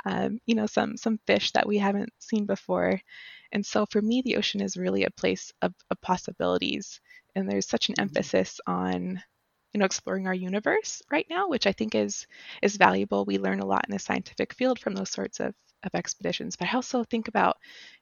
um, 0.06 0.40
you 0.46 0.56
know 0.56 0.66
some 0.66 0.98
some 0.98 1.20
fish 1.28 1.52
that 1.52 1.68
we 1.68 1.78
haven't 1.78 2.12
seen 2.20 2.46
before. 2.46 3.00
And 3.52 3.66
so 3.66 3.86
for 3.86 4.02
me, 4.02 4.22
the 4.22 4.38
ocean 4.38 4.62
is 4.62 4.76
really 4.76 5.04
a 5.04 5.12
place 5.12 5.54
of, 5.62 5.74
of 5.92 6.02
possibilities 6.02 7.00
and 7.36 7.50
there's 7.50 7.68
such 7.68 7.90
an 7.90 7.96
mm-hmm. 7.96 8.04
emphasis 8.04 8.60
on 8.66 9.22
you 9.74 9.80
know 9.80 9.86
exploring 9.86 10.26
our 10.26 10.34
universe 10.34 11.02
right 11.12 11.28
now 11.30 11.50
which 11.50 11.68
i 11.68 11.72
think 11.72 11.96
is 11.96 12.26
is 12.62 12.78
valuable. 12.78 13.26
We 13.26 13.38
learn 13.38 13.60
a 13.60 13.66
lot 13.66 13.86
in 13.88 13.92
the 13.92 14.00
scientific 14.00 14.54
field 14.54 14.80
from 14.80 14.96
those 14.96 15.10
sorts 15.10 15.40
of, 15.40 15.54
of 15.84 15.92
expeditions. 15.94 16.56
But 16.56 16.70
i 16.70 16.76
also 16.76 17.04
think 17.04 17.28
about 17.28 17.58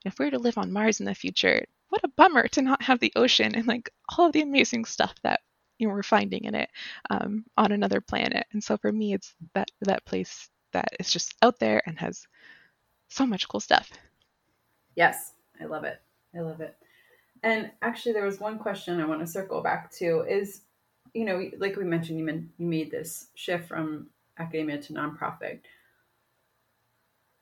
if 0.06 0.20
we 0.20 0.26
were 0.26 0.32
to 0.32 0.40
live 0.40 0.58
on 0.58 0.72
mars 0.72 1.00
in 1.00 1.06
the 1.06 1.16
future 1.16 1.66
what 1.90 2.04
a 2.04 2.08
bummer 2.08 2.48
to 2.48 2.62
not 2.62 2.82
have 2.82 3.00
the 3.00 3.14
ocean 3.16 3.54
and 3.56 3.68
like 3.68 3.90
all 4.18 4.28
of 4.28 4.34
the 4.34 4.42
amazing 4.42 4.86
stuff 4.86 5.14
that 5.24 5.42
you 5.78 5.88
know 5.88 5.94
we're 5.94 6.04
finding 6.04 6.46
in 6.46 6.56
it 6.56 6.70
um, 7.10 7.46
on 7.58 7.72
another 7.72 8.02
planet. 8.02 8.46
And 8.52 8.64
so 8.64 8.78
for 8.78 8.92
me 8.92 9.14
it's 9.14 9.36
that 9.54 9.70
that 9.82 10.06
place 10.06 10.50
that 10.72 10.90
is 11.00 11.12
just 11.12 11.36
out 11.42 11.60
there 11.60 11.82
and 11.86 12.00
has 12.00 12.26
so 13.10 13.26
much 13.26 13.48
cool 13.48 13.60
stuff. 13.60 13.92
Yes. 14.96 15.34
I 15.62 15.66
love 15.66 15.84
it. 15.84 16.02
I 16.36 16.40
love 16.40 16.62
it 16.62 16.76
and 17.44 17.72
actually, 17.82 18.14
there 18.14 18.26
was 18.26 18.40
one 18.40 18.58
question 18.58 19.00
I 19.00 19.06
want 19.06 19.22
to 19.22 19.28
circle 19.28 19.62
back 19.62 19.92
to 19.98 20.22
is, 20.28 20.62
you 21.14 21.26
know, 21.26 21.50
like 21.60 21.76
we 21.76 21.84
mentioned, 21.84 22.18
you, 22.18 22.26
meant, 22.26 22.46
you 22.58 22.66
made 22.66 22.90
this 22.90 23.28
shift 23.36 23.68
from 23.68 24.08
academia 24.40 24.82
to 24.82 24.94
nonprofit. 24.94 25.60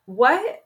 What 0.06 0.64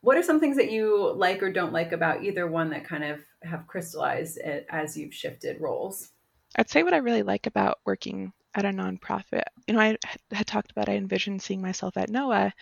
what 0.00 0.16
are 0.16 0.22
some 0.22 0.38
things 0.38 0.56
that 0.56 0.70
you 0.70 1.12
like 1.16 1.42
or 1.42 1.52
don't 1.52 1.72
like 1.72 1.90
about 1.92 2.22
either 2.22 2.46
one 2.46 2.70
that 2.70 2.84
kind 2.84 3.02
of 3.02 3.18
have 3.42 3.66
crystallized 3.66 4.38
it 4.38 4.64
as 4.70 4.96
you've 4.96 5.14
shifted 5.14 5.60
roles? 5.60 6.10
I'd 6.56 6.70
say 6.70 6.82
what 6.82 6.94
I 6.94 6.98
really 6.98 7.24
like 7.24 7.46
about 7.46 7.78
working 7.84 8.32
at 8.54 8.64
a 8.64 8.68
nonprofit. 8.68 9.42
You 9.66 9.74
know, 9.74 9.80
I 9.80 9.96
had 10.30 10.46
talked 10.46 10.70
about 10.70 10.88
I 10.88 10.94
envisioned 10.94 11.42
seeing 11.42 11.60
myself 11.60 11.96
at 11.96 12.10
NOAA, 12.10 12.52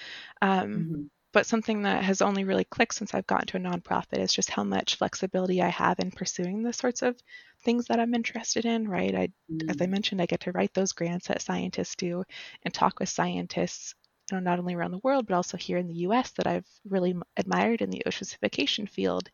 um, 0.40 0.68
mm-hmm. 0.68 1.02
But 1.32 1.46
something 1.46 1.82
that 1.82 2.02
has 2.02 2.22
only 2.22 2.44
really 2.44 2.64
clicked 2.64 2.94
since 2.94 3.12
I've 3.12 3.26
gotten 3.26 3.46
to 3.48 3.56
a 3.58 3.60
nonprofit 3.60 4.18
is 4.18 4.32
just 4.32 4.50
how 4.50 4.64
much 4.64 4.96
flexibility 4.96 5.60
I 5.60 5.68
have 5.68 5.98
in 5.98 6.10
pursuing 6.10 6.62
the 6.62 6.72
sorts 6.72 7.02
of 7.02 7.16
things 7.62 7.86
that 7.86 8.00
I'm 8.00 8.14
interested 8.14 8.64
in. 8.64 8.88
Right, 8.88 9.14
I, 9.14 9.26
mm-hmm. 9.50 9.68
as 9.68 9.76
I 9.80 9.86
mm. 9.86 9.90
mentioned, 9.90 10.22
I 10.22 10.26
get 10.26 10.40
to 10.40 10.52
write 10.52 10.72
those 10.72 10.92
grants 10.92 11.28
that 11.28 11.42
scientists 11.42 11.96
do 11.96 12.24
and 12.62 12.72
talk 12.72 13.00
with 13.00 13.08
scientists 13.08 13.94
you 14.30 14.36
know, 14.36 14.42
not 14.42 14.58
only 14.58 14.74
around 14.74 14.90
the 14.90 14.98
world, 14.98 15.26
but 15.26 15.34
also 15.34 15.56
here 15.56 15.78
in 15.78 15.86
the 15.86 16.06
US 16.06 16.32
that 16.32 16.46
I've 16.46 16.66
really 16.88 17.14
admired 17.36 17.80
in 17.80 17.90
the 17.90 18.02
ocean 18.06 18.26
acidification 18.26 18.88
field 18.88 19.30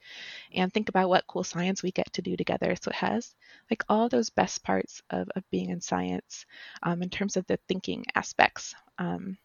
and 0.54 0.72
think 0.72 0.88
about 0.88 1.08
what 1.08 1.26
cool 1.26 1.44
science 1.44 1.82
we 1.82 1.92
get 1.92 2.12
to 2.14 2.22
do 2.22 2.36
together. 2.36 2.74
So 2.80 2.90
it 2.90 2.96
has 2.96 3.34
like 3.70 3.84
all 3.88 4.08
those 4.08 4.30
best 4.30 4.62
parts 4.62 5.02
of, 5.10 5.30
of 5.34 5.48
being 5.50 5.70
in 5.70 5.80
science 5.80 6.44
um, 6.82 7.02
in 7.02 7.08
terms 7.08 7.36
of 7.36 7.46
the 7.46 7.58
thinking 7.68 8.04
aspects. 8.14 8.74
Um, 8.98 9.38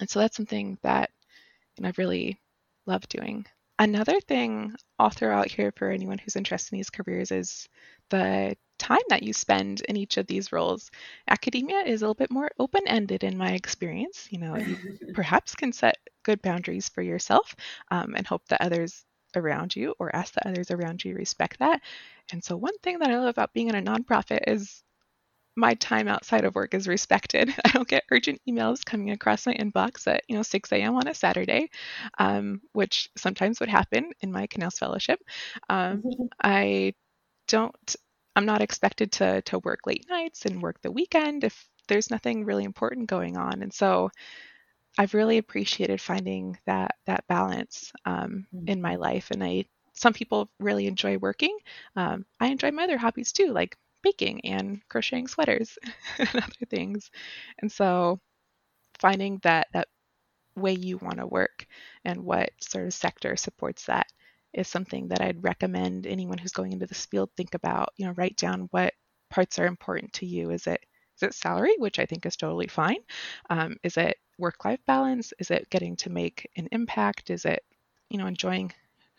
and 0.00 0.08
so 0.08 0.20
that's 0.20 0.36
something 0.36 0.78
that 0.82 1.10
know, 1.82 1.88
I've 1.88 1.98
really 1.98 2.40
loved 2.86 3.08
doing. 3.08 3.46
Another 3.78 4.20
thing 4.20 4.74
I'll 4.98 5.10
throw 5.10 5.36
out 5.36 5.48
here 5.48 5.72
for 5.76 5.90
anyone 5.90 6.18
who's 6.18 6.36
interested 6.36 6.72
in 6.72 6.78
these 6.78 6.90
careers 6.90 7.30
is 7.30 7.68
the 8.08 8.56
time 8.78 9.02
that 9.08 9.22
you 9.22 9.32
spend 9.32 9.82
in 9.88 9.96
each 9.96 10.16
of 10.16 10.26
these 10.26 10.52
roles. 10.52 10.90
Academia 11.28 11.80
is 11.80 12.00
a 12.00 12.04
little 12.04 12.14
bit 12.14 12.30
more 12.30 12.50
open 12.58 12.82
ended 12.86 13.24
in 13.24 13.36
my 13.36 13.52
experience. 13.52 14.28
You 14.30 14.38
know, 14.38 14.56
you 14.56 14.76
perhaps 15.14 15.54
can 15.54 15.72
set 15.72 15.96
good 16.22 16.40
boundaries 16.42 16.88
for 16.88 17.02
yourself 17.02 17.54
um, 17.90 18.14
and 18.16 18.26
hope 18.26 18.46
that 18.48 18.62
others 18.62 19.04
around 19.34 19.76
you 19.76 19.94
or 19.98 20.14
ask 20.14 20.34
that 20.34 20.46
others 20.46 20.70
around 20.70 21.04
you 21.04 21.14
respect 21.14 21.58
that. 21.58 21.82
And 22.32 22.42
so, 22.42 22.56
one 22.56 22.76
thing 22.82 22.98
that 23.00 23.10
I 23.10 23.18
love 23.18 23.28
about 23.28 23.52
being 23.52 23.68
in 23.68 23.74
a 23.74 23.82
nonprofit 23.82 24.40
is 24.46 24.82
my 25.56 25.74
time 25.74 26.06
outside 26.06 26.44
of 26.44 26.54
work 26.54 26.74
is 26.74 26.86
respected. 26.86 27.54
I 27.64 27.70
don't 27.70 27.88
get 27.88 28.04
urgent 28.10 28.40
emails 28.48 28.84
coming 28.84 29.10
across 29.10 29.46
my 29.46 29.54
inbox 29.54 30.06
at 30.06 30.24
you 30.28 30.36
know 30.36 30.42
6 30.42 30.72
a.m. 30.72 30.96
on 30.96 31.08
a 31.08 31.14
Saturday, 31.14 31.70
um, 32.18 32.60
which 32.72 33.08
sometimes 33.16 33.60
would 33.60 33.68
happen 33.68 34.12
in 34.20 34.32
my 34.32 34.46
Knauss 34.46 34.78
Fellowship. 34.78 35.20
Um, 35.68 36.02
I 36.42 36.94
don't 37.48 37.96
I'm 38.36 38.46
not 38.46 38.62
expected 38.62 39.12
to 39.12 39.42
to 39.42 39.58
work 39.60 39.80
late 39.86 40.06
nights 40.08 40.44
and 40.44 40.62
work 40.62 40.80
the 40.82 40.92
weekend 40.92 41.44
if 41.44 41.68
there's 41.88 42.10
nothing 42.10 42.44
really 42.44 42.64
important 42.64 43.08
going 43.08 43.36
on. 43.36 43.62
And 43.62 43.72
so 43.72 44.10
I've 44.98 45.14
really 45.14 45.38
appreciated 45.38 46.00
finding 46.00 46.58
that 46.66 46.96
that 47.06 47.26
balance 47.28 47.92
um, 48.04 48.46
mm-hmm. 48.54 48.68
in 48.68 48.82
my 48.82 48.96
life. 48.96 49.30
And 49.30 49.42
I 49.42 49.64
some 49.94 50.12
people 50.12 50.50
really 50.60 50.86
enjoy 50.86 51.16
working. 51.18 51.56
Um, 51.96 52.26
I 52.38 52.48
enjoy 52.48 52.70
my 52.70 52.84
other 52.84 52.98
hobbies 52.98 53.32
too, 53.32 53.52
like 53.52 53.76
baking 54.02 54.44
and 54.44 54.80
crocheting 54.88 55.28
sweaters 55.28 55.78
and 56.18 56.28
other 56.34 56.66
things. 56.68 57.10
And 57.58 57.70
so 57.70 58.20
finding 58.98 59.38
that 59.42 59.68
that 59.72 59.88
way 60.56 60.72
you 60.72 60.98
want 60.98 61.18
to 61.18 61.26
work 61.26 61.66
and 62.04 62.24
what 62.24 62.50
sort 62.60 62.86
of 62.86 62.94
sector 62.94 63.36
supports 63.36 63.86
that 63.86 64.06
is 64.54 64.68
something 64.68 65.08
that 65.08 65.20
I'd 65.20 65.44
recommend 65.44 66.06
anyone 66.06 66.38
who's 66.38 66.52
going 66.52 66.72
into 66.72 66.86
this 66.86 67.06
field 67.06 67.30
think 67.36 67.54
about. 67.54 67.90
You 67.96 68.06
know, 68.06 68.14
write 68.16 68.36
down 68.36 68.68
what 68.70 68.94
parts 69.30 69.58
are 69.58 69.66
important 69.66 70.14
to 70.14 70.26
you. 70.26 70.50
Is 70.50 70.66
it 70.66 70.80
is 71.16 71.22
it 71.22 71.34
salary, 71.34 71.74
which 71.78 71.98
I 71.98 72.06
think 72.06 72.26
is 72.26 72.36
totally 72.36 72.66
fine? 72.66 72.98
Um, 73.48 73.76
is 73.82 73.96
it 73.96 74.18
work-life 74.38 74.80
balance? 74.86 75.32
Is 75.38 75.50
it 75.50 75.70
getting 75.70 75.96
to 75.96 76.10
make 76.10 76.50
an 76.56 76.68
impact? 76.72 77.30
Is 77.30 77.44
it 77.44 77.62
you 78.10 78.18
know 78.18 78.26
enjoying 78.26 78.72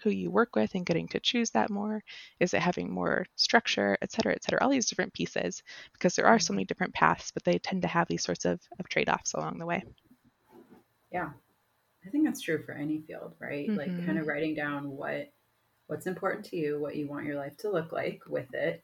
who 0.03 0.09
you 0.09 0.29
work 0.29 0.55
with 0.55 0.75
and 0.75 0.85
getting 0.85 1.07
to 1.09 1.19
choose 1.19 1.51
that 1.51 1.69
more? 1.69 2.03
Is 2.39 2.53
it 2.53 2.61
having 2.61 2.91
more 2.91 3.25
structure, 3.35 3.97
et 4.01 4.11
cetera, 4.11 4.33
et 4.33 4.43
cetera? 4.43 4.59
All 4.61 4.69
these 4.69 4.87
different 4.87 5.13
pieces, 5.13 5.63
because 5.93 6.15
there 6.15 6.27
are 6.27 6.39
so 6.39 6.53
many 6.53 6.65
different 6.65 6.93
paths, 6.93 7.31
but 7.31 7.43
they 7.43 7.57
tend 7.57 7.81
to 7.81 7.87
have 7.87 8.07
these 8.07 8.23
sorts 8.23 8.45
of, 8.45 8.59
of 8.79 8.89
trade 8.89 9.09
offs 9.09 9.33
along 9.33 9.59
the 9.59 9.65
way. 9.65 9.83
Yeah. 11.11 11.29
I 12.05 12.09
think 12.09 12.25
that's 12.25 12.41
true 12.41 12.63
for 12.63 12.73
any 12.73 13.01
field, 13.01 13.33
right? 13.39 13.67
Mm-hmm. 13.67 13.77
Like 13.77 14.05
kind 14.05 14.17
of 14.17 14.27
writing 14.27 14.55
down 14.55 14.89
what 14.91 15.31
what's 15.87 16.07
important 16.07 16.45
to 16.45 16.57
you, 16.57 16.79
what 16.79 16.95
you 16.95 17.07
want 17.07 17.25
your 17.25 17.35
life 17.35 17.55
to 17.57 17.71
look 17.71 17.91
like 17.91 18.21
with 18.27 18.53
it, 18.53 18.83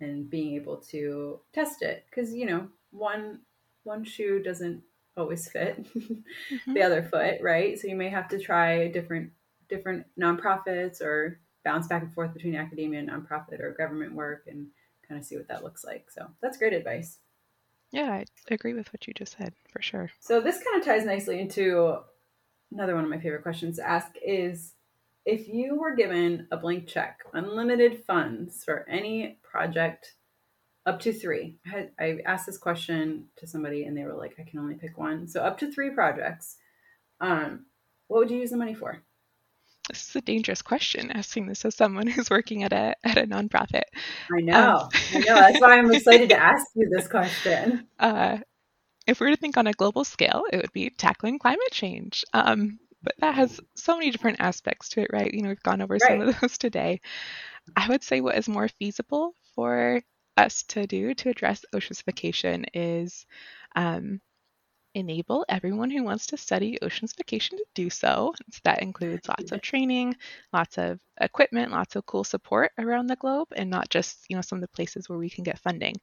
and 0.00 0.28
being 0.28 0.54
able 0.54 0.78
to 0.90 1.40
test 1.52 1.82
it. 1.82 2.04
Because 2.10 2.34
you 2.34 2.46
know, 2.46 2.68
one 2.90 3.40
one 3.84 4.04
shoe 4.04 4.42
doesn't 4.42 4.82
always 5.16 5.48
fit 5.48 5.82
mm-hmm. 5.94 6.72
the 6.74 6.82
other 6.82 7.02
foot, 7.02 7.36
right? 7.42 7.78
So 7.78 7.88
you 7.88 7.96
may 7.96 8.08
have 8.10 8.28
to 8.28 8.38
try 8.38 8.88
different 8.88 9.30
different 9.68 10.06
nonprofits 10.18 11.00
or 11.00 11.40
bounce 11.64 11.86
back 11.86 12.02
and 12.02 12.14
forth 12.14 12.32
between 12.32 12.54
academia 12.54 13.00
and 13.00 13.10
nonprofit 13.10 13.60
or 13.60 13.74
government 13.76 14.14
work 14.14 14.44
and 14.46 14.68
kind 15.06 15.20
of 15.20 15.26
see 15.26 15.36
what 15.36 15.48
that 15.48 15.64
looks 15.64 15.84
like. 15.84 16.10
So 16.10 16.26
that's 16.40 16.58
great 16.58 16.72
advice. 16.72 17.18
Yeah, 17.90 18.12
I 18.12 18.24
agree 18.50 18.74
with 18.74 18.92
what 18.92 19.06
you 19.06 19.14
just 19.14 19.36
said 19.38 19.54
for 19.72 19.80
sure. 19.80 20.10
So 20.20 20.40
this 20.40 20.62
kind 20.62 20.78
of 20.78 20.84
ties 20.84 21.06
nicely 21.06 21.40
into 21.40 21.98
another 22.70 22.94
one 22.94 23.04
of 23.04 23.10
my 23.10 23.18
favorite 23.18 23.42
questions 23.42 23.76
to 23.76 23.88
ask 23.88 24.08
is 24.22 24.74
if 25.24 25.48
you 25.48 25.78
were 25.78 25.94
given 25.94 26.46
a 26.50 26.56
blank 26.56 26.86
check, 26.86 27.20
unlimited 27.32 28.04
funds 28.04 28.62
for 28.64 28.86
any 28.88 29.38
project 29.42 30.14
up 30.86 31.00
to 31.00 31.12
three. 31.12 31.58
I, 31.66 31.68
had, 31.68 31.90
I 31.98 32.18
asked 32.24 32.46
this 32.46 32.56
question 32.56 33.26
to 33.36 33.46
somebody 33.46 33.84
and 33.84 33.96
they 33.96 34.04
were 34.04 34.14
like, 34.14 34.36
I 34.38 34.48
can 34.48 34.58
only 34.58 34.74
pick 34.74 34.96
one. 34.96 35.28
So 35.28 35.42
up 35.42 35.58
to 35.58 35.70
three 35.70 35.90
projects. 35.90 36.56
Um, 37.20 37.66
what 38.06 38.18
would 38.18 38.30
you 38.30 38.38
use 38.38 38.50
the 38.50 38.56
money 38.56 38.74
for? 38.74 39.02
This 39.88 40.08
is 40.08 40.16
a 40.16 40.20
dangerous 40.20 40.62
question, 40.62 41.10
asking 41.10 41.46
this 41.46 41.64
as 41.64 41.74
someone 41.74 42.06
who's 42.06 42.30
working 42.30 42.62
at 42.62 42.72
a 42.72 42.94
at 43.04 43.18
a 43.18 43.26
nonprofit. 43.26 43.84
I 44.32 44.40
know, 44.40 44.74
um, 44.76 44.88
I 45.14 45.18
know. 45.18 45.34
That's 45.34 45.60
why 45.60 45.78
I'm 45.78 45.90
excited 45.92 46.28
to 46.30 46.40
ask 46.40 46.66
you 46.74 46.88
this 46.90 47.08
question. 47.08 47.86
Uh, 47.98 48.38
if 49.06 49.20
we 49.20 49.26
were 49.26 49.34
to 49.34 49.40
think 49.40 49.56
on 49.56 49.66
a 49.66 49.72
global 49.72 50.04
scale, 50.04 50.44
it 50.52 50.58
would 50.58 50.72
be 50.72 50.90
tackling 50.90 51.38
climate 51.38 51.72
change. 51.72 52.24
Um, 52.34 52.78
but 53.02 53.14
that 53.20 53.34
has 53.34 53.60
so 53.74 53.96
many 53.96 54.10
different 54.10 54.40
aspects 54.40 54.90
to 54.90 55.00
it, 55.00 55.10
right? 55.12 55.32
You 55.32 55.42
know, 55.42 55.48
we've 55.48 55.62
gone 55.62 55.80
over 55.80 55.94
right. 55.94 56.02
some 56.02 56.20
of 56.20 56.40
those 56.40 56.58
today. 56.58 57.00
I 57.76 57.88
would 57.88 58.02
say 58.02 58.20
what 58.20 58.36
is 58.36 58.48
more 58.48 58.68
feasible 58.68 59.34
for 59.54 60.02
us 60.36 60.62
to 60.64 60.86
do 60.86 61.14
to 61.14 61.30
address 61.30 61.64
ocean 61.72 61.96
acidification 61.96 62.64
is 62.74 63.26
um, 63.74 64.20
enable 64.98 65.44
everyone 65.48 65.90
who 65.90 66.02
wants 66.02 66.26
to 66.28 66.36
study 66.36 66.78
ocean 66.82 67.08
acidification 67.08 67.50
to 67.50 67.64
do 67.74 67.90
so. 67.90 68.34
so. 68.50 68.60
That 68.64 68.82
includes 68.82 69.28
lots 69.28 69.52
of 69.52 69.62
training, 69.62 70.16
lots 70.52 70.78
of 70.78 71.00
equipment, 71.20 71.72
lots 71.72 71.96
of 71.96 72.06
cool 72.06 72.24
support 72.24 72.72
around 72.78 73.06
the 73.06 73.16
globe, 73.16 73.48
and 73.56 73.70
not 73.70 73.88
just 73.90 74.26
you 74.28 74.36
know 74.36 74.42
some 74.42 74.58
of 74.58 74.62
the 74.62 74.68
places 74.68 75.08
where 75.08 75.18
we 75.18 75.30
can 75.30 75.44
get 75.44 75.58
funding. 75.58 75.94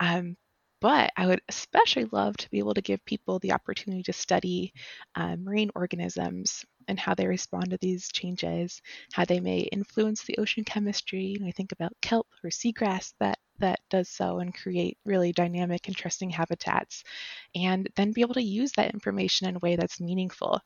Um, 0.00 0.36
but 0.80 1.12
I 1.16 1.26
would 1.26 1.42
especially 1.48 2.06
love 2.10 2.36
to 2.38 2.50
be 2.50 2.58
able 2.58 2.74
to 2.74 2.80
give 2.80 3.04
people 3.04 3.38
the 3.38 3.52
opportunity 3.52 4.02
to 4.04 4.12
study 4.12 4.72
uh, 5.14 5.36
marine 5.36 5.70
organisms 5.74 6.64
and 6.88 6.98
how 6.98 7.14
they 7.14 7.26
respond 7.26 7.70
to 7.70 7.78
these 7.80 8.08
changes, 8.12 8.80
how 9.12 9.24
they 9.24 9.40
may 9.40 9.60
influence 9.60 10.24
the 10.24 10.38
ocean 10.38 10.64
chemistry. 10.64 11.36
I 11.46 11.50
think 11.52 11.72
about 11.72 11.92
kelp 12.00 12.26
or 12.44 12.50
seagrass 12.50 13.14
that 13.20 13.38
that 13.58 13.80
does 13.90 14.08
so 14.08 14.38
and 14.38 14.54
create 14.54 14.96
really 15.04 15.32
dynamic, 15.32 15.86
interesting 15.86 16.30
habitats, 16.30 17.04
and 17.54 17.88
then 17.96 18.12
be 18.12 18.22
able 18.22 18.34
to 18.34 18.42
use 18.42 18.72
that 18.72 18.94
information 18.94 19.48
in 19.48 19.56
a 19.56 19.60
way 19.60 19.76
that's 19.76 20.00
meaningful. 20.00 20.60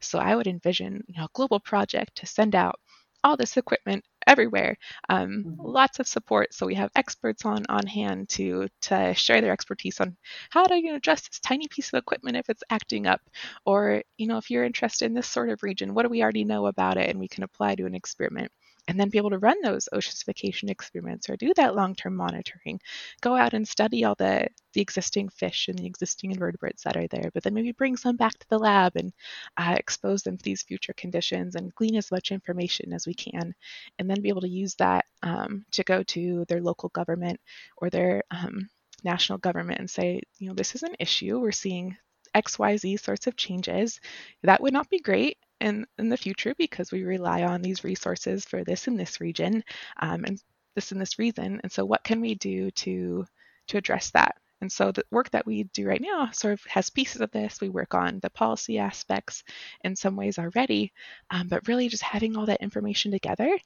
So 0.00 0.18
I 0.18 0.34
would 0.34 0.46
envision, 0.48 1.02
you 1.06 1.18
know, 1.18 1.24
a 1.26 1.30
global 1.32 1.60
project 1.60 2.16
to 2.16 2.26
send 2.26 2.54
out 2.54 2.80
all 3.24 3.36
this 3.36 3.56
equipment 3.56 4.04
everywhere. 4.26 4.76
Um, 5.08 5.44
mm-hmm. 5.46 5.66
Lots 5.66 5.98
of 6.00 6.06
support, 6.08 6.54
so 6.54 6.66
we 6.66 6.74
have 6.74 6.90
experts 6.96 7.44
on 7.44 7.64
on 7.68 7.86
hand 7.86 8.28
to 8.30 8.68
to 8.82 9.14
share 9.14 9.40
their 9.40 9.52
expertise 9.52 10.00
on 10.00 10.16
how 10.50 10.64
to 10.64 10.76
you 10.76 10.90
know 10.90 10.96
adjust 10.96 11.30
this 11.30 11.40
tiny 11.40 11.68
piece 11.68 11.92
of 11.92 11.98
equipment 11.98 12.36
if 12.36 12.48
it's 12.48 12.62
acting 12.70 13.06
up, 13.06 13.20
or 13.66 14.02
you 14.16 14.26
know 14.26 14.38
if 14.38 14.50
you're 14.50 14.64
interested 14.64 15.06
in 15.06 15.14
this 15.14 15.26
sort 15.26 15.50
of 15.50 15.62
region, 15.62 15.94
what 15.94 16.02
do 16.04 16.08
we 16.08 16.22
already 16.22 16.44
know 16.44 16.66
about 16.66 16.96
it, 16.96 17.08
and 17.10 17.18
we 17.18 17.28
can 17.28 17.44
apply 17.44 17.74
to 17.74 17.86
an 17.86 17.94
experiment 17.94 18.50
and 18.88 18.98
then 18.98 19.08
be 19.08 19.18
able 19.18 19.30
to 19.30 19.38
run 19.38 19.56
those 19.62 19.88
ocean 19.92 20.12
acidification 20.12 20.70
experiments 20.70 21.28
or 21.28 21.36
do 21.36 21.52
that 21.54 21.74
long-term 21.74 22.16
monitoring. 22.16 22.80
Go 23.20 23.36
out 23.36 23.54
and 23.54 23.66
study 23.66 24.04
all 24.04 24.14
the 24.14 24.48
the 24.72 24.80
existing 24.80 25.28
fish 25.28 25.68
and 25.68 25.78
the 25.78 25.86
existing 25.86 26.30
invertebrates 26.30 26.84
that 26.84 26.96
are 26.96 27.08
there 27.08 27.30
but 27.34 27.42
then 27.42 27.54
maybe 27.54 27.72
bring 27.72 27.96
some 27.96 28.16
back 28.16 28.38
to 28.38 28.48
the 28.48 28.58
lab 28.58 28.92
and 28.94 29.12
uh, 29.56 29.74
expose 29.76 30.22
them 30.22 30.36
to 30.36 30.44
these 30.44 30.62
future 30.62 30.92
conditions 30.92 31.56
and 31.56 31.74
glean 31.74 31.96
as 31.96 32.12
much 32.12 32.30
information 32.30 32.92
as 32.92 33.04
we 33.06 33.14
can 33.14 33.52
and 33.98 34.08
then 34.08 34.22
be 34.22 34.28
able 34.28 34.40
to 34.40 34.48
use 34.48 34.76
that 34.76 35.04
um, 35.24 35.64
to 35.72 35.82
go 35.82 36.02
to 36.04 36.44
their 36.46 36.60
local 36.60 36.88
government 36.90 37.40
or 37.78 37.90
their 37.90 38.22
um, 38.30 38.68
national 39.04 39.38
government 39.38 39.80
and 39.80 39.90
say 39.90 40.20
you 40.38 40.48
know 40.48 40.54
this 40.54 40.74
is 40.74 40.82
an 40.82 40.94
issue. 40.98 41.38
We're 41.38 41.52
seeing 41.52 41.96
xyz 42.34 43.00
sorts 43.00 43.26
of 43.26 43.36
changes. 43.36 44.00
That 44.42 44.60
would 44.60 44.72
not 44.72 44.88
be 44.88 45.00
great 45.00 45.38
in, 45.60 45.86
in 45.98 46.08
the 46.08 46.16
future 46.16 46.54
because 46.56 46.90
we 46.90 47.04
rely 47.04 47.42
on 47.42 47.62
these 47.62 47.84
resources 47.84 48.44
for 48.44 48.64
this 48.64 48.86
in 48.88 48.96
this 48.96 49.20
region 49.20 49.62
um, 50.00 50.24
and 50.24 50.42
this 50.74 50.92
and 50.92 51.00
this 51.00 51.18
reason. 51.18 51.60
And 51.62 51.70
so 51.70 51.84
what 51.84 52.04
can 52.04 52.20
we 52.20 52.34
do 52.34 52.70
to 52.70 53.24
to 53.68 53.76
address 53.76 54.10
that? 54.10 54.36
And 54.60 54.70
so 54.70 54.92
the 54.92 55.04
work 55.10 55.30
that 55.30 55.46
we 55.46 55.64
do 55.64 55.88
right 55.88 56.00
now 56.00 56.30
sort 56.32 56.52
of 56.52 56.62
has 56.66 56.90
pieces 56.90 57.22
of 57.22 57.30
this. 57.30 57.60
We 57.60 57.70
work 57.70 57.94
on 57.94 58.20
the 58.20 58.30
policy 58.30 58.78
aspects 58.78 59.42
in 59.84 59.96
some 59.96 60.16
ways 60.16 60.38
already, 60.38 60.92
um, 61.30 61.48
but 61.48 61.66
really 61.66 61.88
just 61.88 62.02
having 62.02 62.36
all 62.36 62.46
that 62.46 62.60
information 62.60 63.10
together 63.10 63.58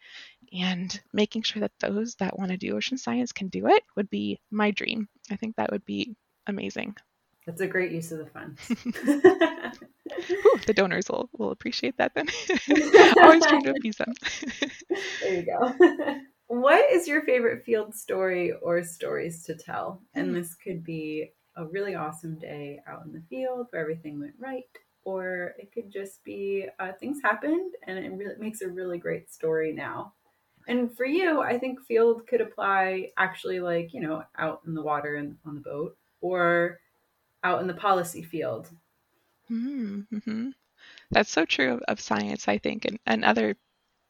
and 0.52 1.00
making 1.12 1.42
sure 1.42 1.60
that 1.60 1.72
those 1.80 2.14
that 2.16 2.38
want 2.38 2.52
to 2.52 2.56
do 2.56 2.76
ocean 2.76 2.98
science 2.98 3.32
can 3.32 3.48
do 3.48 3.66
it 3.66 3.82
would 3.96 4.08
be 4.08 4.38
my 4.50 4.70
dream. 4.70 5.08
I 5.30 5.36
think 5.36 5.56
that 5.56 5.72
would 5.72 5.84
be 5.84 6.14
amazing. 6.46 6.94
That's 7.46 7.60
a 7.60 7.66
great 7.66 7.92
use 7.92 8.10
of 8.10 8.18
the 8.18 8.26
funds. 8.26 8.60
Ooh, 10.30 10.60
the 10.66 10.72
donors 10.74 11.08
will, 11.10 11.28
will 11.36 11.50
appreciate 11.50 11.96
that 11.98 12.14
then. 12.14 12.26
Always 13.22 13.44
trying 13.46 13.64
to 13.64 13.72
appease 13.72 13.96
them. 13.96 14.12
there 15.22 15.34
you 15.34 15.42
go. 15.42 16.20
what 16.46 16.90
is 16.90 17.06
your 17.06 17.22
favorite 17.22 17.64
field 17.64 17.94
story 17.94 18.52
or 18.62 18.82
stories 18.82 19.44
to 19.44 19.54
tell? 19.54 20.00
And 20.14 20.28
hmm. 20.28 20.34
this 20.34 20.54
could 20.54 20.84
be 20.84 21.32
a 21.56 21.66
really 21.66 21.94
awesome 21.94 22.38
day 22.38 22.80
out 22.86 23.04
in 23.04 23.12
the 23.12 23.22
field 23.28 23.66
where 23.70 23.82
everything 23.82 24.18
went 24.18 24.34
right, 24.38 24.64
or 25.04 25.54
it 25.58 25.70
could 25.72 25.92
just 25.92 26.24
be 26.24 26.66
uh, 26.80 26.92
things 26.98 27.18
happened 27.22 27.74
and 27.86 27.98
it 27.98 28.10
really 28.12 28.36
makes 28.38 28.62
a 28.62 28.68
really 28.68 28.98
great 28.98 29.30
story 29.30 29.72
now. 29.72 30.14
And 30.66 30.96
for 30.96 31.04
you, 31.04 31.42
I 31.42 31.58
think 31.58 31.82
field 31.82 32.26
could 32.26 32.40
apply 32.40 33.10
actually 33.18 33.60
like, 33.60 33.92
you 33.92 34.00
know, 34.00 34.22
out 34.38 34.62
in 34.66 34.72
the 34.72 34.82
water 34.82 35.16
and 35.16 35.36
on 35.44 35.56
the 35.56 35.60
boat 35.60 35.96
or 36.22 36.78
out 37.44 37.60
in 37.60 37.66
the 37.68 37.74
policy 37.74 38.22
field. 38.22 38.68
Mm-hmm. 39.50 40.48
That's 41.10 41.30
so 41.30 41.44
true 41.44 41.74
of, 41.74 41.80
of 41.86 42.00
science, 42.00 42.48
I 42.48 42.58
think, 42.58 42.86
and, 42.86 42.98
and 43.06 43.24
other, 43.24 43.54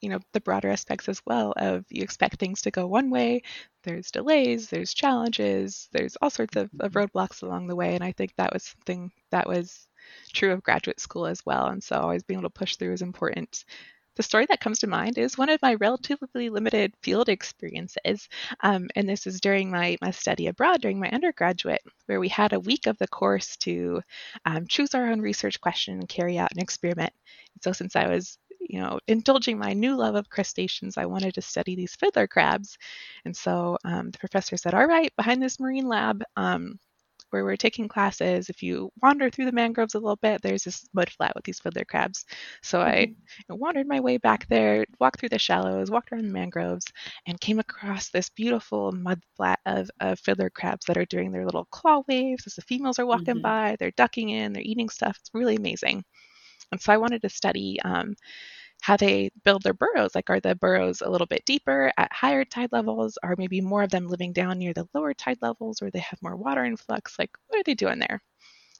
you 0.00 0.08
know, 0.08 0.20
the 0.32 0.40
broader 0.40 0.70
aspects 0.70 1.08
as 1.08 1.20
well 1.26 1.52
of 1.56 1.84
you 1.90 2.02
expect 2.02 2.38
things 2.38 2.62
to 2.62 2.70
go 2.70 2.86
one 2.86 3.10
way, 3.10 3.42
there's 3.82 4.10
delays, 4.10 4.68
there's 4.68 4.94
challenges, 4.94 5.88
there's 5.92 6.16
all 6.22 6.30
sorts 6.30 6.56
of, 6.56 6.70
of 6.80 6.92
roadblocks 6.92 7.42
along 7.42 7.66
the 7.66 7.76
way. 7.76 7.94
And 7.94 8.04
I 8.04 8.12
think 8.12 8.32
that 8.36 8.52
was 8.52 8.62
something 8.62 9.12
that 9.30 9.48
was 9.48 9.88
true 10.32 10.52
of 10.52 10.62
graduate 10.62 11.00
school 11.00 11.26
as 11.26 11.44
well. 11.44 11.66
And 11.66 11.82
so 11.82 11.96
always 11.96 12.22
being 12.22 12.40
able 12.40 12.48
to 12.48 12.58
push 12.58 12.76
through 12.76 12.92
is 12.92 13.02
important 13.02 13.64
the 14.16 14.22
story 14.22 14.46
that 14.46 14.60
comes 14.60 14.80
to 14.80 14.86
mind 14.86 15.18
is 15.18 15.38
one 15.38 15.48
of 15.48 15.62
my 15.62 15.74
relatively 15.74 16.50
limited 16.50 16.94
field 17.02 17.28
experiences. 17.28 18.28
Um, 18.60 18.88
and 18.94 19.08
this 19.08 19.26
is 19.26 19.40
during 19.40 19.70
my, 19.70 19.96
my 20.00 20.10
study 20.10 20.46
abroad 20.46 20.80
during 20.80 21.00
my 21.00 21.10
undergraduate, 21.10 21.82
where 22.06 22.20
we 22.20 22.28
had 22.28 22.52
a 22.52 22.60
week 22.60 22.86
of 22.86 22.98
the 22.98 23.08
course 23.08 23.56
to 23.58 24.02
um, 24.44 24.66
choose 24.66 24.94
our 24.94 25.06
own 25.10 25.20
research 25.20 25.60
question 25.60 25.94
and 25.94 26.08
carry 26.08 26.38
out 26.38 26.52
an 26.52 26.60
experiment. 26.60 27.12
And 27.54 27.62
so, 27.62 27.72
since 27.72 27.96
I 27.96 28.08
was 28.08 28.38
you 28.68 28.80
know, 28.80 28.98
indulging 29.06 29.58
my 29.58 29.72
new 29.72 29.94
love 29.96 30.14
of 30.14 30.30
crustaceans, 30.30 30.96
I 30.96 31.06
wanted 31.06 31.34
to 31.34 31.42
study 31.42 31.76
these 31.76 31.94
fiddler 31.96 32.26
crabs. 32.26 32.78
And 33.24 33.36
so 33.36 33.78
um, 33.84 34.10
the 34.10 34.18
professor 34.18 34.56
said, 34.56 34.74
All 34.74 34.86
right, 34.86 35.14
behind 35.16 35.42
this 35.42 35.60
marine 35.60 35.86
lab, 35.86 36.22
um, 36.36 36.78
where 37.34 37.44
we're 37.44 37.56
taking 37.56 37.88
classes, 37.88 38.48
if 38.48 38.62
you 38.62 38.92
wander 39.02 39.28
through 39.28 39.46
the 39.46 39.52
mangroves 39.52 39.94
a 39.94 39.98
little 39.98 40.14
bit, 40.14 40.40
there's 40.40 40.62
this 40.62 40.88
mud 40.94 41.10
flat 41.10 41.34
with 41.34 41.44
these 41.44 41.58
fiddler 41.58 41.84
crabs. 41.84 42.24
So 42.62 42.78
mm-hmm. 42.78 42.88
I 42.88 43.14
know, 43.48 43.56
wandered 43.56 43.88
my 43.88 43.98
way 43.98 44.18
back 44.18 44.46
there, 44.46 44.84
walked 45.00 45.18
through 45.18 45.30
the 45.30 45.38
shallows, 45.40 45.90
walked 45.90 46.12
around 46.12 46.28
the 46.28 46.32
mangroves, 46.32 46.86
and 47.26 47.40
came 47.40 47.58
across 47.58 48.10
this 48.10 48.30
beautiful 48.30 48.92
mud 48.92 49.20
flat 49.36 49.58
of, 49.66 49.90
of 49.98 50.20
fiddler 50.20 50.48
crabs 50.48 50.86
that 50.86 50.96
are 50.96 51.06
doing 51.06 51.32
their 51.32 51.44
little 51.44 51.64
claw 51.72 52.04
waves 52.06 52.46
as 52.46 52.54
the 52.54 52.62
females 52.62 53.00
are 53.00 53.06
walking 53.06 53.34
mm-hmm. 53.34 53.42
by. 53.42 53.76
They're 53.80 53.90
ducking 53.96 54.28
in, 54.28 54.52
they're 54.52 54.62
eating 54.62 54.88
stuff. 54.88 55.18
It's 55.18 55.30
really 55.34 55.56
amazing. 55.56 56.04
And 56.70 56.80
so 56.80 56.92
I 56.92 56.98
wanted 56.98 57.22
to 57.22 57.28
study 57.28 57.80
um, 57.84 58.14
how 58.80 58.96
they 58.96 59.30
build 59.44 59.62
their 59.62 59.74
burrows. 59.74 60.14
Like, 60.14 60.30
are 60.30 60.40
the 60.40 60.54
burrows 60.54 61.00
a 61.00 61.08
little 61.08 61.26
bit 61.26 61.44
deeper 61.46 61.92
at 61.96 62.12
higher 62.12 62.44
tide 62.44 62.70
levels? 62.72 63.18
Are 63.22 63.34
maybe 63.38 63.60
more 63.60 63.82
of 63.82 63.90
them 63.90 64.08
living 64.08 64.32
down 64.32 64.58
near 64.58 64.74
the 64.74 64.88
lower 64.94 65.14
tide 65.14 65.38
levels 65.40 65.80
or 65.80 65.90
they 65.90 66.00
have 66.00 66.22
more 66.22 66.36
water 66.36 66.64
influx? 66.64 67.18
Like, 67.18 67.30
what 67.48 67.60
are 67.60 67.64
they 67.64 67.74
doing 67.74 67.98
there? 67.98 68.20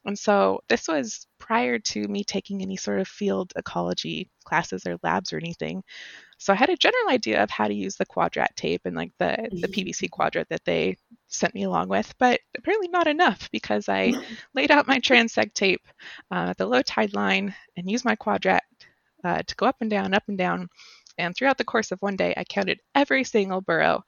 And 0.05 0.18
so 0.18 0.61
this 0.68 0.86
was 0.86 1.26
prior 1.38 1.78
to 1.78 2.07
me 2.09 2.24
taking 2.24 2.62
any 2.62 2.76
sort 2.76 3.01
of 3.01 3.09
field 3.09 3.53
ecology 3.57 4.28
classes 4.45 4.86
or 4.86 4.99
labs 5.03 5.32
or 5.32 5.38
anything. 5.38 5.82
So 6.36 6.53
I 6.53 6.57
had 6.57 6.68
a 6.68 6.76
general 6.76 7.09
idea 7.09 7.42
of 7.42 7.49
how 7.49 7.68
to 7.68 7.74
use 7.74 7.97
the 7.97 8.05
quadrat 8.05 8.55
tape 8.55 8.82
and 8.84 8.95
like 8.95 9.12
the, 9.18 9.49
the 9.51 9.68
mm-hmm. 9.68 9.88
PVC 9.88 10.11
quadrat 10.11 10.49
that 10.49 10.64
they 10.66 10.99
sent 11.28 11.55
me 11.55 11.62
along 11.62 11.88
with, 11.88 12.12
but 12.18 12.40
apparently 12.57 12.88
not 12.88 13.07
enough 13.07 13.51
because 13.51 13.88
I 13.88 14.12
laid 14.55 14.70
out 14.70 14.86
my 14.86 14.99
transect 14.99 15.55
tape 15.55 15.86
uh, 16.30 16.49
at 16.51 16.59
the 16.59 16.66
low 16.66 16.82
tide 16.82 17.14
line 17.14 17.55
and 17.76 17.90
used 17.90 18.05
my 18.05 18.16
quadrat 18.16 18.61
uh, 19.25 19.43
to 19.43 19.57
go 19.57 19.66
up 19.66 19.77
and 19.81 19.91
down, 19.91 20.14
up 20.14 20.25
and 20.29 20.39
down. 20.39 20.68
And 21.18 21.35
throughout 21.35 21.59
the 21.59 21.64
course 21.64 21.93
of 21.93 22.01
one 22.01 22.16
day, 22.16 22.35
I 22.37 22.45
counted 22.45 22.81
every 22.95 23.25
single 23.25 23.61
burrow 23.61 24.05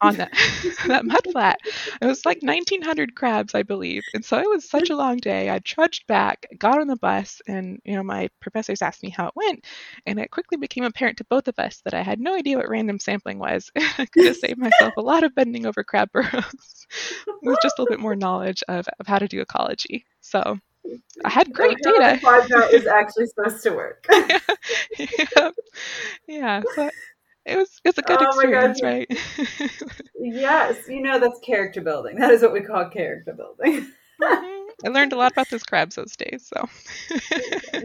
on 0.00 0.16
that 0.16 0.32
that 0.86 1.04
mud 1.04 1.26
flat. 1.32 1.58
It 2.00 2.06
was 2.06 2.24
like 2.24 2.42
1,900 2.42 3.14
crabs, 3.14 3.54
I 3.54 3.62
believe. 3.62 4.02
And 4.14 4.24
so 4.24 4.38
it 4.38 4.48
was 4.48 4.68
such 4.68 4.90
a 4.90 4.96
long 4.96 5.18
day. 5.18 5.50
I 5.50 5.58
trudged 5.58 6.06
back, 6.06 6.46
got 6.58 6.80
on 6.80 6.86
the 6.86 6.96
bus, 6.96 7.40
and 7.46 7.80
you 7.84 7.94
know 7.94 8.02
my 8.02 8.28
professors 8.40 8.82
asked 8.82 9.02
me 9.02 9.10
how 9.10 9.26
it 9.28 9.36
went, 9.36 9.64
and 10.06 10.18
it 10.18 10.30
quickly 10.30 10.56
became 10.56 10.84
apparent 10.84 11.18
to 11.18 11.24
both 11.24 11.48
of 11.48 11.58
us 11.58 11.80
that 11.84 11.94
I 11.94 12.02
had 12.02 12.20
no 12.20 12.34
idea 12.34 12.56
what 12.56 12.68
random 12.68 12.98
sampling 12.98 13.38
was. 13.38 13.70
I 13.98 14.06
could 14.06 14.26
have 14.26 14.36
saved 14.36 14.58
myself 14.58 14.94
a 14.96 15.02
lot 15.02 15.24
of 15.24 15.34
bending 15.34 15.66
over 15.66 15.84
crab 15.84 16.10
burrows 16.12 16.86
with 17.42 17.58
just 17.62 17.78
a 17.78 17.82
little 17.82 17.94
bit 17.94 18.00
more 18.00 18.16
knowledge 18.16 18.62
of, 18.68 18.86
of 18.98 19.06
how 19.06 19.18
to 19.18 19.28
do 19.28 19.40
ecology. 19.40 20.04
So 20.20 20.58
I 21.24 21.28
had 21.28 21.52
great 21.52 21.78
data. 21.82 22.18
Quadrat 22.22 22.72
is 22.72 22.86
actually 22.86 23.26
supposed 23.26 23.62
to 23.64 23.70
work. 23.70 24.06
yeah, 24.12 24.38
yeah. 24.98 25.50
yeah. 26.26 26.62
So 26.74 26.90
it 27.46 27.56
was 27.56 27.80
it's 27.84 27.98
a 27.98 28.02
good 28.02 28.18
oh 28.20 28.26
experience, 28.26 28.82
right? 28.82 29.06
yes, 30.20 30.88
you 30.88 31.02
know 31.02 31.18
that's 31.18 31.40
character 31.40 31.80
building. 31.80 32.16
That 32.16 32.30
is 32.30 32.42
what 32.42 32.52
we 32.52 32.60
call 32.60 32.88
character 32.88 33.32
building. 33.32 33.86
mm-hmm. 34.22 34.56
I 34.84 34.88
learned 34.88 35.12
a 35.12 35.16
lot 35.16 35.32
about 35.32 35.50
those 35.50 35.62
crabs 35.62 35.96
those 35.96 36.16
days. 36.16 36.50
So 36.54 36.68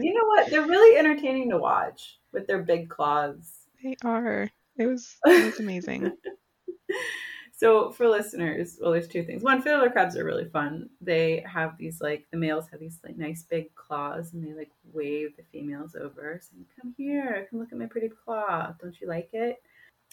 you 0.00 0.14
know 0.14 0.26
what? 0.26 0.50
They're 0.50 0.62
really 0.62 0.98
entertaining 0.98 1.50
to 1.50 1.58
watch 1.58 2.18
with 2.32 2.46
their 2.46 2.62
big 2.62 2.88
claws. 2.88 3.52
They 3.82 3.96
are. 4.04 4.48
It 4.78 4.86
was 4.86 5.16
it 5.24 5.44
was 5.44 5.60
amazing. 5.60 6.12
So 7.56 7.90
for 7.90 8.06
listeners, 8.06 8.76
well, 8.78 8.92
there's 8.92 9.08
two 9.08 9.22
things. 9.24 9.42
One, 9.42 9.62
fiddler 9.62 9.88
crabs 9.88 10.14
are 10.14 10.26
really 10.26 10.44
fun. 10.44 10.90
They 11.00 11.42
have 11.50 11.78
these 11.78 12.02
like 12.02 12.26
the 12.30 12.36
males 12.36 12.68
have 12.70 12.80
these 12.80 13.00
like 13.02 13.16
nice 13.16 13.44
big 13.44 13.74
claws, 13.74 14.34
and 14.34 14.46
they 14.46 14.52
like 14.52 14.70
wave 14.92 15.34
the 15.38 15.42
females 15.50 15.96
over, 15.96 16.38
saying, 16.42 16.66
"Come 16.78 16.94
here, 16.98 17.46
come 17.50 17.58
look 17.58 17.72
at 17.72 17.78
my 17.78 17.86
pretty 17.86 18.10
claw. 18.10 18.74
Don't 18.78 19.00
you 19.00 19.08
like 19.08 19.30
it?" 19.32 19.56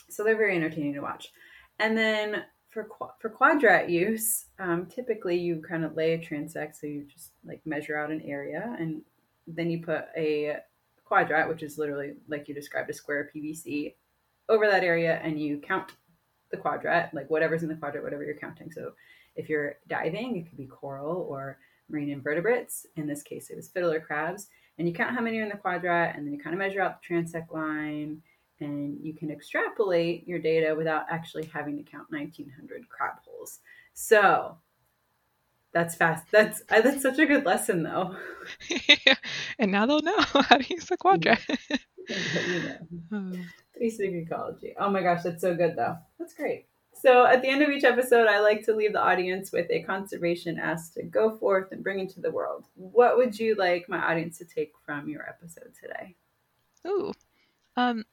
So 0.09 0.23
they're 0.23 0.37
very 0.37 0.55
entertaining 0.55 0.93
to 0.93 1.01
watch. 1.01 1.33
And 1.79 1.97
then 1.97 2.45
for 2.69 2.87
for 3.19 3.29
quadrat 3.29 3.89
use, 3.89 4.45
um, 4.57 4.85
typically 4.85 5.37
you 5.37 5.61
kind 5.67 5.83
of 5.83 5.97
lay 5.97 6.13
a 6.13 6.19
transect, 6.19 6.77
so 6.77 6.87
you 6.87 7.03
just 7.13 7.31
like 7.45 7.61
measure 7.65 7.97
out 7.97 8.09
an 8.09 8.21
area, 8.21 8.73
and 8.79 9.01
then 9.47 9.69
you 9.69 9.83
put 9.83 10.05
a 10.15 10.59
quadrat, 11.05 11.49
which 11.49 11.61
is 11.61 11.77
literally 11.77 12.13
like 12.29 12.47
you 12.47 12.55
described 12.55 12.89
a 12.89 12.93
square 12.93 13.29
PVC, 13.35 13.95
over 14.47 14.65
that 14.67 14.85
area, 14.85 15.19
and 15.23 15.41
you 15.41 15.59
count 15.59 15.91
the 16.53 16.61
quadrat, 16.61 17.13
like 17.13 17.29
whatever's 17.29 17.63
in 17.63 17.69
the 17.69 17.75
quadrat, 17.75 18.03
whatever 18.03 18.23
you're 18.23 18.37
counting. 18.37 18.71
So 18.71 18.93
if 19.35 19.49
you're 19.49 19.75
diving, 19.87 20.37
it 20.37 20.47
could 20.47 20.57
be 20.57 20.67
coral 20.67 21.27
or 21.29 21.57
marine 21.89 22.09
invertebrates. 22.09 22.85
In 22.95 23.07
this 23.07 23.23
case, 23.23 23.49
it 23.49 23.55
was 23.55 23.67
fiddler 23.67 23.99
crabs. 23.99 24.47
And 24.77 24.87
you 24.87 24.93
count 24.93 25.13
how 25.13 25.21
many 25.21 25.39
are 25.39 25.43
in 25.43 25.49
the 25.49 25.55
quadrat, 25.55 26.15
and 26.15 26.25
then 26.25 26.33
you 26.33 26.39
kind 26.39 26.53
of 26.53 26.59
measure 26.59 26.81
out 26.81 27.01
the 27.01 27.13
transect 27.13 27.51
line, 27.51 28.21
and 28.59 28.97
you 29.03 29.13
can 29.13 29.29
extrapolate 29.29 30.27
your 30.27 30.39
data 30.39 30.73
without 30.75 31.05
actually 31.09 31.45
having 31.45 31.77
to 31.77 31.83
count 31.83 32.07
1,900 32.09 32.89
crab 32.89 33.15
holes. 33.23 33.59
So 33.93 34.57
that's 35.73 35.95
fast. 35.95 36.25
That's 36.31 36.61
uh, 36.69 36.81
that's 36.81 37.01
such 37.01 37.19
a 37.19 37.25
good 37.25 37.45
lesson, 37.45 37.83
though. 37.83 38.15
and 39.59 39.71
now 39.71 39.85
they'll 39.85 40.01
know 40.01 40.19
how 40.19 40.57
to 40.57 40.73
use 40.73 40.85
the 40.85 40.97
quadrat. 40.97 41.41
you 42.47 42.77
know. 43.11 43.43
Basic 43.79 44.11
ecology. 44.11 44.73
Oh 44.79 44.89
my 44.89 45.01
gosh, 45.01 45.23
that's 45.23 45.41
so 45.41 45.55
good 45.55 45.75
though. 45.75 45.97
That's 46.19 46.33
great. 46.33 46.67
So 46.93 47.25
at 47.25 47.41
the 47.41 47.49
end 47.49 47.61
of 47.63 47.69
each 47.69 47.83
episode, 47.83 48.27
I 48.27 48.39
like 48.39 48.63
to 48.65 48.75
leave 48.75 48.93
the 48.93 49.01
audience 49.01 49.51
with 49.51 49.69
a 49.69 49.83
conservation 49.83 50.59
ask 50.59 50.93
to 50.93 51.03
go 51.03 51.35
forth 51.37 51.71
and 51.71 51.83
bring 51.83 51.99
into 51.99 52.21
the 52.21 52.31
world. 52.31 52.65
What 52.75 53.17
would 53.17 53.37
you 53.37 53.55
like 53.55 53.89
my 53.89 53.97
audience 53.97 54.37
to 54.37 54.45
take 54.45 54.71
from 54.85 55.09
your 55.09 55.27
episode 55.27 55.73
today? 55.79 56.15
Ooh. 56.87 57.11
Um, 57.75 58.05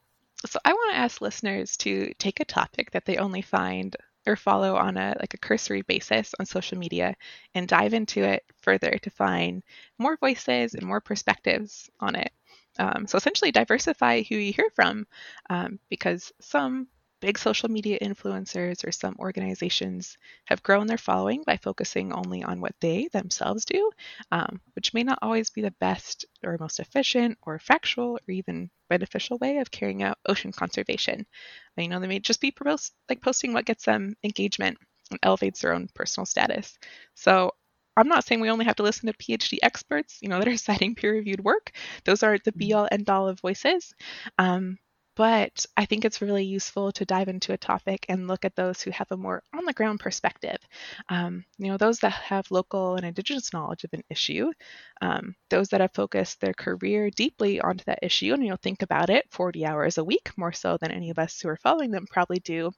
so 0.46 0.58
I 0.64 0.72
want 0.72 0.92
to 0.92 0.98
ask 0.98 1.20
listeners 1.20 1.76
to 1.78 2.14
take 2.14 2.40
a 2.40 2.44
topic 2.44 2.90
that 2.92 3.04
they 3.04 3.18
only 3.18 3.42
find 3.42 3.94
or 4.26 4.36
follow 4.36 4.76
on 4.76 4.96
a 4.96 5.14
like 5.18 5.34
a 5.34 5.38
cursory 5.38 5.82
basis 5.82 6.34
on 6.38 6.46
social 6.46 6.78
media 6.78 7.14
and 7.54 7.68
dive 7.68 7.94
into 7.94 8.22
it 8.22 8.44
further 8.60 8.98
to 9.02 9.10
find 9.10 9.62
more 9.98 10.16
voices 10.16 10.74
and 10.74 10.86
more 10.86 11.00
perspectives 11.00 11.90
on 12.00 12.14
it. 12.16 12.32
Um, 12.78 13.06
so 13.06 13.16
essentially, 13.16 13.50
diversify 13.52 14.22
who 14.22 14.36
you 14.36 14.52
hear 14.52 14.70
from 14.74 15.06
um, 15.48 15.78
because 15.88 16.32
some 16.40 16.88
big 17.20 17.36
social 17.36 17.68
media 17.68 17.98
influencers 18.00 18.86
or 18.86 18.90
some 18.92 19.14
organizations 19.18 20.16
have 20.46 20.62
grown 20.62 20.86
their 20.86 20.96
following 20.96 21.42
by 21.46 21.58
focusing 21.58 22.12
only 22.12 22.42
on 22.42 22.60
what 22.62 22.74
they 22.80 23.08
themselves 23.12 23.66
do, 23.66 23.90
um, 24.32 24.60
which 24.74 24.94
may 24.94 25.02
not 25.02 25.18
always 25.20 25.50
be 25.50 25.60
the 25.60 25.70
best 25.72 26.24
or 26.42 26.56
most 26.58 26.80
efficient 26.80 27.36
or 27.42 27.58
factual 27.58 28.16
or 28.16 28.32
even 28.32 28.70
beneficial 28.88 29.36
way 29.38 29.58
of 29.58 29.70
carrying 29.70 30.02
out 30.02 30.18
ocean 30.26 30.50
conservation. 30.52 31.26
You 31.76 31.88
know, 31.88 32.00
they 32.00 32.06
may 32.06 32.20
just 32.20 32.40
be 32.40 32.54
like 33.08 33.20
posting 33.20 33.52
what 33.52 33.66
gets 33.66 33.84
them 33.84 34.16
engagement 34.22 34.78
and 35.10 35.18
elevates 35.22 35.60
their 35.60 35.72
own 35.72 35.88
personal 35.94 36.26
status. 36.26 36.78
So 37.14 37.52
I'm 38.00 38.08
not 38.08 38.24
saying 38.24 38.40
we 38.40 38.50
only 38.50 38.64
have 38.64 38.76
to 38.76 38.82
listen 38.82 39.06
to 39.06 39.12
PhD 39.12 39.58
experts, 39.62 40.18
you 40.20 40.28
know, 40.28 40.38
that 40.38 40.48
are 40.48 40.56
citing 40.56 40.94
peer-reviewed 40.94 41.44
work. 41.44 41.72
Those 42.04 42.22
are 42.22 42.38
the 42.38 42.50
mm-hmm. 42.52 42.58
be-all, 42.58 42.88
end-all 42.90 43.28
of 43.28 43.40
voices. 43.40 43.94
Um, 44.38 44.78
but 45.16 45.66
I 45.76 45.84
think 45.84 46.04
it's 46.04 46.22
really 46.22 46.44
useful 46.44 46.92
to 46.92 47.04
dive 47.04 47.28
into 47.28 47.52
a 47.52 47.58
topic 47.58 48.06
and 48.08 48.26
look 48.26 48.46
at 48.46 48.56
those 48.56 48.80
who 48.80 48.90
have 48.90 49.08
a 49.10 49.18
more 49.18 49.42
on 49.54 49.66
the 49.66 49.74
ground 49.74 50.00
perspective. 50.00 50.56
Um, 51.10 51.44
you 51.58 51.70
know, 51.70 51.76
those 51.76 51.98
that 51.98 52.12
have 52.12 52.50
local 52.50 52.94
and 52.94 53.04
indigenous 53.04 53.52
knowledge 53.52 53.84
of 53.84 53.92
an 53.92 54.02
issue, 54.08 54.50
um, 55.02 55.34
those 55.50 55.68
that 55.68 55.82
have 55.82 55.92
focused 55.92 56.40
their 56.40 56.54
career 56.54 57.10
deeply 57.10 57.60
onto 57.60 57.84
that 57.84 57.98
issue 58.02 58.32
and, 58.32 58.42
you 58.42 58.48
know, 58.48 58.56
think 58.56 58.80
about 58.80 59.10
it 59.10 59.26
40 59.30 59.66
hours 59.66 59.98
a 59.98 60.04
week, 60.04 60.30
more 60.38 60.52
so 60.52 60.78
than 60.80 60.90
any 60.90 61.10
of 61.10 61.18
us 61.18 61.38
who 61.38 61.50
are 61.50 61.56
following 61.58 61.90
them 61.90 62.06
probably 62.10 62.38
do, 62.38 62.70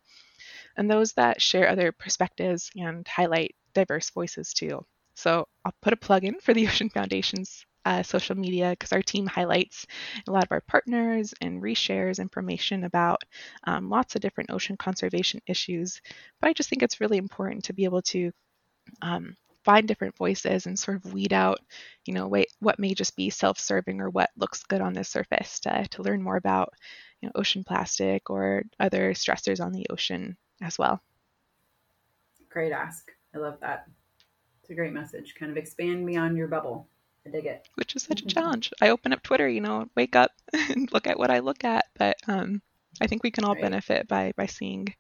and 0.77 0.91
those 0.91 1.13
that 1.13 1.41
share 1.41 1.69
other 1.69 1.93
perspectives 1.93 2.71
and 2.75 3.07
highlight 3.07 3.55
diverse 3.73 4.11
voices 4.11 4.53
too. 4.53 4.85
So 5.15 5.47
I'll 5.65 5.75
put 5.83 5.93
a 5.93 5.97
plug 5.97 6.25
in 6.25 6.41
for 6.41 6.55
the 6.55 6.67
Ocean 6.69 6.91
Foundation's 6.91 7.65
uh, 7.85 8.03
social 8.03 8.37
media 8.37 8.71
because 8.71 8.93
our 8.93 9.03
team 9.03 9.27
highlights 9.27 9.87
a 10.27 10.31
lot 10.31 10.45
of 10.45 10.53
our 10.53 10.61
partners 10.61 11.35
and 11.41 11.63
reshares 11.63 12.19
information 12.19 12.85
about 12.85 13.23
um, 13.65 13.91
lots 13.91 14.15
of 14.15 14.21
different 14.21 14.51
ocean 14.51 14.77
conservation 14.77 15.41
issues. 15.47 16.01
But 16.41 16.49
I 16.49 16.53
just 16.53 16.69
think 16.69 16.83
it's 16.83 17.01
really 17.01 17.19
important 17.19 17.65
to 17.65 17.73
be 17.73 17.85
able 17.85 18.03
to 18.03 18.31
um, 19.01 19.37
find 19.65 19.87
different 19.87 20.17
voices 20.17 20.67
and 20.67 20.79
sort 20.79 20.97
of 20.97 21.13
weed 21.13 21.33
out, 21.33 21.61
you 22.05 22.15
know, 22.15 22.29
what 22.61 22.79
may 22.79 22.95
just 22.95 23.17
be 23.17 23.31
self-serving 23.31 24.01
or 24.01 24.11
what 24.11 24.31
looks 24.37 24.65
good 24.65 24.81
on 24.81 24.93
the 24.93 25.05
surface 25.05 25.61
to, 25.61 25.87
to 25.91 26.03
learn 26.03 26.23
more 26.23 26.37
about, 26.37 26.73
you 27.21 27.29
know, 27.29 27.33
ocean 27.35 27.65
plastic 27.65 28.29
or 28.31 28.63
other 28.81 29.13
stressors 29.13 29.65
on 29.65 29.73
the 29.73 29.87
ocean 29.91 30.37
as 30.61 30.79
well. 30.79 31.01
Great 32.49 32.73
ask. 32.73 33.11
I 33.35 33.39
love 33.39 33.59
that. 33.61 33.87
It's 34.63 34.71
a 34.71 34.75
great 34.75 34.93
message. 34.93 35.35
Kind 35.35 35.51
of 35.51 35.59
expand 35.59 36.07
beyond 36.07 36.37
your 36.37 36.47
bubble. 36.47 36.87
I 37.27 37.31
dig 37.31 37.47
it. 37.47 37.69
Which 37.75 37.97
is 37.97 38.05
such 38.05 38.23
a 38.23 38.27
challenge. 38.27 38.73
I 38.81 38.91
open 38.91 39.13
up 39.13 39.23
Twitter, 39.23 39.49
you 39.49 39.61
know, 39.61 39.89
wake 39.97 40.15
up 40.15 40.31
and 40.53 40.93
look 40.93 41.07
at 41.07 41.19
what 41.19 41.31
I 41.31 41.41
look 41.41 41.65
at, 41.65 41.87
but 41.99 42.17
um, 42.29 42.63
I 43.01 43.07
think 43.09 43.23
we 43.23 43.31
can 43.31 43.45
all 43.45 43.55
right. 43.55 43.63
benefit 43.63 44.07
by 44.09 44.33
by 44.37 44.47
seeing, 44.47 44.95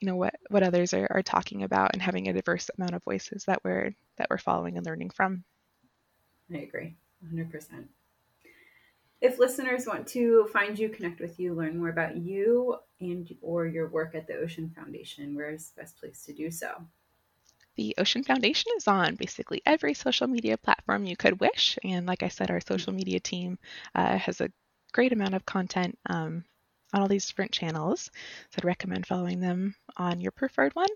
you 0.00 0.06
know, 0.06 0.16
what 0.16 0.34
what 0.48 0.62
others 0.62 0.94
are, 0.94 1.06
are 1.10 1.22
talking 1.22 1.62
about 1.62 1.90
and 1.92 2.02
having 2.02 2.28
a 2.28 2.32
diverse 2.32 2.70
amount 2.76 2.94
of 2.94 3.04
voices 3.04 3.44
that 3.44 3.62
we're 3.64 3.94
that 4.16 4.28
we're 4.30 4.38
following 4.38 4.76
and 4.76 4.86
learning 4.86 5.10
from. 5.10 5.44
I 6.52 6.58
agree, 6.58 6.96
100%. 7.30 7.84
If 9.20 9.38
listeners 9.38 9.86
want 9.86 10.06
to 10.08 10.48
find 10.52 10.78
you, 10.78 10.88
connect 10.88 11.20
with 11.20 11.38
you, 11.38 11.52
learn 11.52 11.76
more 11.76 11.90
about 11.90 12.16
you 12.16 12.76
and 13.00 13.28
or 13.42 13.66
your 13.66 13.88
work 13.88 14.14
at 14.14 14.26
the 14.26 14.36
Ocean 14.36 14.70
Foundation, 14.74 15.34
where 15.34 15.50
is 15.50 15.70
the 15.70 15.82
best 15.82 15.98
place 15.98 16.24
to 16.24 16.32
do 16.32 16.50
so? 16.50 16.86
The 17.78 17.94
Ocean 17.96 18.24
Foundation 18.24 18.72
is 18.76 18.88
on 18.88 19.14
basically 19.14 19.62
every 19.64 19.94
social 19.94 20.26
media 20.26 20.58
platform 20.58 21.04
you 21.06 21.16
could 21.16 21.38
wish. 21.38 21.78
And 21.84 22.06
like 22.06 22.24
I 22.24 22.28
said, 22.28 22.50
our 22.50 22.60
social 22.60 22.92
media 22.92 23.20
team 23.20 23.56
uh, 23.94 24.18
has 24.18 24.40
a 24.40 24.50
great 24.92 25.12
amount 25.12 25.34
of 25.34 25.46
content 25.46 25.96
um, 26.10 26.44
on 26.92 27.02
all 27.02 27.06
these 27.06 27.26
different 27.28 27.52
channels. 27.52 28.10
So 28.50 28.58
I'd 28.58 28.64
recommend 28.64 29.06
following 29.06 29.38
them 29.38 29.76
on 29.96 30.20
your 30.20 30.32
preferred 30.32 30.74
one. 30.74 30.88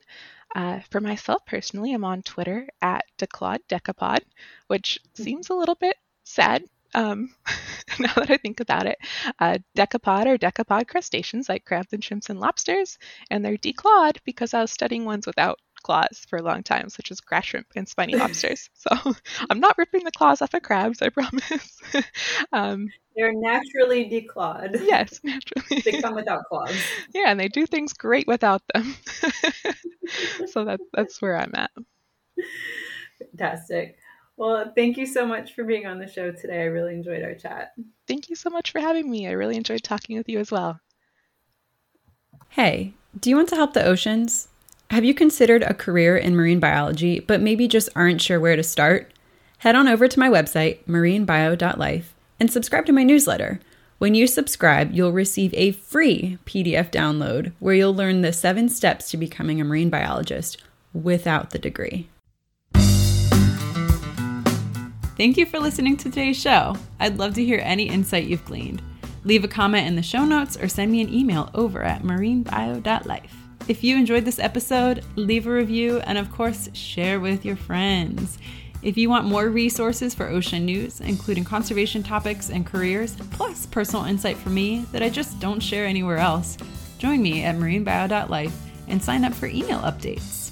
Uh, 0.56 0.80
for 0.90 1.00
myself 1.00 1.46
personally, 1.46 1.94
I'm 1.94 2.04
on 2.04 2.20
Twitter 2.22 2.66
at 2.82 3.04
Declawed 3.16 3.60
Decapod, 3.68 4.18
which 4.66 4.98
seems 5.14 5.50
a 5.50 5.54
little 5.54 5.76
bit 5.76 5.96
sad 6.24 6.64
um, 6.94 7.34
now 8.00 8.12
that 8.14 8.30
I 8.30 8.36
think 8.36 8.60
about 8.60 8.86
it. 8.86 8.98
Uh, 9.38 9.58
decapod 9.76 10.26
or 10.26 10.36
decapod 10.36 10.88
crustaceans 10.88 11.48
like 11.48 11.64
crabs 11.64 11.92
and 11.92 12.02
shrimps 12.02 12.28
and 12.30 12.40
lobsters, 12.40 12.98
and 13.30 13.44
they're 13.44 13.56
declawed 13.56 14.18
because 14.24 14.52
I 14.52 14.60
was 14.60 14.70
studying 14.72 15.04
ones 15.04 15.26
without 15.26 15.60
claws 15.82 16.24
for 16.28 16.38
a 16.38 16.42
long 16.42 16.62
time, 16.62 16.88
such 16.88 17.10
as 17.10 17.20
grass 17.20 17.46
shrimp 17.46 17.66
and 17.76 17.88
spiny 17.88 18.16
lobsters. 18.16 18.70
So 18.74 18.90
I'm 19.50 19.60
not 19.60 19.76
ripping 19.78 20.04
the 20.04 20.12
claws 20.12 20.40
off 20.42 20.54
of 20.54 20.62
crabs, 20.62 21.02
I 21.02 21.08
promise. 21.10 21.78
um, 22.52 22.88
They're 23.16 23.32
naturally 23.34 24.08
declawed. 24.08 24.80
Yes, 24.86 25.20
naturally. 25.24 25.82
they 25.84 26.00
come 26.00 26.14
without 26.14 26.44
claws. 26.44 26.74
Yeah, 27.14 27.26
and 27.28 27.38
they 27.38 27.48
do 27.48 27.66
things 27.66 27.92
great 27.92 28.26
without 28.26 28.62
them. 28.72 28.94
so 30.46 30.64
that, 30.64 30.80
that's 30.94 31.20
where 31.20 31.36
I'm 31.36 31.52
at. 31.54 31.70
Fantastic. 33.18 33.98
Well, 34.36 34.72
thank 34.74 34.96
you 34.96 35.06
so 35.06 35.26
much 35.26 35.54
for 35.54 35.64
being 35.64 35.86
on 35.86 35.98
the 35.98 36.06
show 36.08 36.32
today. 36.32 36.62
I 36.62 36.66
really 36.66 36.94
enjoyed 36.94 37.22
our 37.22 37.34
chat. 37.34 37.72
Thank 38.08 38.28
you 38.30 38.34
so 38.36 38.50
much 38.50 38.72
for 38.72 38.80
having 38.80 39.10
me. 39.10 39.28
I 39.28 39.32
really 39.32 39.56
enjoyed 39.56 39.82
talking 39.82 40.16
with 40.16 40.28
you 40.28 40.38
as 40.38 40.50
well. 40.50 40.80
Hey, 42.48 42.94
do 43.18 43.30
you 43.30 43.36
want 43.36 43.48
to 43.50 43.56
help 43.56 43.72
the 43.74 43.84
oceans? 43.84 44.48
Have 44.92 45.06
you 45.06 45.14
considered 45.14 45.62
a 45.62 45.72
career 45.72 46.18
in 46.18 46.36
marine 46.36 46.60
biology, 46.60 47.20
but 47.20 47.40
maybe 47.40 47.66
just 47.66 47.88
aren't 47.96 48.20
sure 48.20 48.38
where 48.38 48.56
to 48.56 48.62
start? 48.62 49.10
Head 49.56 49.74
on 49.74 49.88
over 49.88 50.06
to 50.06 50.18
my 50.18 50.28
website, 50.28 50.84
marinebio.life, 50.84 52.12
and 52.38 52.52
subscribe 52.52 52.84
to 52.84 52.92
my 52.92 53.02
newsletter. 53.02 53.58
When 53.96 54.14
you 54.14 54.26
subscribe, 54.26 54.92
you'll 54.92 55.12
receive 55.12 55.54
a 55.54 55.72
free 55.72 56.36
PDF 56.44 56.90
download 56.90 57.52
where 57.58 57.74
you'll 57.74 57.94
learn 57.94 58.20
the 58.20 58.34
seven 58.34 58.68
steps 58.68 59.10
to 59.12 59.16
becoming 59.16 59.62
a 59.62 59.64
marine 59.64 59.88
biologist 59.88 60.62
without 60.92 61.52
the 61.52 61.58
degree. 61.58 62.10
Thank 65.16 65.38
you 65.38 65.46
for 65.46 65.58
listening 65.58 65.96
to 65.96 66.10
today's 66.10 66.38
show. 66.38 66.76
I'd 67.00 67.16
love 67.16 67.32
to 67.36 67.44
hear 67.46 67.62
any 67.64 67.88
insight 67.88 68.24
you've 68.24 68.44
gleaned. 68.44 68.82
Leave 69.24 69.42
a 69.42 69.48
comment 69.48 69.86
in 69.86 69.96
the 69.96 70.02
show 70.02 70.26
notes 70.26 70.58
or 70.58 70.68
send 70.68 70.92
me 70.92 71.00
an 71.00 71.10
email 71.10 71.48
over 71.54 71.82
at 71.82 72.02
marinebio.life. 72.02 73.41
If 73.68 73.84
you 73.84 73.96
enjoyed 73.96 74.24
this 74.24 74.40
episode, 74.40 75.04
leave 75.14 75.46
a 75.46 75.52
review 75.52 75.98
and, 76.00 76.18
of 76.18 76.32
course, 76.32 76.68
share 76.72 77.20
with 77.20 77.44
your 77.44 77.54
friends. 77.54 78.38
If 78.82 78.96
you 78.96 79.08
want 79.08 79.26
more 79.26 79.48
resources 79.48 80.14
for 80.14 80.26
ocean 80.26 80.66
news, 80.66 81.00
including 81.00 81.44
conservation 81.44 82.02
topics 82.02 82.50
and 82.50 82.66
careers, 82.66 83.14
plus 83.30 83.66
personal 83.66 84.06
insight 84.06 84.36
from 84.36 84.54
me 84.54 84.84
that 84.90 85.02
I 85.02 85.08
just 85.08 85.38
don't 85.38 85.60
share 85.60 85.86
anywhere 85.86 86.18
else, 86.18 86.58
join 86.98 87.22
me 87.22 87.44
at 87.44 87.54
marinebio.life 87.54 88.52
and 88.88 89.00
sign 89.00 89.24
up 89.24 89.32
for 89.32 89.46
email 89.46 89.78
updates. 89.78 90.50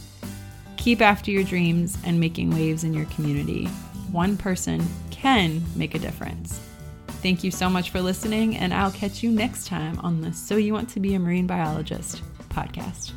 Keep 0.77 1.01
after 1.01 1.33
your 1.33 1.43
dreams 1.43 1.99
and 2.05 2.21
making 2.21 2.51
waves 2.53 2.85
in 2.85 2.95
your 2.95 3.07
community. 3.07 3.67
One 4.13 4.37
person 4.37 4.87
can 5.11 5.63
make 5.75 5.97
a 5.97 5.99
difference. 5.99 6.61
Thank 7.09 7.43
you 7.43 7.51
so 7.51 7.69
much 7.69 7.91
for 7.91 8.01
listening, 8.01 8.57
and 8.57 8.73
I'll 8.73 8.93
catch 8.93 9.21
you 9.25 9.31
next 9.31 9.67
time 9.67 9.99
on 9.99 10.21
the 10.21 10.33
So 10.33 10.57
You 10.57 10.73
Want 10.73 10.89
to 10.91 11.01
Be 11.01 11.15
a 11.15 11.19
Marine 11.19 11.49
Biologist 11.49 12.23
podcast. 12.51 13.13